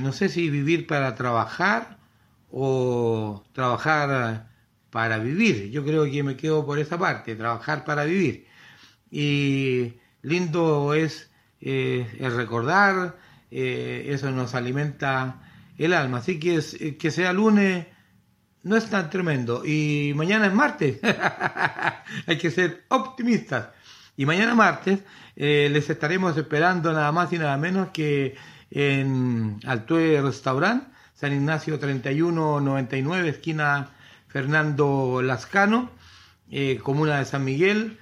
no 0.00 0.12
sé 0.12 0.28
si 0.28 0.48
vivir 0.50 0.86
para 0.86 1.14
trabajar 1.14 1.98
o 2.50 3.42
trabajar 3.52 4.48
para 4.96 5.18
vivir. 5.18 5.70
Yo 5.70 5.84
creo 5.84 6.10
que 6.10 6.22
me 6.22 6.38
quedo 6.38 6.64
por 6.64 6.78
esa 6.78 6.98
parte, 6.98 7.36
trabajar 7.36 7.84
para 7.84 8.04
vivir. 8.04 8.46
Y 9.10 9.92
lindo 10.22 10.94
es, 10.94 11.30
eh, 11.60 12.06
recordar, 12.34 13.18
eh, 13.50 14.06
eso 14.08 14.30
nos 14.30 14.54
alimenta 14.54 15.42
el 15.76 15.92
alma. 15.92 16.16
Así 16.16 16.40
que 16.40 16.96
que 16.98 17.10
sea 17.10 17.34
lunes 17.34 17.88
no 18.62 18.74
es 18.74 18.88
tan 18.88 19.10
tremendo. 19.10 19.66
Y 19.66 20.14
mañana 20.16 20.46
es 20.46 20.54
martes. 20.54 20.98
Hay 22.26 22.38
que 22.38 22.50
ser 22.50 22.84
optimistas. 22.88 23.68
Y 24.16 24.24
mañana 24.24 24.54
martes 24.54 25.00
eh, 25.36 25.68
les 25.70 25.90
estaremos 25.90 26.38
esperando 26.38 26.90
nada 26.94 27.12
más 27.12 27.30
y 27.34 27.38
nada 27.38 27.58
menos 27.58 27.90
que 27.90 28.34
en 28.70 29.60
Altue 29.66 30.22
Restaurant, 30.22 30.84
San 31.12 31.34
Ignacio 31.34 31.78
3199, 31.78 33.28
esquina 33.28 33.90
Fernando 34.36 35.22
Lascano, 35.22 35.88
eh, 36.50 36.78
Comuna 36.82 37.20
de 37.20 37.24
San 37.24 37.42
Miguel, 37.42 37.98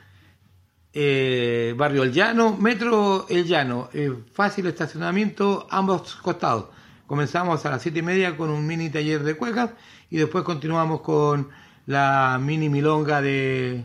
eh, 0.92 1.76
Barrio 1.76 2.02
El 2.02 2.12
Llano, 2.12 2.56
Metro 2.56 3.26
El 3.28 3.44
Llano, 3.44 3.88
eh, 3.92 4.12
fácil 4.32 4.66
estacionamiento 4.66 5.68
ambos 5.70 6.16
costados. 6.16 6.70
Comenzamos 7.06 7.64
a 7.64 7.70
las 7.70 7.82
siete 7.82 8.00
y 8.00 8.02
media 8.02 8.36
con 8.36 8.50
un 8.50 8.66
mini 8.66 8.90
taller 8.90 9.22
de 9.22 9.36
cuecas 9.36 9.74
y 10.10 10.16
después 10.16 10.42
continuamos 10.42 11.02
con 11.02 11.50
la 11.86 12.36
mini 12.42 12.68
milonga 12.68 13.22
de, 13.22 13.84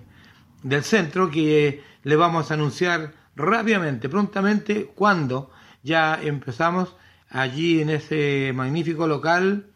del 0.64 0.84
centro 0.84 1.30
que 1.30 1.84
le 2.02 2.16
vamos 2.16 2.50
a 2.50 2.56
anunciar 2.56 3.14
rápidamente, 3.36 4.10
prontamente, 4.10 4.92
cuando 4.96 5.52
ya 5.84 6.20
empezamos 6.20 6.96
allí 7.30 7.80
en 7.80 7.92
ese 7.92 8.54
magnífico 8.56 9.06
local 9.06 9.68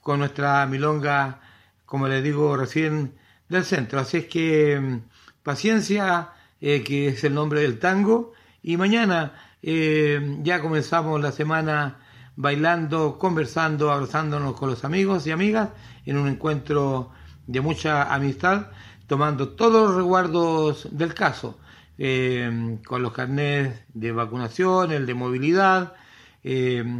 con 0.00 0.20
nuestra 0.20 0.64
milonga 0.64 1.42
como 1.86 2.08
les 2.08 2.22
digo 2.22 2.56
recién, 2.56 3.14
del 3.48 3.64
centro. 3.64 4.00
Así 4.00 4.18
es 4.18 4.26
que 4.26 4.78
mm, 4.78 5.00
paciencia, 5.42 6.30
eh, 6.60 6.82
que 6.82 7.08
es 7.08 7.24
el 7.24 7.34
nombre 7.34 7.60
del 7.60 7.78
tango, 7.78 8.32
y 8.62 8.76
mañana 8.76 9.34
eh, 9.62 10.38
ya 10.42 10.60
comenzamos 10.60 11.20
la 11.20 11.32
semana 11.32 11.98
bailando, 12.34 13.18
conversando, 13.18 13.90
abrazándonos 13.90 14.54
con 14.56 14.70
los 14.70 14.84
amigos 14.84 15.26
y 15.26 15.30
amigas 15.30 15.70
en 16.04 16.18
un 16.18 16.28
encuentro 16.28 17.12
de 17.46 17.60
mucha 17.60 18.12
amistad, 18.12 18.68
tomando 19.06 19.50
todos 19.50 19.88
los 19.88 19.96
resguardos 19.96 20.88
del 20.90 21.14
caso, 21.14 21.58
eh, 21.96 22.78
con 22.86 23.02
los 23.02 23.12
carnets 23.12 23.84
de 23.94 24.12
vacunación, 24.12 24.92
el 24.92 25.06
de 25.06 25.14
movilidad, 25.14 25.94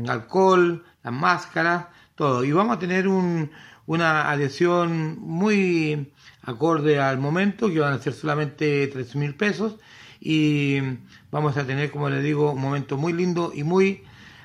alcohol, 0.09 0.85
las 1.03 1.13
máscaras, 1.13 1.87
todo. 2.15 2.43
Y 2.45 2.53
vamos 2.53 2.77
a 2.77 2.79
tener 2.81 3.07
un, 3.07 3.51
una 3.87 4.31
adhesión 4.31 5.19
muy 5.21 6.13
acorde 6.43 7.01
al 7.01 7.19
momento, 7.19 7.69
que 7.69 7.81
van 7.81 7.95
a 7.95 7.99
ser 7.99 8.13
solamente 8.13 8.87
tres 8.89 9.15
mil 9.17 9.35
pesos 9.35 9.77
y 10.21 10.79
vamos 11.31 11.57
a 11.57 11.67
tener, 11.67 11.91
como 11.91 12.09
les 12.09 12.23
digo, 12.23 12.53
un 12.53 12.61
momento 12.61 12.97
muy 12.97 13.13
lindo 13.13 13.53
y 13.55 13.63
muy 13.63 14.03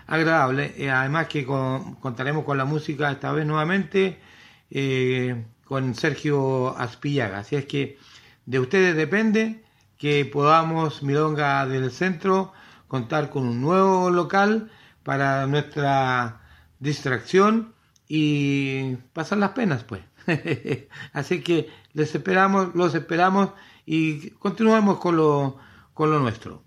agradable. 0.08 0.74
Eh, 0.78 0.90
además 0.90 1.28
que 1.28 1.46
contaremos 1.46 2.44
con 2.44 2.58
la 2.58 2.66
música 2.66 3.12
esta 3.12 3.32
vez 3.32 3.46
nuevamente 3.46 4.20
eh, 4.70 5.46
con 5.66 5.96
Sergio 5.96 6.78
Aspillaga. 6.78 7.40
Así 7.40 7.56
es 7.56 7.66
que 7.66 7.98
de 8.46 8.60
ustedes 8.60 8.96
depende 8.96 9.64
que 9.98 10.26
podamos, 10.26 11.04
Milonga 11.04 11.66
del 11.66 11.92
Centro, 11.92 12.54
contar 12.88 13.30
con 13.30 13.48
un 13.48 13.62
nuevo 13.62 14.10
local 14.10 14.72
para 15.04 15.48
nuestra 15.48 16.42
distracción 16.80 17.74
y 18.14 18.98
pasan 19.14 19.40
las 19.40 19.52
penas, 19.52 19.86
pues. 19.86 20.02
Así 21.14 21.42
que 21.42 21.70
les 21.94 22.14
esperamos, 22.14 22.76
los 22.76 22.94
esperamos 22.94 23.52
y 23.86 24.32
continuamos 24.32 24.98
con 24.98 25.16
lo, 25.16 25.58
con 25.94 26.12
lo 26.12 26.20
nuestro. 26.20 26.62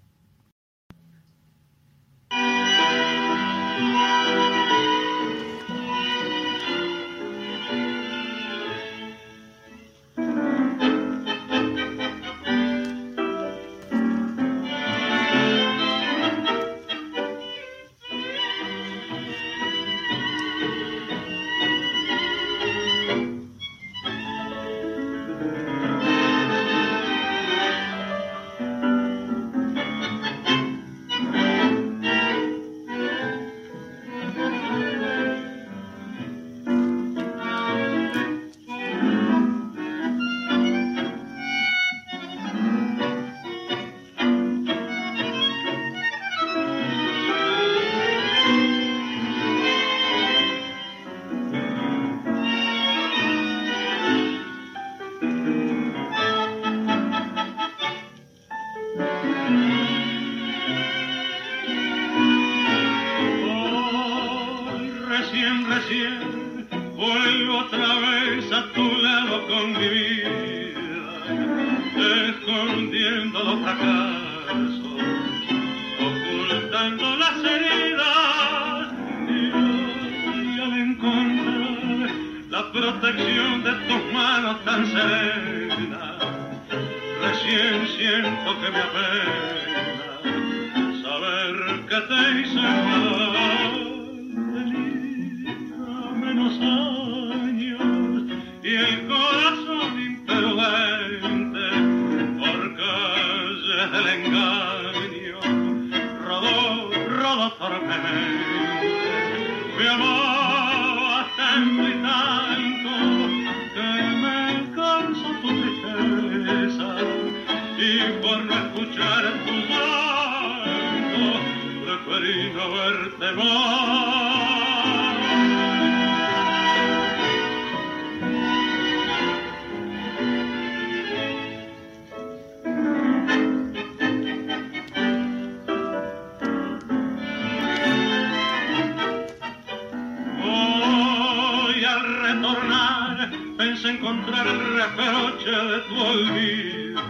Encontrar 143.88 144.46
el 144.46 144.76
reproche 144.76 145.50
de 145.50 145.80
tu 145.80 146.00
olvido. 146.00 147.02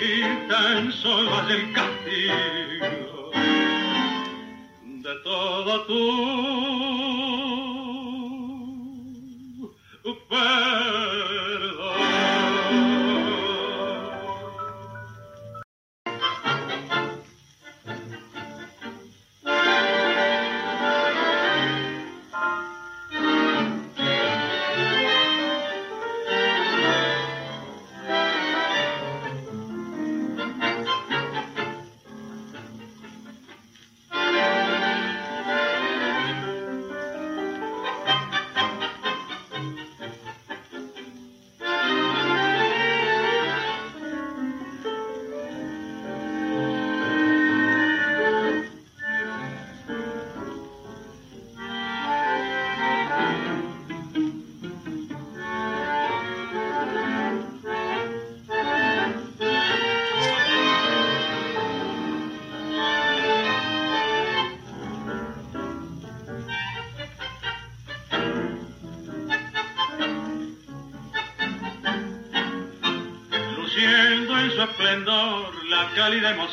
Y 0.00 0.48
tan 0.48 0.92
solo 0.92 1.48
el 1.48 1.72
castigo 1.72 3.30
de 4.84 5.14
todo 5.24 5.82
tu 5.82 6.57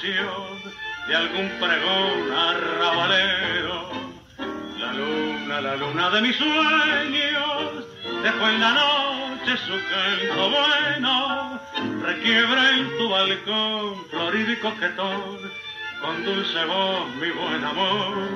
de 0.05 1.15
algún 1.15 1.49
pregón 1.59 2.31
arrabalero. 2.31 3.89
La 4.79 4.93
luna, 4.93 5.61
la 5.61 5.75
luna 5.77 6.09
de 6.11 6.21
mis 6.21 6.35
sueños, 6.35 7.85
dejó 8.21 8.49
en 8.49 8.59
la 8.59 8.71
noche 8.71 9.57
su 9.65 9.73
canto 9.73 10.51
bueno, 10.51 11.59
requiebra 12.03 12.71
en 12.71 12.97
tu 12.99 13.09
balcón 13.09 14.05
florido 14.11 14.51
y 14.51 14.55
coquetón, 14.57 15.39
con 16.01 16.23
dulce 16.23 16.65
voz 16.65 17.09
mi 17.15 17.31
buen 17.31 17.63
amor. 17.63 18.29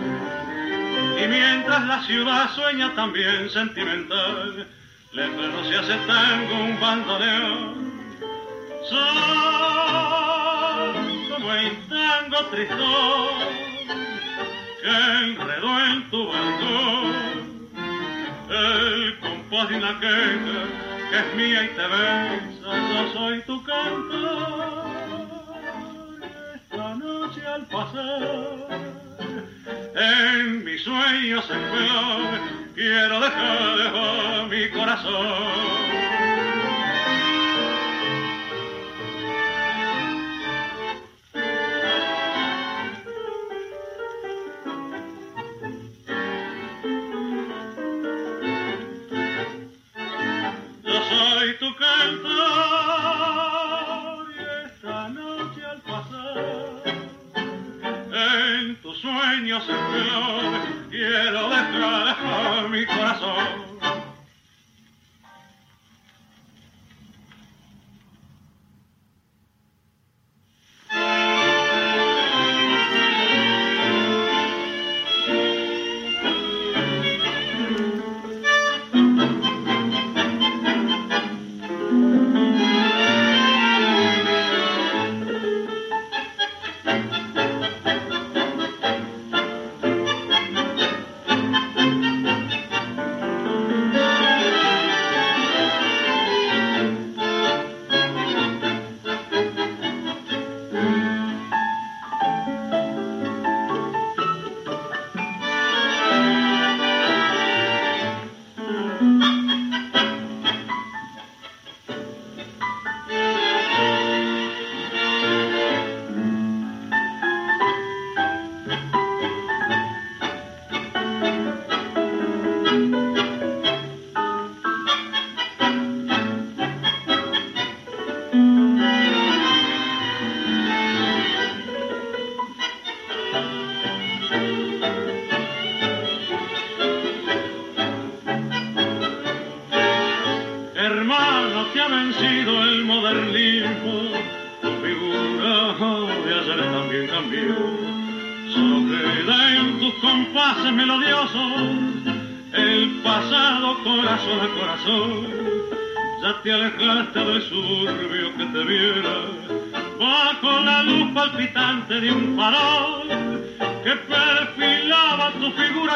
Y 1.24 1.28
mientras 1.28 1.86
la 1.86 2.02
ciudad 2.04 2.50
sueña 2.56 2.96
también 2.96 3.48
sentimental, 3.52 4.66
lejano 5.12 5.64
se 5.70 5.76
hace 5.76 5.98
tango 6.08 6.64
un 6.64 6.80
bandoneón. 6.80 7.90
Tristón 12.48 12.80
que 14.82 14.90
enredó 14.90 15.86
en 15.86 16.10
tu 16.10 16.28
balcón 16.28 17.60
el 18.50 19.20
compás 19.20 19.70
de 19.70 19.78
una 19.78 20.00
queja 20.00 20.60
que 21.10 21.18
es 21.18 21.36
mía 21.36 21.64
y 21.64 21.68
te 21.70 21.88
besa, 21.88 22.70
yo 22.90 23.14
soy 23.14 23.42
tu 23.42 23.64
cantor. 23.64 24.84
Esta 26.56 26.96
noche 26.96 27.46
al 27.46 27.66
pasar 27.66 28.68
en 29.96 30.64
mis 30.64 30.82
sueños 30.84 31.46
en 31.50 31.64
flor 31.72 32.40
quiero 32.76 33.20
dejar 33.20 34.48
mi 34.48 34.70
corazón. 34.70 35.99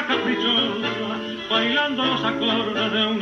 Caprichosa, 0.08 0.90
bailando 1.50 2.06
los 2.06 2.24
acordes 2.24 2.92
de 2.92 3.06
un 3.06 3.20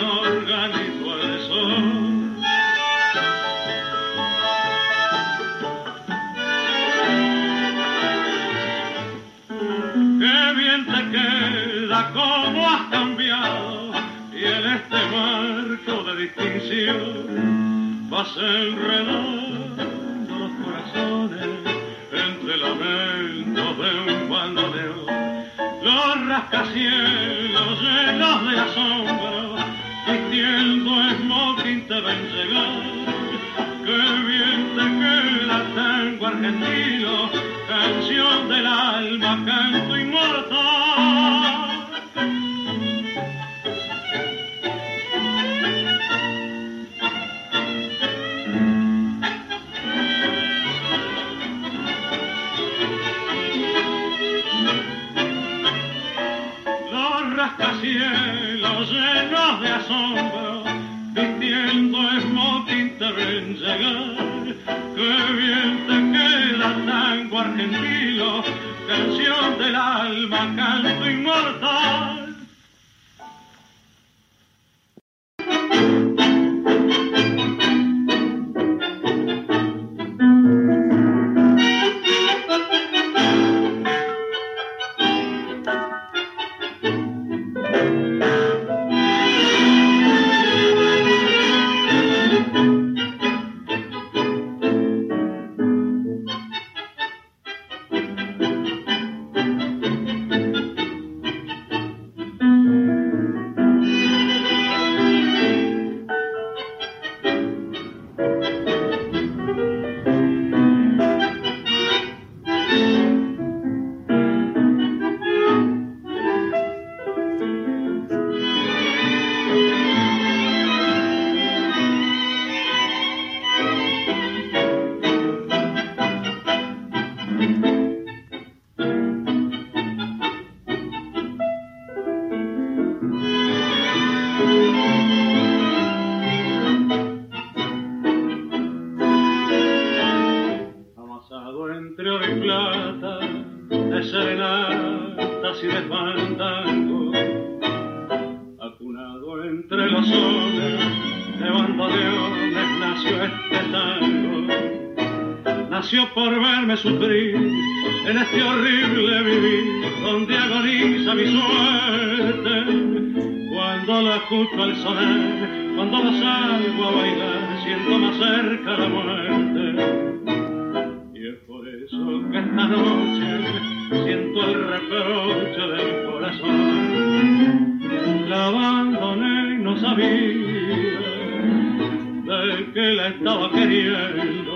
estaba 183.11 183.51
queriendo. 183.51 184.53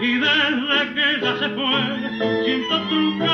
Y 0.00 0.14
desde 0.14 0.94
que 0.94 1.02
ella 1.14 1.38
se 1.38 1.48
fue, 1.50 2.44
siento 2.44 2.88
truncada 2.88 3.27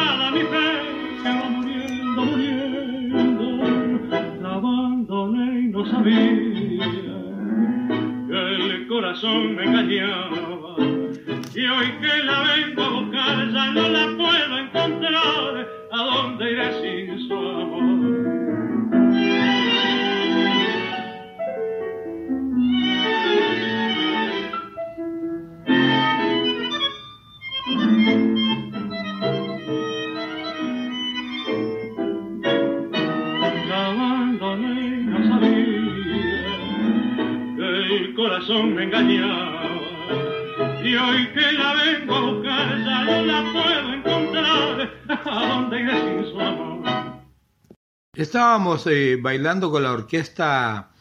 Estábamos 48.54 48.86
eh, 48.86 49.18
bailando 49.20 49.68
con 49.68 49.82
la 49.82 49.90
orquesta 49.90 50.92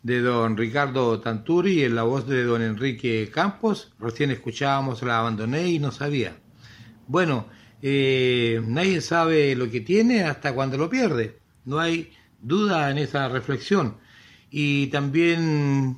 de 0.00 0.20
don 0.20 0.56
Ricardo 0.56 1.18
Tanturi 1.18 1.82
en 1.82 1.96
la 1.96 2.04
voz 2.04 2.24
de 2.28 2.44
don 2.44 2.62
Enrique 2.62 3.28
Campos. 3.34 3.92
Recién 3.98 4.30
escuchábamos 4.30 5.02
La 5.02 5.18
Abandoné 5.18 5.66
y 5.70 5.80
no 5.80 5.90
sabía. 5.90 6.36
Bueno, 7.08 7.48
eh, 7.82 8.62
nadie 8.64 9.00
sabe 9.00 9.56
lo 9.56 9.68
que 9.68 9.80
tiene 9.80 10.22
hasta 10.22 10.54
cuando 10.54 10.78
lo 10.78 10.88
pierde. 10.88 11.40
No 11.64 11.80
hay 11.80 12.12
duda 12.40 12.92
en 12.92 12.98
esa 12.98 13.28
reflexión. 13.28 13.96
Y 14.48 14.86
también 14.86 15.96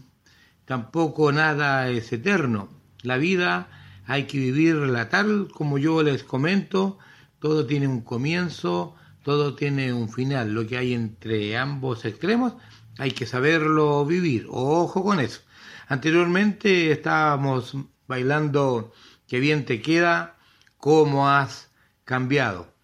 tampoco 0.64 1.30
nada 1.30 1.90
es 1.90 2.10
eterno. 2.10 2.70
La 3.02 3.18
vida 3.18 3.68
hay 4.06 4.24
que 4.24 4.38
vivirla 4.38 5.10
tal 5.10 5.48
como 5.52 5.76
yo 5.76 6.02
les 6.02 6.24
comento. 6.24 6.98
Todo 7.38 7.66
tiene 7.66 7.86
un 7.86 8.00
comienzo, 8.00 8.96
todo 9.22 9.54
tiene 9.54 9.92
un 9.92 10.08
final. 10.08 10.52
Lo 10.52 10.66
que 10.66 10.78
hay 10.78 10.94
entre 10.94 11.56
ambos 11.56 12.04
extremos 12.04 12.54
hay 12.98 13.12
que 13.12 13.26
saberlo 13.26 14.04
vivir. 14.04 14.46
Ojo 14.50 15.02
con 15.02 15.20
eso. 15.20 15.40
Anteriormente 15.88 16.90
estábamos 16.90 17.76
bailando 18.06 18.92
Qué 19.32 19.40
bien 19.40 19.64
te 19.64 19.80
queda, 19.80 20.36
cómo 20.76 21.26
has 21.26 21.70
cambiado. 22.04 22.74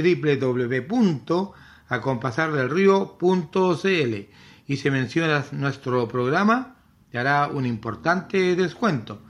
www.acompasardelrío.cl 1.90 4.30
y 4.68 4.78
si 4.78 4.90
mencionas 4.90 5.53
nuestro 5.53 6.07
programa 6.07 6.78
te 7.12 7.20
hará 7.20 7.48
un 7.48 7.66
importante 7.66 8.56
descuento. 8.56 9.22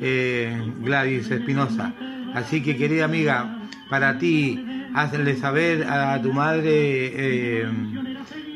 eh, 0.00 0.72
Gladys 0.80 1.30
Espinosa. 1.30 1.94
Así 2.34 2.62
que 2.62 2.76
querida 2.76 3.04
amiga, 3.04 3.62
para 3.90 4.18
ti, 4.18 4.64
hazle 4.94 5.36
saber 5.36 5.84
a 5.84 6.20
tu 6.20 6.32
madre 6.32 6.70
eh, 6.70 7.68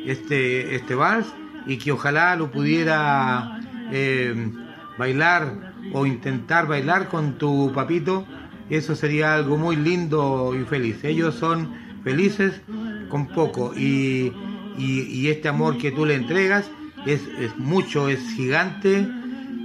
este, 0.06 0.74
este 0.74 0.94
vals 0.94 1.32
y 1.66 1.78
que 1.78 1.92
ojalá 1.92 2.36
lo 2.36 2.50
pudiera 2.50 3.60
eh, 3.90 4.50
bailar 4.98 5.71
o 5.92 6.06
intentar 6.06 6.66
bailar 6.66 7.09
con 7.09 7.38
tu 7.38 7.72
papito. 7.74 8.26
Eso 8.70 8.94
sería 8.94 9.34
algo 9.34 9.56
muy 9.56 9.76
lindo 9.76 10.54
y 10.59 10.64
feliz. 10.64 11.02
Ellos 11.04 11.34
son 11.34 11.72
felices 12.04 12.60
con 13.09 13.28
poco 13.28 13.74
y, 13.74 14.32
y 14.78 15.28
este 15.28 15.48
amor 15.48 15.78
que 15.78 15.92
tú 15.92 16.06
le 16.06 16.14
entregas 16.14 16.70
es, 17.06 17.20
es 17.38 17.56
mucho, 17.59 18.09
es 18.09 18.20
gigante, 18.34 19.06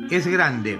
es 0.09 0.27
grande. 0.27 0.79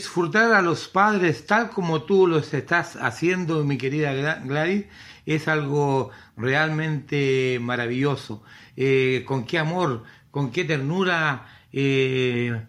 Disfrutar 0.00 0.54
a 0.54 0.62
los 0.62 0.88
padres 0.88 1.44
tal 1.44 1.68
como 1.68 2.04
tú 2.04 2.26
los 2.26 2.54
estás 2.54 2.96
haciendo, 2.96 3.62
mi 3.64 3.76
querida 3.76 4.40
Gladys, 4.42 4.86
es 5.26 5.46
algo 5.46 6.10
realmente 6.38 7.58
maravilloso. 7.60 8.42
Eh, 8.78 9.24
con 9.26 9.44
qué 9.44 9.58
amor, 9.58 10.04
con 10.30 10.52
qué 10.52 10.64
ternura 10.64 11.46
eh, 11.70 12.62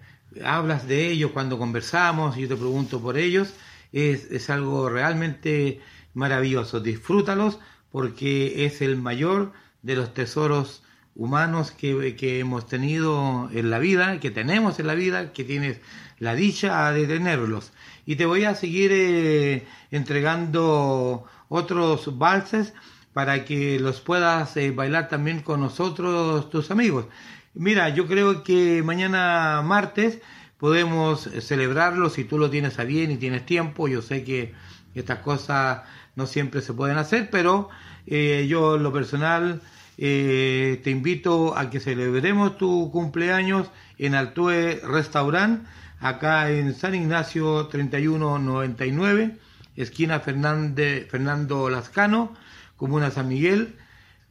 hablas 0.43 0.89
de 0.89 1.07
ellos 1.07 1.31
cuando 1.31 1.57
conversamos, 1.57 2.35
yo 2.35 2.49
te 2.49 2.57
pregunto 2.57 3.01
por 3.01 3.17
ellos, 3.17 3.53
es, 3.93 4.29
es 4.29 4.49
algo 4.49 4.89
realmente 4.89 5.79
maravilloso. 6.13 6.81
Disfrútalos 6.81 7.59
porque 7.93 8.65
es 8.65 8.81
el 8.81 8.97
mayor 8.97 9.53
de 9.83 9.95
los 9.95 10.13
tesoros 10.13 10.83
humanos 11.15 11.71
que, 11.71 12.15
que, 12.15 12.39
hemos 12.39 12.67
tenido 12.67 13.49
en 13.53 13.69
la 13.69 13.79
vida, 13.79 14.19
que 14.19 14.31
tenemos 14.31 14.79
en 14.79 14.87
la 14.87 14.95
vida, 14.95 15.33
que 15.33 15.43
tienes 15.43 15.79
la 16.19 16.35
dicha 16.35 16.91
de 16.91 17.07
tenerlos. 17.07 17.71
Y 18.05 18.15
te 18.15 18.25
voy 18.25 18.45
a 18.45 18.55
seguir 18.55 18.91
eh, 18.93 19.67
entregando 19.91 21.25
otros 21.49 22.17
valses 22.17 22.73
para 23.13 23.45
que 23.45 23.79
los 23.79 24.01
puedas 24.01 24.55
eh, 24.57 24.71
bailar 24.71 25.09
también 25.09 25.41
con 25.41 25.59
nosotros, 25.59 26.49
tus 26.49 26.71
amigos. 26.71 27.07
Mira, 27.53 27.89
yo 27.89 28.07
creo 28.07 28.43
que 28.43 28.81
mañana 28.83 29.61
martes 29.63 30.19
podemos 30.57 31.29
celebrarlo 31.41 32.09
si 32.09 32.23
tú 32.23 32.37
lo 32.37 32.49
tienes 32.49 32.79
a 32.79 32.85
bien 32.85 33.11
y 33.11 33.17
tienes 33.17 33.45
tiempo. 33.45 33.87
Yo 33.87 34.01
sé 34.01 34.23
que 34.23 34.53
estas 34.95 35.19
cosas 35.19 35.81
no 36.15 36.27
siempre 36.27 36.61
se 36.61 36.73
pueden 36.73 36.97
hacer, 36.97 37.29
pero 37.29 37.69
eh, 38.07 38.45
yo 38.49 38.77
lo 38.77 38.93
personal 38.93 39.61
eh, 40.03 40.81
te 40.83 40.89
invito 40.89 41.55
a 41.55 41.69
que 41.69 41.79
celebremos 41.79 42.57
tu 42.57 42.89
cumpleaños 42.91 43.69
en 43.99 44.15
Altue 44.15 44.81
Restaurant, 44.83 45.63
acá 45.99 46.49
en 46.49 46.73
San 46.73 46.95
Ignacio 46.95 47.67
3199 47.67 49.37
esquina 49.75 50.19
Fernando 50.19 51.69
Lascano, 51.69 52.33
Comuna 52.77 53.11
San 53.11 53.27
Miguel, 53.27 53.75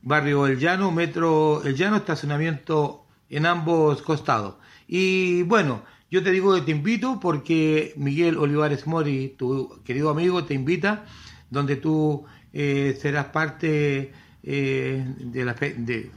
Barrio 0.02 0.46
El 0.46 0.58
Llano, 0.58 0.90
Metro 0.90 1.62
El 1.64 1.76
Llano, 1.76 1.96
estacionamiento 1.96 3.06
en 3.28 3.46
ambos 3.46 4.02
costados. 4.02 4.56
Y 4.88 5.42
bueno, 5.44 5.84
yo 6.10 6.22
te 6.22 6.32
digo 6.32 6.54
que 6.54 6.62
te 6.62 6.72
invito 6.72 7.20
porque 7.20 7.92
Miguel 7.96 8.36
Olivares 8.36 8.86
Mori, 8.86 9.34
tu 9.38 9.80
querido 9.84 10.10
amigo, 10.10 10.44
te 10.44 10.54
invita, 10.54 11.04
donde 11.48 11.76
tú 11.76 12.24
eh, 12.52 12.98
serás 13.00 13.26
parte 13.26 14.12
eh, 14.42 15.04
de 15.18 15.44
la 15.44 15.54
de, 15.54 16.10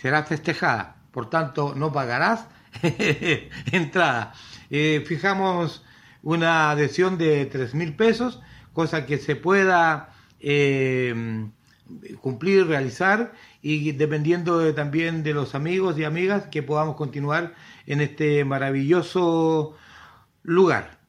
serás 0.00 0.28
festejada, 0.28 0.96
por 1.10 1.30
tanto 1.30 1.74
no 1.74 1.92
pagarás 1.92 2.46
entrada. 3.72 4.32
Eh, 4.70 5.04
fijamos 5.06 5.84
una 6.22 6.70
adhesión 6.70 7.18
de 7.18 7.46
tres 7.46 7.74
mil 7.74 7.94
pesos 7.94 8.40
cosa 8.72 9.06
que 9.06 9.18
se 9.18 9.36
pueda 9.36 10.10
eh, 10.40 11.46
cumplir, 12.20 12.66
realizar 12.66 13.32
y 13.60 13.92
dependiendo 13.92 14.58
de, 14.58 14.72
también 14.72 15.22
de 15.22 15.34
los 15.34 15.54
amigos 15.54 15.98
y 15.98 16.04
amigas 16.04 16.46
que 16.46 16.62
podamos 16.62 16.96
continuar 16.96 17.54
en 17.86 18.00
este 18.00 18.44
maravilloso 18.44 19.76
lugar. 20.42 21.01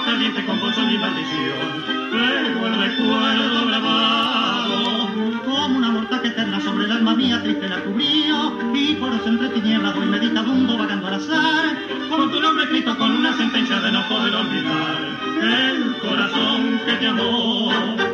Caliente 0.00 0.44
con 0.44 0.58
bolsón 0.58 0.90
y 0.90 0.98
maldición. 0.98 1.84
Luego 2.10 2.66
el 2.66 2.74
recuerdo 2.74 3.66
grabado. 3.66 5.08
Como 5.44 5.78
una 5.78 5.90
mortaja 5.90 6.26
eterna 6.26 6.60
sobre 6.60 6.86
el 6.86 6.92
alma 6.92 7.14
mía, 7.14 7.40
triste 7.42 7.68
la 7.68 7.78
cubrió. 7.84 8.58
Y 8.74 8.94
por 8.94 9.12
eso 9.12 9.28
entre 9.28 9.50
tinieblas 9.50 9.94
voy 9.94 10.06
meditabundo 10.06 10.76
vagando 10.76 11.06
al 11.06 11.14
azar. 11.14 11.76
Con 12.10 12.30
tu 12.32 12.40
nombre 12.40 12.64
escrito 12.64 12.96
con 12.98 13.12
una 13.12 13.36
sentencia 13.36 13.80
de 13.80 13.92
no 13.92 14.02
poder 14.08 14.34
olvidar. 14.34 14.98
El 15.40 15.96
corazón 15.98 16.80
que 16.84 16.92
te 16.94 17.06
amó. 17.06 18.11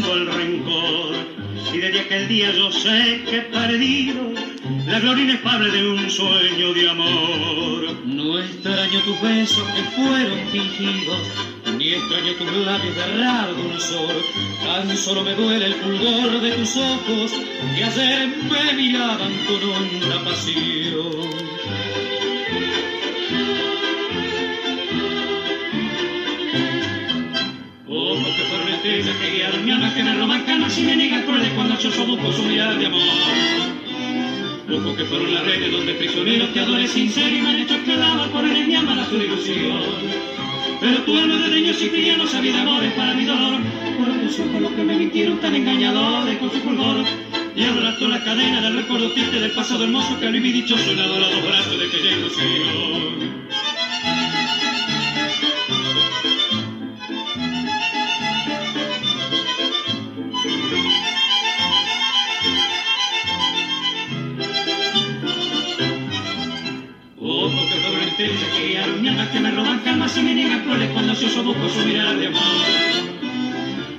Mostrando 0.00 0.14
el 0.14 0.26
rencor. 0.26 1.14
Y 1.72 1.78
desde 1.78 2.00
aquel 2.00 2.28
día 2.28 2.52
yo 2.52 2.72
sé 2.72 3.22
que 3.28 3.38
he 3.38 3.42
perdido 3.42 4.32
la 4.86 5.00
gloria 5.00 5.24
inefable 5.24 5.70
de 5.70 5.90
un 5.90 6.10
sueño 6.10 6.72
de 6.74 6.90
amor. 6.90 8.06
No 8.06 8.38
extraño 8.38 9.00
tus 9.00 9.20
besos 9.20 9.64
que 9.68 9.82
fueron 9.82 10.38
fingidos, 10.50 11.18
ni 11.78 11.92
extraño 11.92 12.32
tus 12.34 12.52
labios 12.52 12.96
de 12.96 13.06
raro 13.18 13.54
dulzor. 13.54 14.24
Tan 14.64 14.96
solo 14.96 15.22
me 15.22 15.34
duele 15.34 15.66
el 15.66 15.74
fulgor 15.74 16.40
de 16.40 16.52
tus 16.52 16.76
ojos 16.76 17.32
que 17.76 17.84
ayer 17.84 18.28
me 18.28 18.72
miraban 18.74 19.32
con 19.46 19.70
honda 19.70 20.24
pasión. 20.24 21.30
Fueron 29.02 29.08
estrellas 29.08 29.94
que 29.94 30.02
me 30.02 30.14
roban 30.14 30.42
canas 30.44 30.78
y 30.78 30.82
me 30.82 30.96
niegan 30.96 31.22
crueles 31.22 31.50
cuando 31.54 31.78
yo 31.78 31.90
sobuco 31.90 32.32
su 32.32 32.42
mirar 32.42 32.78
de 32.78 32.86
amor. 32.86 33.00
Ojos 34.70 34.96
que 34.96 35.04
fueron 35.04 35.34
las 35.34 35.44
redes 35.44 35.72
donde 35.72 35.94
prisioneros 35.94 36.52
te 36.52 36.60
adoré 36.60 36.86
sincero 36.86 37.34
y 37.34 37.40
me 37.40 37.48
han 37.48 37.56
hecho 37.56 37.74
esclavo 37.74 38.26
por 38.30 38.44
el 38.44 38.66
mi 38.66 38.74
alma 38.74 39.06
su 39.08 39.16
ilusión. 39.16 39.82
Pero 40.80 40.98
tu 40.98 41.16
alma 41.16 41.36
de 41.36 41.48
niños 41.48 41.82
y 41.82 41.88
fría 41.88 42.16
no 42.16 42.26
sabía 42.26 42.52
de 42.52 42.60
amores 42.60 42.92
para 42.92 43.14
mi 43.14 43.24
dolor. 43.24 43.60
Por 43.98 44.20
tus 44.20 44.38
ojos 44.38 44.60
los 44.60 44.72
que 44.72 44.82
me 44.82 44.96
mintieron 44.96 45.38
tan 45.38 45.54
engañadores 45.54 46.38
con 46.38 46.50
su 46.50 46.58
fulgor. 46.58 47.04
Y 47.56 47.64
arrastró 47.64 48.08
la 48.08 48.22
cadena 48.22 48.60
del 48.60 48.76
recuerdo 48.76 49.10
triste 49.12 49.40
del 49.40 49.50
pasado 49.52 49.84
hermoso 49.84 50.18
que 50.20 50.28
viví 50.28 50.52
dichoso 50.52 50.90
en 50.90 51.00
adorados 51.00 51.42
brazos 51.42 51.78
de 51.78 51.86
aquella 51.86 52.16
ilusión. 52.16 53.09
Su 71.30 71.86
mirar 71.86 72.18
de 72.18 72.26
amor. 72.26 72.42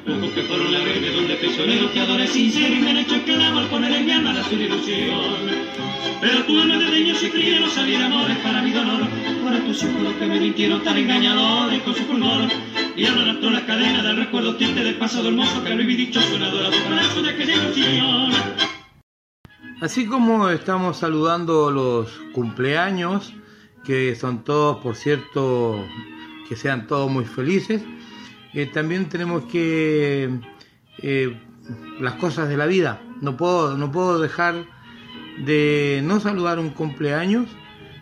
Ojos 0.07 0.31
que 0.31 0.41
fueron 0.43 0.73
la 0.73 0.79
verde 0.79 1.11
donde 1.15 1.35
prisioneros 1.35 1.93
te 1.93 2.01
adoré 2.01 2.27
sincero 2.27 2.75
y 2.75 2.79
me 2.79 2.89
han 2.89 2.97
hecho 2.97 3.15
esclavo 3.15 3.59
al 3.59 3.67
poner 3.67 3.91
en 3.93 4.05
mi 4.05 4.11
alma 4.11 4.33
la 4.33 4.43
su 4.43 4.55
ilusión. 4.55 5.71
Pero 6.19 6.43
tu 6.43 6.59
alma 6.59 6.77
de 6.77 6.91
niños 6.91 7.23
y 7.23 7.69
sabía 7.69 7.99
de 7.99 8.05
amores 8.05 8.37
para 8.39 8.61
mi 8.61 8.71
dolor. 8.71 9.07
Ahora 9.43 9.59
tus 9.65 9.83
ojos 9.83 10.01
los 10.01 10.13
que 10.15 10.25
me 10.25 10.39
mintieron 10.39 10.83
tan 10.83 10.97
engañadores 10.97 11.81
con 11.83 11.95
su 11.95 12.03
fulgor. 12.03 12.49
Y 12.97 13.05
ahora 13.05 13.21
arrastró 13.21 13.49
la 13.49 13.65
cadena 13.65 14.03
del 14.03 14.17
recuerdo 14.17 14.55
triste 14.57 14.83
del 14.83 14.95
pasado 14.95 15.29
hermoso 15.29 15.63
que 15.63 15.73
viví 15.73 15.95
dichoso 15.95 16.35
en 16.35 16.43
adorado 16.43 16.75
brazo 16.89 17.21
de 17.21 17.29
aquella 17.29 17.55
ilusión. 17.55 18.31
Así 19.81 20.05
como 20.05 20.49
estamos 20.49 20.97
saludando 20.97 21.71
los 21.71 22.11
cumpleaños, 22.33 23.33
que 23.85 24.15
son 24.15 24.43
todos, 24.43 24.77
por 24.77 24.95
cierto, 24.95 25.83
que 26.51 26.57
sean 26.57 26.85
todos 26.85 27.09
muy 27.09 27.23
felices, 27.23 27.81
eh, 28.53 28.65
también 28.65 29.07
tenemos 29.07 29.45
que 29.45 30.29
eh, 30.97 31.41
las 32.01 32.15
cosas 32.15 32.49
de 32.49 32.57
la 32.57 32.65
vida. 32.65 33.01
No 33.21 33.37
puedo, 33.37 33.77
no 33.77 33.89
puedo 33.89 34.19
dejar 34.19 34.65
de 35.45 36.01
no 36.03 36.19
saludar 36.19 36.59
un 36.59 36.71
cumpleaños, 36.71 37.47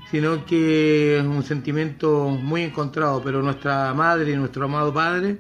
sino 0.10 0.48
que 0.48 1.20
es 1.20 1.24
un 1.24 1.44
sentimiento 1.44 2.30
muy 2.30 2.64
encontrado, 2.64 3.22
pero 3.24 3.44
nuestra 3.44 3.94
madre 3.94 4.32
y 4.32 4.36
nuestro 4.36 4.66
amado 4.66 4.92
padre 4.92 5.38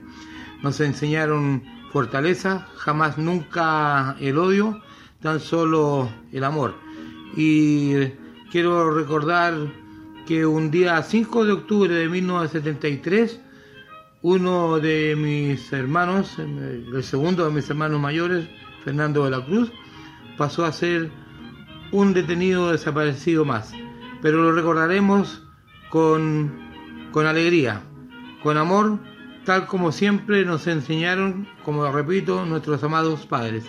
nos 0.61 0.79
enseñaron 0.79 1.63
fortaleza, 1.91 2.67
jamás 2.75 3.17
nunca 3.17 4.17
el 4.19 4.37
odio, 4.37 4.83
tan 5.19 5.39
solo 5.39 6.11
el 6.31 6.43
amor. 6.43 6.75
Y 7.35 7.95
quiero 8.51 8.93
recordar 8.93 9.55
que 10.29 10.45
un 10.45 10.69
día 10.69 11.01
5 11.01 11.43
de 11.43 11.53
octubre 11.53 11.91
de 11.91 12.07
1973, 12.07 13.41
uno 14.21 14.79
de 14.79 15.15
mis 15.15 15.73
hermanos, 15.73 16.37
el 16.37 17.03
segundo 17.03 17.45
de 17.45 17.51
mis 17.51 17.67
hermanos 17.67 17.99
mayores, 17.99 18.47
Fernando 18.83 19.25
de 19.25 19.31
la 19.31 19.43
Cruz, 19.43 19.71
pasó 20.37 20.65
a 20.65 20.71
ser 20.71 21.09
un 21.91 22.13
detenido 22.13 22.71
desaparecido 22.71 23.43
más. 23.43 23.73
Pero 24.21 24.43
lo 24.43 24.51
recordaremos 24.51 25.41
con, 25.89 26.51
con 27.11 27.25
alegría, 27.25 27.81
con 28.43 28.57
amor, 28.57 28.99
tal 29.45 29.65
como 29.65 29.91
siempre 29.91 30.45
nos 30.45 30.67
enseñaron, 30.67 31.47
como 31.65 31.91
repito, 31.91 32.45
nuestros 32.45 32.83
amados 32.83 33.25
padres. 33.25 33.65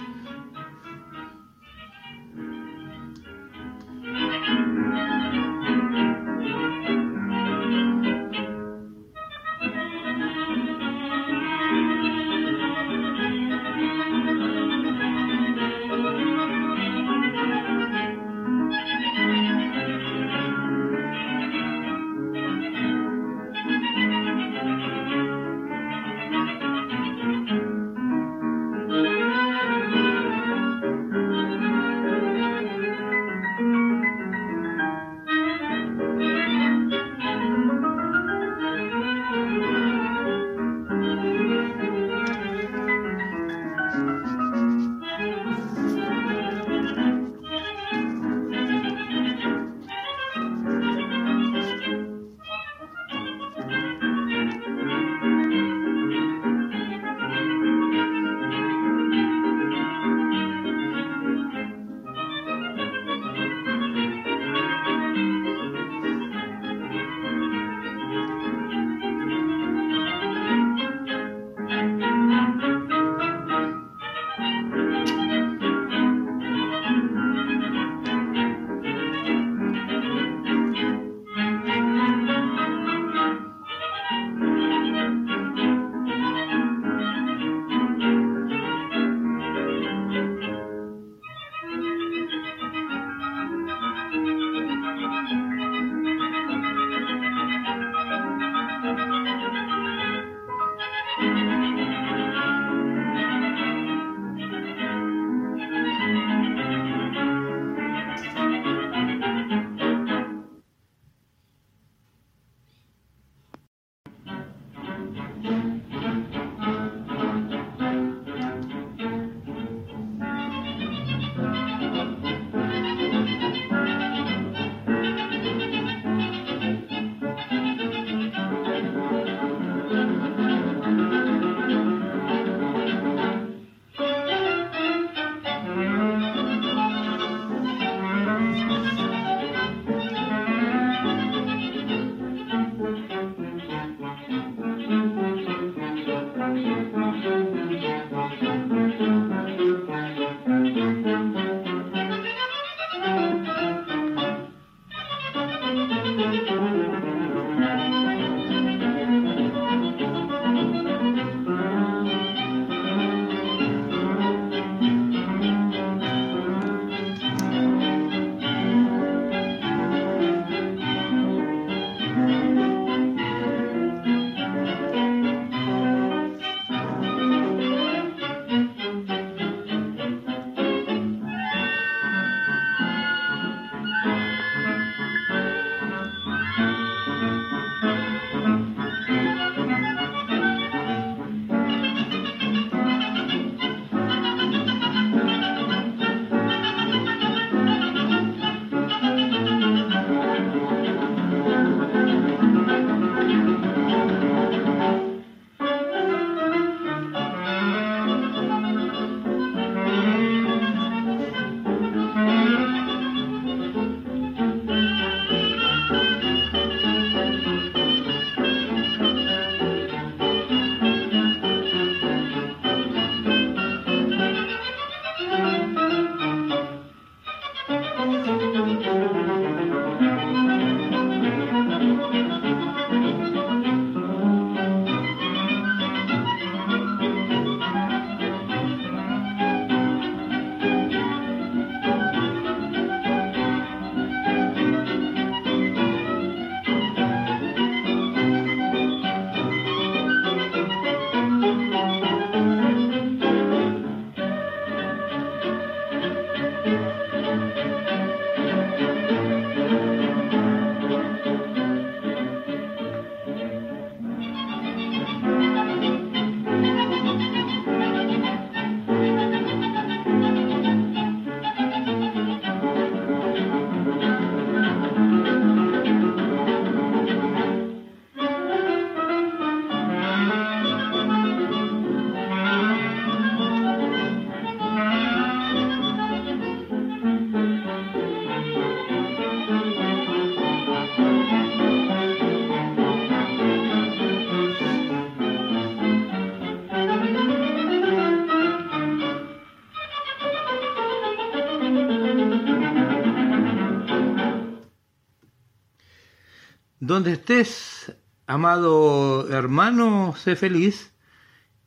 Donde 307.01 307.14
estés, 307.14 307.97
amado 308.27 309.27
hermano, 309.31 310.14
sé 310.18 310.36
feliz 310.36 310.93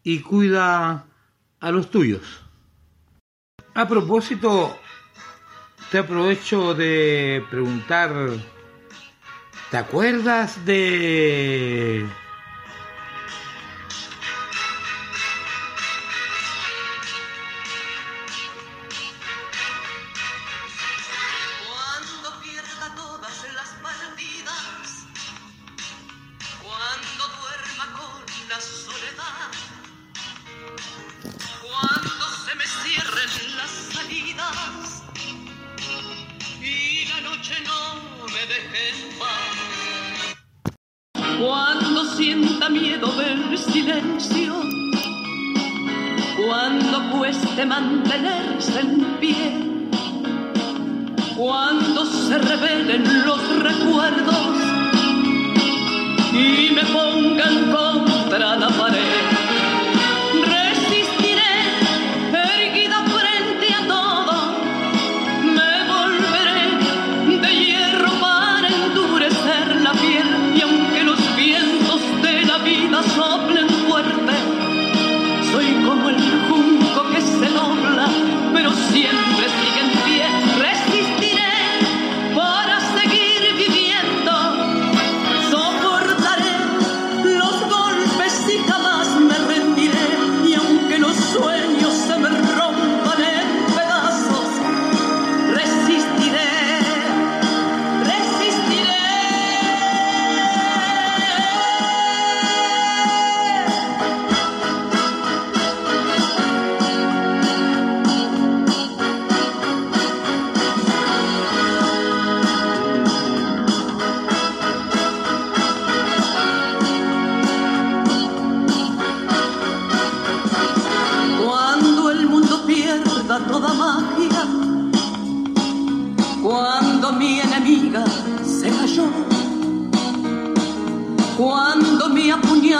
y 0.03 0.19
cuida 0.19 1.07
a 1.59 1.71
los 1.71 1.89
tuyos. 1.89 2.21
A 3.73 3.87
propósito, 3.87 4.77
te 5.89 5.97
aprovecho 5.97 6.75
de 6.75 7.43
preguntar, 7.49 8.13
¿te 9.71 9.77
acuerdas 9.77 10.63
de 10.67 12.05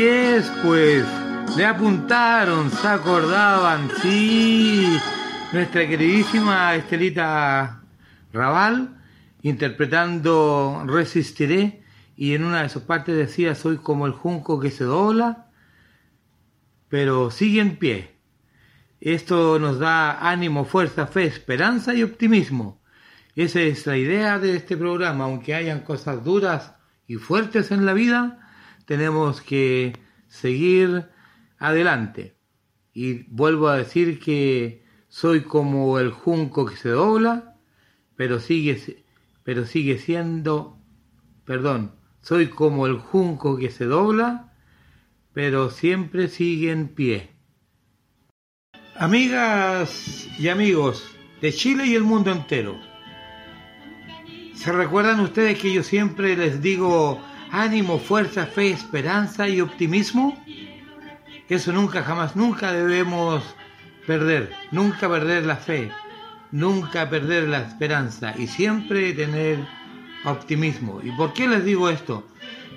Es, 0.00 0.50
pues. 0.62 1.04
Le 1.54 1.66
apuntaron, 1.66 2.70
se 2.70 2.88
acordaban, 2.88 3.90
sí. 4.00 4.98
Nuestra 5.52 5.86
queridísima 5.86 6.74
Estelita 6.74 7.82
Raval, 8.32 8.96
interpretando 9.42 10.82
Resistiré, 10.86 11.84
y 12.16 12.34
en 12.34 12.44
una 12.44 12.62
de 12.62 12.70
sus 12.70 12.84
partes 12.84 13.16
decía, 13.16 13.54
soy 13.54 13.76
como 13.76 14.06
el 14.06 14.12
junco 14.12 14.60
que 14.60 14.70
se 14.70 14.84
dobla, 14.84 15.48
pero 16.88 17.30
sigue 17.30 17.60
en 17.60 17.76
pie. 17.76 18.16
Esto 19.00 19.58
nos 19.58 19.78
da 19.78 20.26
ánimo, 20.30 20.64
fuerza, 20.64 21.06
fe, 21.06 21.24
esperanza 21.24 21.92
y 21.92 22.02
optimismo. 22.02 22.80
Esa 23.36 23.60
es 23.60 23.86
la 23.86 23.98
idea 23.98 24.38
de 24.38 24.56
este 24.56 24.78
programa, 24.78 25.24
aunque 25.24 25.54
hayan 25.54 25.80
cosas 25.80 26.24
duras 26.24 26.76
y 27.06 27.16
fuertes 27.16 27.70
en 27.70 27.84
la 27.84 27.92
vida, 27.92 28.41
tenemos 28.84 29.40
que 29.40 29.92
seguir 30.28 31.08
adelante. 31.58 32.36
Y 32.92 33.24
vuelvo 33.24 33.68
a 33.68 33.76
decir 33.76 34.18
que 34.18 34.84
soy 35.08 35.42
como 35.42 35.98
el 35.98 36.10
junco 36.10 36.66
que 36.66 36.76
se 36.76 36.90
dobla, 36.90 37.56
pero 38.16 38.40
sigue, 38.40 39.04
pero 39.44 39.64
sigue 39.66 39.98
siendo, 39.98 40.78
perdón, 41.44 41.92
soy 42.20 42.48
como 42.48 42.86
el 42.86 42.98
junco 42.98 43.56
que 43.56 43.70
se 43.70 43.84
dobla, 43.84 44.52
pero 45.32 45.70
siempre 45.70 46.28
sigue 46.28 46.70
en 46.70 46.88
pie. 46.88 47.30
Amigas 48.96 50.28
y 50.38 50.48
amigos 50.48 51.04
de 51.40 51.52
Chile 51.52 51.86
y 51.86 51.94
el 51.94 52.02
mundo 52.02 52.30
entero, 52.30 52.78
¿se 54.54 54.70
recuerdan 54.70 55.20
ustedes 55.20 55.58
que 55.58 55.72
yo 55.72 55.82
siempre 55.82 56.36
les 56.36 56.62
digo 56.62 57.20
ánimo, 57.52 57.98
fuerza, 57.98 58.46
fe, 58.46 58.70
esperanza 58.70 59.48
y 59.48 59.60
optimismo? 59.60 60.42
Eso 61.48 61.70
nunca, 61.72 62.02
jamás, 62.02 62.34
nunca 62.34 62.72
debemos 62.72 63.44
perder, 64.06 64.50
nunca 64.72 65.08
perder 65.08 65.44
la 65.44 65.56
fe, 65.56 65.92
nunca 66.50 67.08
perder 67.08 67.48
la 67.48 67.60
esperanza 67.60 68.34
y 68.36 68.46
siempre 68.46 69.12
tener 69.12 69.58
optimismo. 70.24 71.00
¿Y 71.04 71.10
por 71.12 71.34
qué 71.34 71.46
les 71.46 71.64
digo 71.64 71.90
esto? 71.90 72.26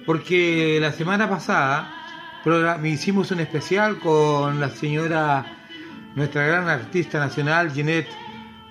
Porque 0.05 0.77
la 0.81 0.91
semana 0.91 1.29
pasada 1.29 1.89
hicimos 2.83 3.31
un 3.31 3.39
especial 3.39 3.97
con 3.99 4.59
la 4.59 4.69
señora, 4.69 5.45
nuestra 6.15 6.45
gran 6.45 6.67
artista 6.67 7.17
nacional, 7.17 7.71
Ginette 7.71 8.09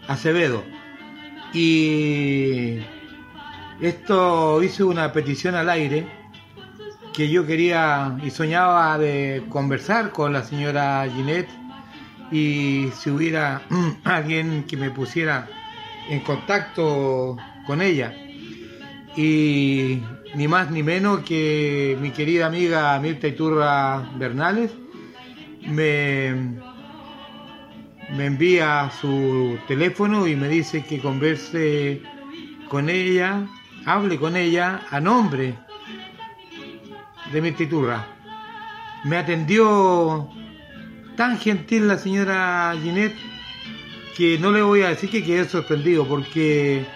Acevedo. 0.06 0.64
Y 1.52 2.80
esto 3.80 4.62
hizo 4.62 4.86
una 4.86 5.12
petición 5.12 5.54
al 5.54 5.68
aire 5.68 6.06
que 7.12 7.28
yo 7.28 7.46
quería 7.46 8.16
y 8.22 8.30
soñaba 8.30 8.98
de 8.98 9.44
conversar 9.48 10.10
con 10.10 10.32
la 10.32 10.42
señora 10.42 11.06
Ginette 11.14 11.50
y 12.30 12.88
si 12.94 13.10
hubiera 13.10 13.62
alguien 14.04 14.64
que 14.64 14.76
me 14.76 14.90
pusiera 14.90 15.48
en 16.08 16.20
contacto 16.20 17.36
con 17.66 17.82
ella. 17.82 18.12
Y 19.16 20.02
ni 20.34 20.48
más 20.48 20.70
ni 20.70 20.82
menos 20.82 21.20
que 21.20 21.96
mi 22.00 22.10
querida 22.10 22.46
amiga 22.46 22.98
Mirta 22.98 23.28
Iturra 23.28 24.10
Bernales 24.16 24.72
me, 25.66 26.34
me 28.16 28.26
envía 28.26 28.90
su 29.00 29.56
teléfono 29.68 30.26
y 30.26 30.34
me 30.34 30.48
dice 30.48 30.84
que 30.84 30.98
converse 30.98 32.02
con 32.68 32.90
ella, 32.90 33.46
hable 33.86 34.18
con 34.18 34.36
ella 34.36 34.82
a 34.90 35.00
nombre 35.00 35.58
de 37.32 37.40
Mirta 37.40 37.62
Iturra. 37.62 38.06
Me 39.04 39.16
atendió 39.16 40.28
tan 41.16 41.38
gentil 41.38 41.88
la 41.88 41.98
señora 41.98 42.74
Ginette 42.82 43.16
que 44.16 44.38
no 44.38 44.52
le 44.52 44.62
voy 44.62 44.82
a 44.82 44.88
decir 44.88 45.10
que 45.10 45.24
quedé 45.24 45.44
sorprendido 45.44 46.06
porque 46.06 46.86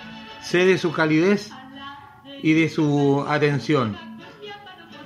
sé 0.40 0.64
de 0.64 0.78
su 0.78 0.92
calidez 0.92 1.50
y 2.42 2.52
de 2.52 2.68
su 2.68 3.24
atención. 3.28 3.96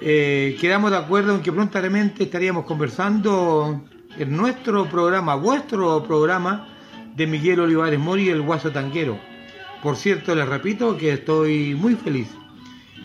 Eh, 0.01 0.57
quedamos 0.61 0.91
de 0.91 0.99
acuerdo 0.99 1.35
en 1.35 1.43
que 1.43 1.53
prontamente 1.53 2.25
estaríamos 2.25 2.65
conversando 2.65 3.83
en 4.19 4.37
nuestro 4.37 4.89
programa, 4.89 5.37
vuestro 5.37 6.03
programa 6.03 6.69
de 7.15 7.27
Miguel 7.27 7.61
Olivares 7.61 7.99
Mori, 7.99 8.29
el 8.29 8.43
Guaso 8.43 8.71
Tanquero. 8.71 9.32
Por 9.83 9.97
cierto, 9.97 10.35
les 10.35 10.49
repito 10.49 10.97
que 10.97 11.13
estoy 11.13 11.75
muy 11.75 11.97
feliz 11.97 12.29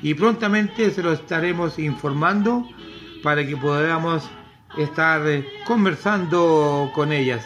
y 0.03 0.13
prontamente 0.13 0.91
se 0.91 1.01
lo 1.01 1.11
estaremos 1.11 1.79
informando 1.79 2.67
para 3.23 3.45
que 3.45 3.57
podamos 3.57 4.29
estar 4.77 5.27
eh, 5.27 5.43
conversando 5.65 6.91
con 6.93 7.11
ellas. 7.11 7.43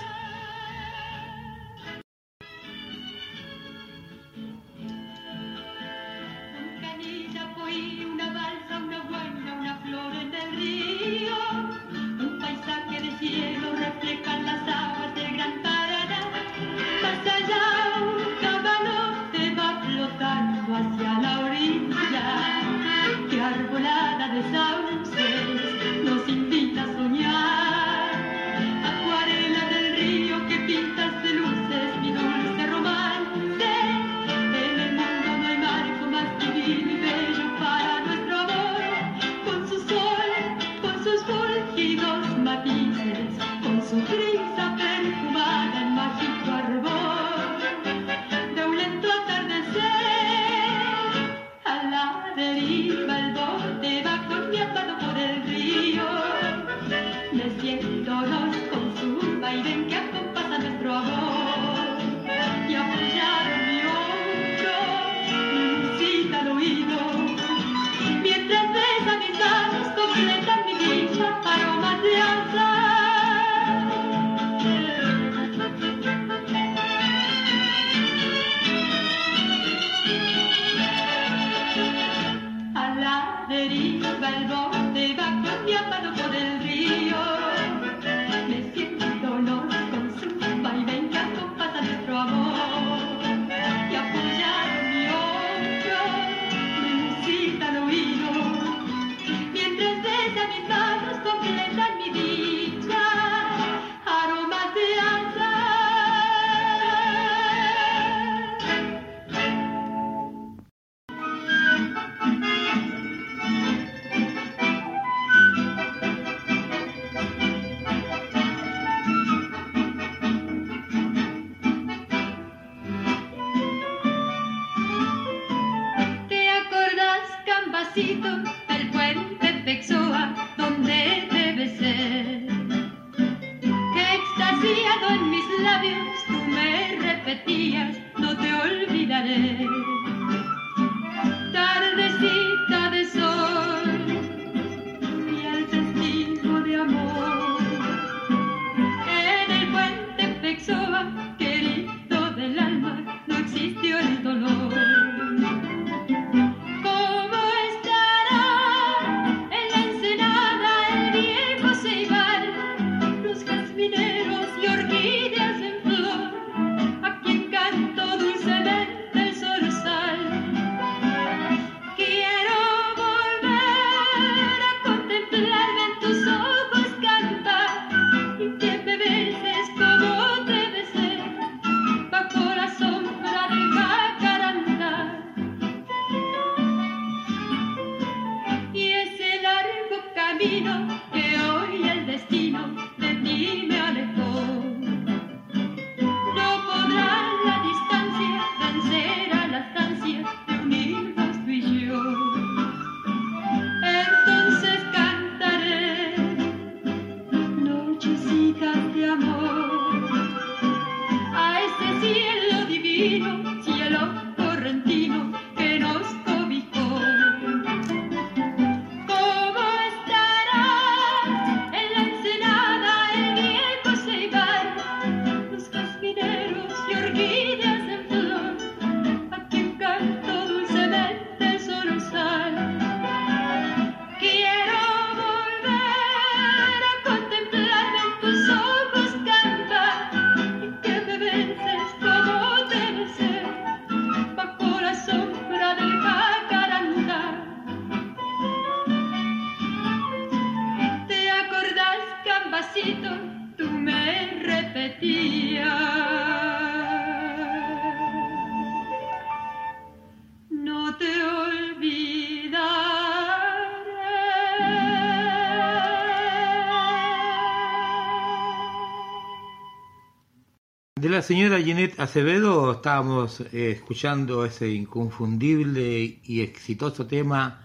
La 271.21 271.27
señora 271.27 271.59
Jeanette 271.59 271.99
Acevedo 271.99 272.71
estábamos 272.71 273.41
eh, 273.41 273.69
escuchando 273.77 274.43
ese 274.43 274.71
inconfundible 274.71 276.17
y 276.23 276.41
exitoso 276.41 277.05
tema, 277.05 277.61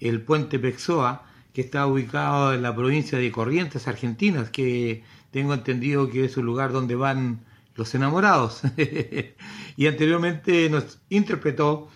el 0.00 0.22
puente 0.22 0.58
Pexoa, 0.58 1.24
que 1.54 1.60
está 1.60 1.86
ubicado 1.86 2.52
en 2.52 2.62
la 2.62 2.74
provincia 2.74 3.16
de 3.16 3.30
Corrientes, 3.30 3.86
Argentinas, 3.86 4.50
que 4.50 5.04
tengo 5.30 5.54
entendido 5.54 6.10
que 6.10 6.24
es 6.24 6.36
un 6.36 6.46
lugar 6.46 6.72
donde 6.72 6.96
van 6.96 7.44
los 7.76 7.94
enamorados. 7.94 8.62
y 9.76 9.86
anteriormente 9.86 10.68
nos 10.68 10.98
interpretó 11.08 11.88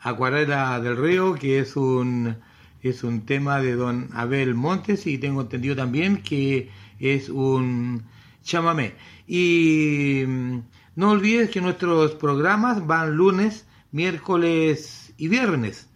Acuarela 0.00 0.80
del 0.80 0.96
Río, 0.96 1.34
que 1.34 1.60
es 1.60 1.76
un, 1.76 2.38
es 2.82 3.04
un 3.04 3.24
tema 3.24 3.60
de 3.60 3.76
don 3.76 4.08
Abel 4.14 4.56
Montes, 4.56 5.06
y 5.06 5.18
tengo 5.18 5.42
entendido 5.42 5.76
también 5.76 6.24
que 6.24 6.72
es 6.98 7.28
un 7.28 8.02
chamamé. 8.46 8.94
Y 9.26 10.22
mm, 10.26 10.58
no 10.94 11.10
olvides 11.10 11.50
que 11.50 11.60
nuestros 11.60 12.12
programas 12.12 12.86
van 12.86 13.16
lunes, 13.16 13.66
miércoles 13.92 15.12
y 15.18 15.28
viernes, 15.28 15.90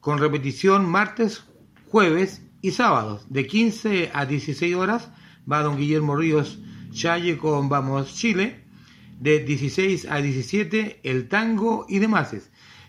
con 0.00 0.18
repetición 0.18 0.88
martes, 0.88 1.44
jueves 1.90 2.42
y 2.62 2.70
sábados, 2.70 3.26
de 3.28 3.46
15 3.46 4.10
a 4.14 4.24
16 4.24 4.74
horas. 4.76 5.10
Va 5.50 5.62
don 5.62 5.76
Guillermo 5.76 6.16
Ríos 6.16 6.58
Challe 6.92 7.36
con 7.36 7.68
Vamos 7.68 8.14
Chile, 8.14 8.64
de 9.18 9.40
16 9.40 10.06
a 10.10 10.20
17 10.20 11.00
el 11.02 11.28
tango 11.28 11.86
y 11.88 11.98
demás. 11.98 12.34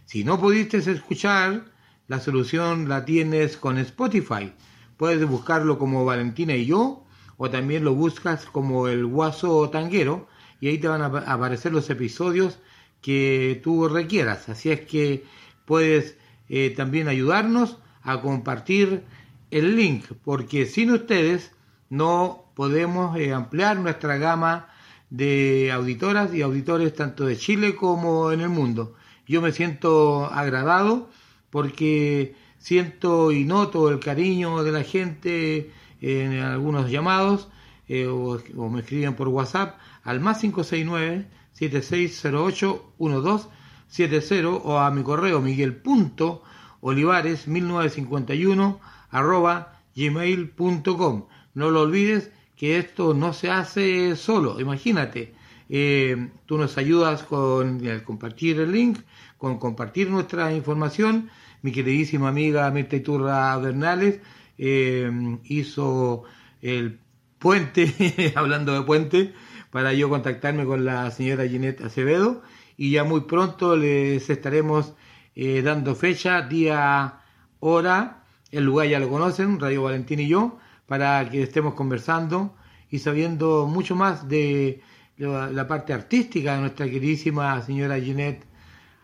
Si 0.06 0.24
no 0.24 0.40
pudiste 0.40 0.78
escuchar, 0.78 1.66
la 2.08 2.20
solución 2.20 2.90
la 2.90 3.06
tienes 3.06 3.58
con 3.58 3.78
Spotify. 3.78 4.52
Puedes 4.98 5.26
buscarlo 5.26 5.78
como 5.78 6.06
Valentina 6.06 6.56
y 6.56 6.66
yo 6.66 7.06
o 7.42 7.50
también 7.50 7.86
lo 7.86 7.96
buscas 7.96 8.46
como 8.46 8.90
el 8.90 9.06
guaso 9.06 9.70
tanguero 9.70 10.28
y 10.60 10.68
ahí 10.68 10.78
te 10.78 10.90
van 10.90 11.02
a 11.02 11.06
aparecer 11.06 11.72
los 11.72 11.90
episodios 11.90 12.60
que 13.02 13.62
tú 13.64 13.88
requieras. 13.88 14.50
Así 14.50 14.70
es 14.70 14.82
que 14.82 15.24
puedes 15.66 16.18
eh, 16.50 16.74
también 16.76 17.08
ayudarnos 17.08 17.78
a 18.04 18.22
compartir 18.22 19.04
el 19.52 19.78
link, 19.78 20.04
porque 20.26 20.66
sin 20.66 20.92
ustedes 20.92 21.54
no 21.90 22.44
podemos 22.56 23.18
eh, 23.18 23.32
ampliar 23.32 23.78
nuestra 23.80 24.18
gama 24.18 24.68
de 25.10 25.72
auditoras 25.72 26.34
y 26.34 26.42
auditores 26.42 26.94
tanto 26.94 27.26
de 27.26 27.38
Chile 27.38 27.74
como 27.74 28.34
en 28.34 28.42
el 28.42 28.50
mundo. 28.50 28.96
Yo 29.26 29.42
me 29.42 29.54
siento 29.54 30.26
agradado 30.26 31.10
porque 31.52 32.36
siento 32.58 33.32
y 33.32 33.46
noto 33.46 33.90
el 33.90 34.02
cariño 34.02 34.62
de 34.62 34.72
la 34.74 34.84
gente 34.84 35.72
en 36.02 36.40
algunos 36.40 36.90
llamados 36.90 37.50
eh, 37.88 38.08
o, 38.08 38.40
me 38.70 38.82
escriben 38.82 39.16
por 39.16 39.30
WhatsApp 39.30 39.80
al 40.04 40.20
más 40.20 40.40
569 40.40 41.28
7608 41.54 42.94
1270 43.00 44.48
o 44.48 44.78
a 44.78 44.92
mi 44.92 45.04
correo 45.04 45.42
miguel.olivares 45.42 47.48
1951 47.48 48.80
arroba 49.10 49.80
gmail.com. 49.96 51.26
No 51.56 51.72
lo 51.72 51.82
olvides 51.82 52.32
que 52.56 52.78
esto 52.78 53.14
no 53.14 53.34
se 53.34 53.50
hace 53.50 54.16
solo, 54.16 54.60
imagínate. 54.60 55.34
Eh, 55.68 56.30
tú 56.46 56.58
nos 56.58 56.78
ayudas 56.78 57.24
con 57.24 57.82
compartir 58.04 58.60
el 58.60 58.72
link, 58.72 59.00
con 59.38 59.58
compartir 59.58 60.10
nuestra 60.10 60.54
información. 60.54 61.30
Mi 61.62 61.72
queridísima 61.72 62.30
amiga 62.30 62.70
Mirta 62.72 62.96
Iturra 62.96 63.58
Bernales 63.58 64.20
eh, 64.60 65.10
hizo 65.46 66.24
el 66.62 67.00
puente, 67.40 68.34
hablando 68.36 68.74
de 68.74 68.84
puente, 68.84 69.34
para 69.72 69.94
yo 69.94 70.10
contactarme 70.10 70.66
con 70.66 70.86
la 70.86 71.10
señora 71.12 71.48
Ginette 71.48 71.82
Acevedo 71.82 72.44
y 72.78 72.92
ya 72.92 73.04
muy 73.04 73.22
pronto 73.22 73.76
les 73.76 74.30
estaremos 74.30 74.94
eh, 75.36 75.62
dando 75.62 75.96
fecha, 75.96 76.42
día, 76.42 77.22
hora, 77.60 78.24
el 78.52 78.66
lugar 78.66 78.88
ya 78.88 79.00
lo 79.00 79.10
conocen, 79.10 79.60
Radio 79.60 79.84
Valentín 79.84 80.20
y 80.20 80.28
yo, 80.28 80.60
para 80.86 81.30
que 81.30 81.44
estemos 81.44 81.74
conversando 81.74 82.56
y 82.90 83.00
sabiendo 83.00 83.68
mucho 83.68 83.96
más 83.96 84.28
de 84.28 84.82
la, 85.18 85.68
parte 85.68 85.94
artística 85.94 86.56
de 86.56 86.62
nuestra 86.62 86.86
queridísima 86.86 87.62
señora 87.62 88.00
Ginette 88.00 88.46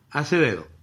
Acevedo. 0.10 0.75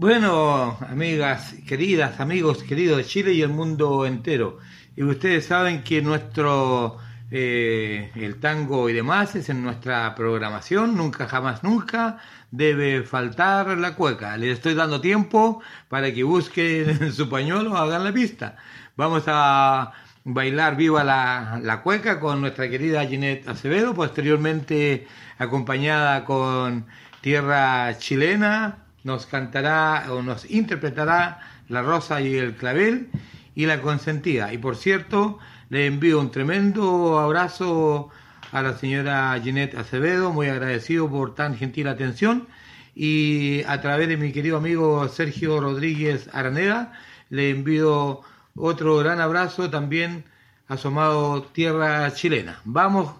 Bueno, 0.00 0.78
amigas 0.88 1.56
queridas, 1.66 2.20
amigos 2.20 2.62
queridos 2.62 2.98
de 2.98 3.04
Chile 3.04 3.32
y 3.32 3.42
el 3.42 3.48
mundo 3.48 4.06
entero. 4.06 4.58
Y 4.94 5.02
ustedes 5.02 5.46
saben 5.46 5.82
que 5.82 6.00
nuestro 6.02 6.98
eh, 7.32 8.12
el 8.14 8.38
tango 8.38 8.88
y 8.88 8.92
demás 8.92 9.34
es 9.34 9.48
en 9.48 9.60
nuestra 9.60 10.14
programación, 10.14 10.96
nunca 10.96 11.26
jamás 11.26 11.64
nunca 11.64 12.18
debe 12.52 13.02
faltar 13.02 13.76
la 13.76 13.96
cueca. 13.96 14.36
Les 14.36 14.52
estoy 14.52 14.74
dando 14.74 15.00
tiempo 15.00 15.62
para 15.88 16.14
que 16.14 16.22
busquen 16.22 17.12
su 17.12 17.28
pañuelo 17.28 17.72
o 17.72 17.76
hagan 17.76 18.04
la 18.04 18.12
pista. 18.12 18.56
Vamos 18.96 19.24
a 19.26 19.92
bailar 20.22 20.76
viva 20.76 21.02
la, 21.02 21.58
la 21.60 21.82
cueca 21.82 22.20
con 22.20 22.40
nuestra 22.40 22.70
querida 22.70 23.04
Ginette 23.04 23.48
Acevedo, 23.48 23.94
posteriormente 23.94 25.08
acompañada 25.38 26.24
con 26.24 26.86
Tierra 27.20 27.98
Chilena, 27.98 28.84
nos 29.04 29.26
cantará 29.26 30.06
o 30.10 30.22
nos 30.22 30.50
interpretará 30.50 31.40
La 31.68 31.82
Rosa 31.82 32.20
y 32.20 32.36
el 32.36 32.54
Clavel 32.54 33.08
y 33.54 33.66
La 33.66 33.80
Consentida. 33.80 34.52
Y 34.52 34.58
por 34.58 34.76
cierto, 34.76 35.38
le 35.68 35.86
envío 35.86 36.20
un 36.20 36.30
tremendo 36.30 37.18
abrazo 37.18 38.10
a 38.52 38.62
la 38.62 38.76
señora 38.76 39.38
Ginette 39.42 39.76
Acevedo, 39.76 40.32
muy 40.32 40.48
agradecido 40.48 41.08
por 41.10 41.34
tan 41.34 41.56
gentil 41.56 41.88
atención. 41.88 42.48
Y 42.94 43.62
a 43.64 43.80
través 43.80 44.08
de 44.08 44.16
mi 44.16 44.32
querido 44.32 44.56
amigo 44.56 45.06
Sergio 45.08 45.60
Rodríguez 45.60 46.28
Araneda, 46.32 46.92
le 47.30 47.50
envío 47.50 48.22
otro 48.54 48.96
gran 48.98 49.20
abrazo 49.20 49.70
también 49.70 50.24
asomado 50.66 51.42
tierra 51.42 52.12
chilena. 52.12 52.60
Vamos, 52.64 53.14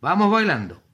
vamos 0.00 0.30
bailando. 0.30 0.85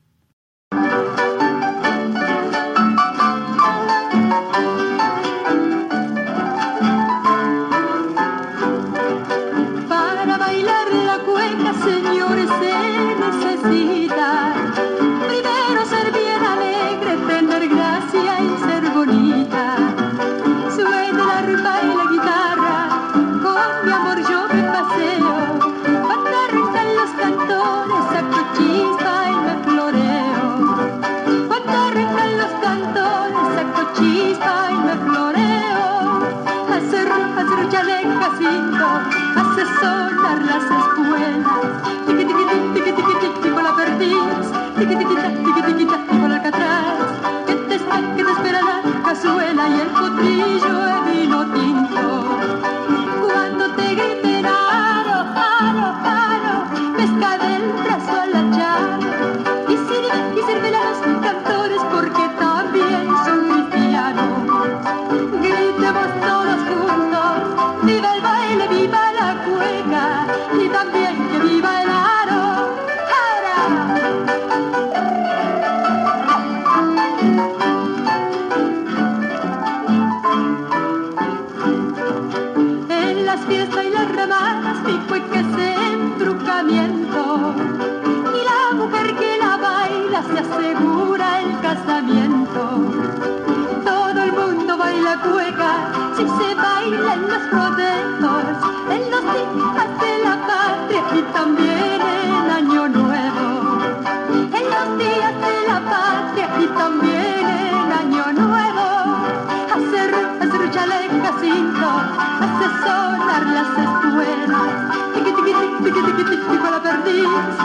you. 117.12 117.61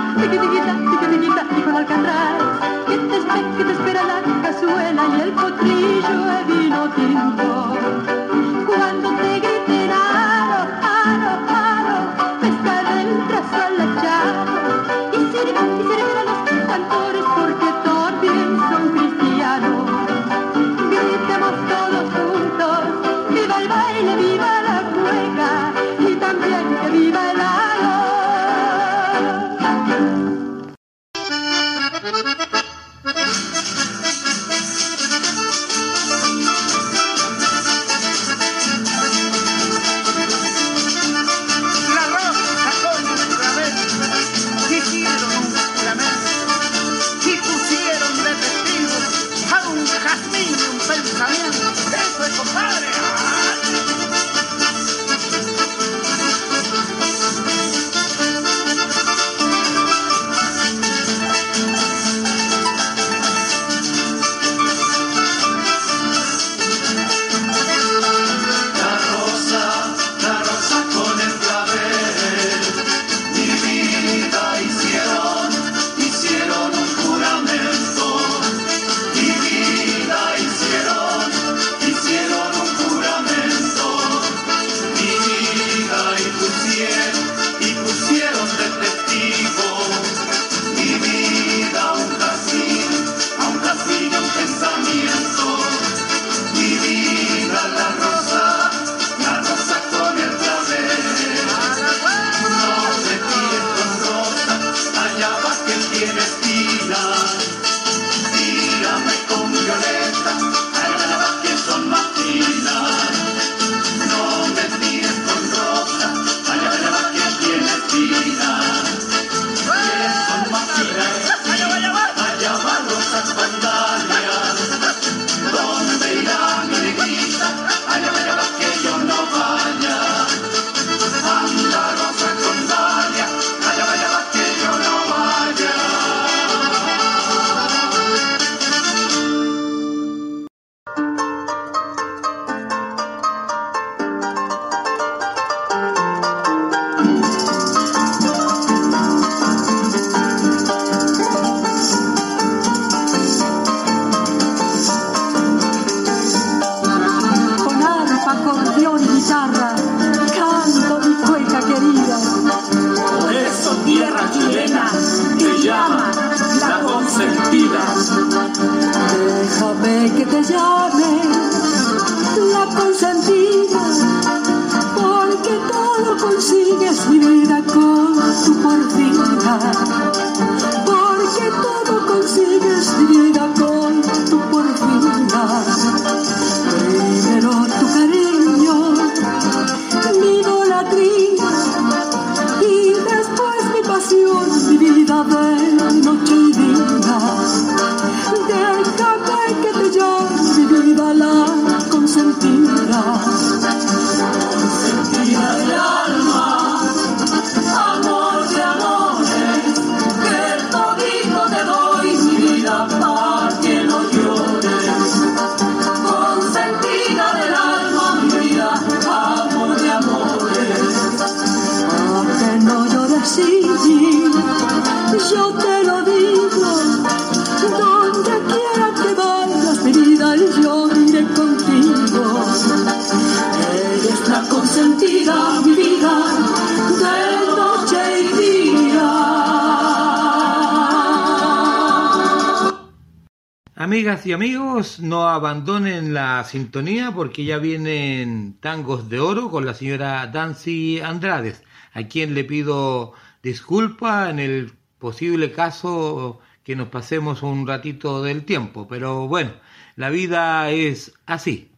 sintonía 246.48 247.12
porque 247.12 247.46
ya 247.46 247.60
vienen 247.60 248.58
tangos 248.60 249.10
de 249.10 249.20
oro 249.20 249.52
con 249.52 249.66
la 249.66 249.74
señora 249.74 250.26
Dancy 250.28 251.00
Andrades, 251.00 251.64
a 251.94 252.04
quien 252.04 252.34
le 252.34 252.44
pido 252.44 253.14
disculpa 253.44 254.30
en 254.30 254.40
el 254.40 254.74
posible 254.98 255.52
caso 255.52 256.40
que 256.64 256.76
nos 256.76 256.90
pasemos 256.90 257.44
un 257.44 257.66
ratito 257.66 258.24
del 258.24 258.44
tiempo, 258.44 258.88
pero 258.88 259.28
bueno, 259.28 259.52
la 259.96 260.10
vida 260.10 260.70
es 260.72 261.14
así. 261.26 261.72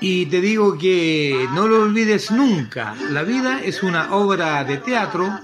Y 0.00 0.26
te 0.26 0.40
digo 0.40 0.78
que 0.78 1.46
no 1.52 1.66
lo 1.68 1.82
olvides 1.82 2.30
nunca, 2.30 2.94
la 3.10 3.22
vida 3.22 3.60
es 3.62 3.82
una 3.82 4.14
obra 4.14 4.64
de 4.64 4.78
teatro 4.78 5.40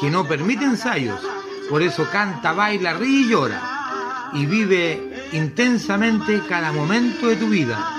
que 0.00 0.10
no 0.10 0.26
permite 0.26 0.64
ensayos, 0.64 1.20
por 1.70 1.82
eso 1.82 2.08
canta, 2.10 2.52
baila, 2.52 2.94
ríe 2.94 3.20
y 3.20 3.28
llora, 3.28 4.30
y 4.32 4.46
vive 4.46 5.28
intensamente 5.32 6.42
cada 6.48 6.72
momento 6.72 7.28
de 7.28 7.36
tu 7.36 7.48
vida 7.48 7.93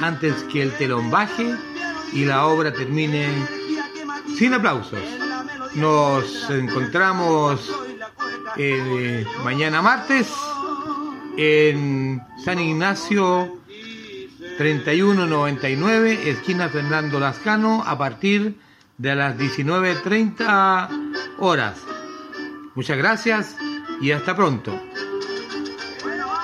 antes 0.00 0.34
que 0.44 0.62
el 0.62 0.72
telón 0.72 1.10
baje 1.10 1.54
y 2.12 2.24
la 2.24 2.46
obra 2.46 2.72
termine 2.72 3.28
sin 4.36 4.54
aplausos. 4.54 5.00
Nos 5.74 6.50
encontramos 6.50 7.70
eh, 8.56 9.24
mañana 9.44 9.82
martes 9.82 10.32
en 11.36 12.20
San 12.44 12.58
Ignacio 12.58 13.58
3199, 14.58 16.30
esquina 16.30 16.68
Fernando 16.68 17.20
Lascano, 17.20 17.82
a 17.86 17.96
partir 17.96 18.56
de 18.98 19.14
las 19.14 19.38
19.30 19.38 21.36
horas. 21.38 21.80
Muchas 22.74 22.98
gracias 22.98 23.56
y 24.00 24.10
hasta 24.10 24.36
pronto. 24.36 24.89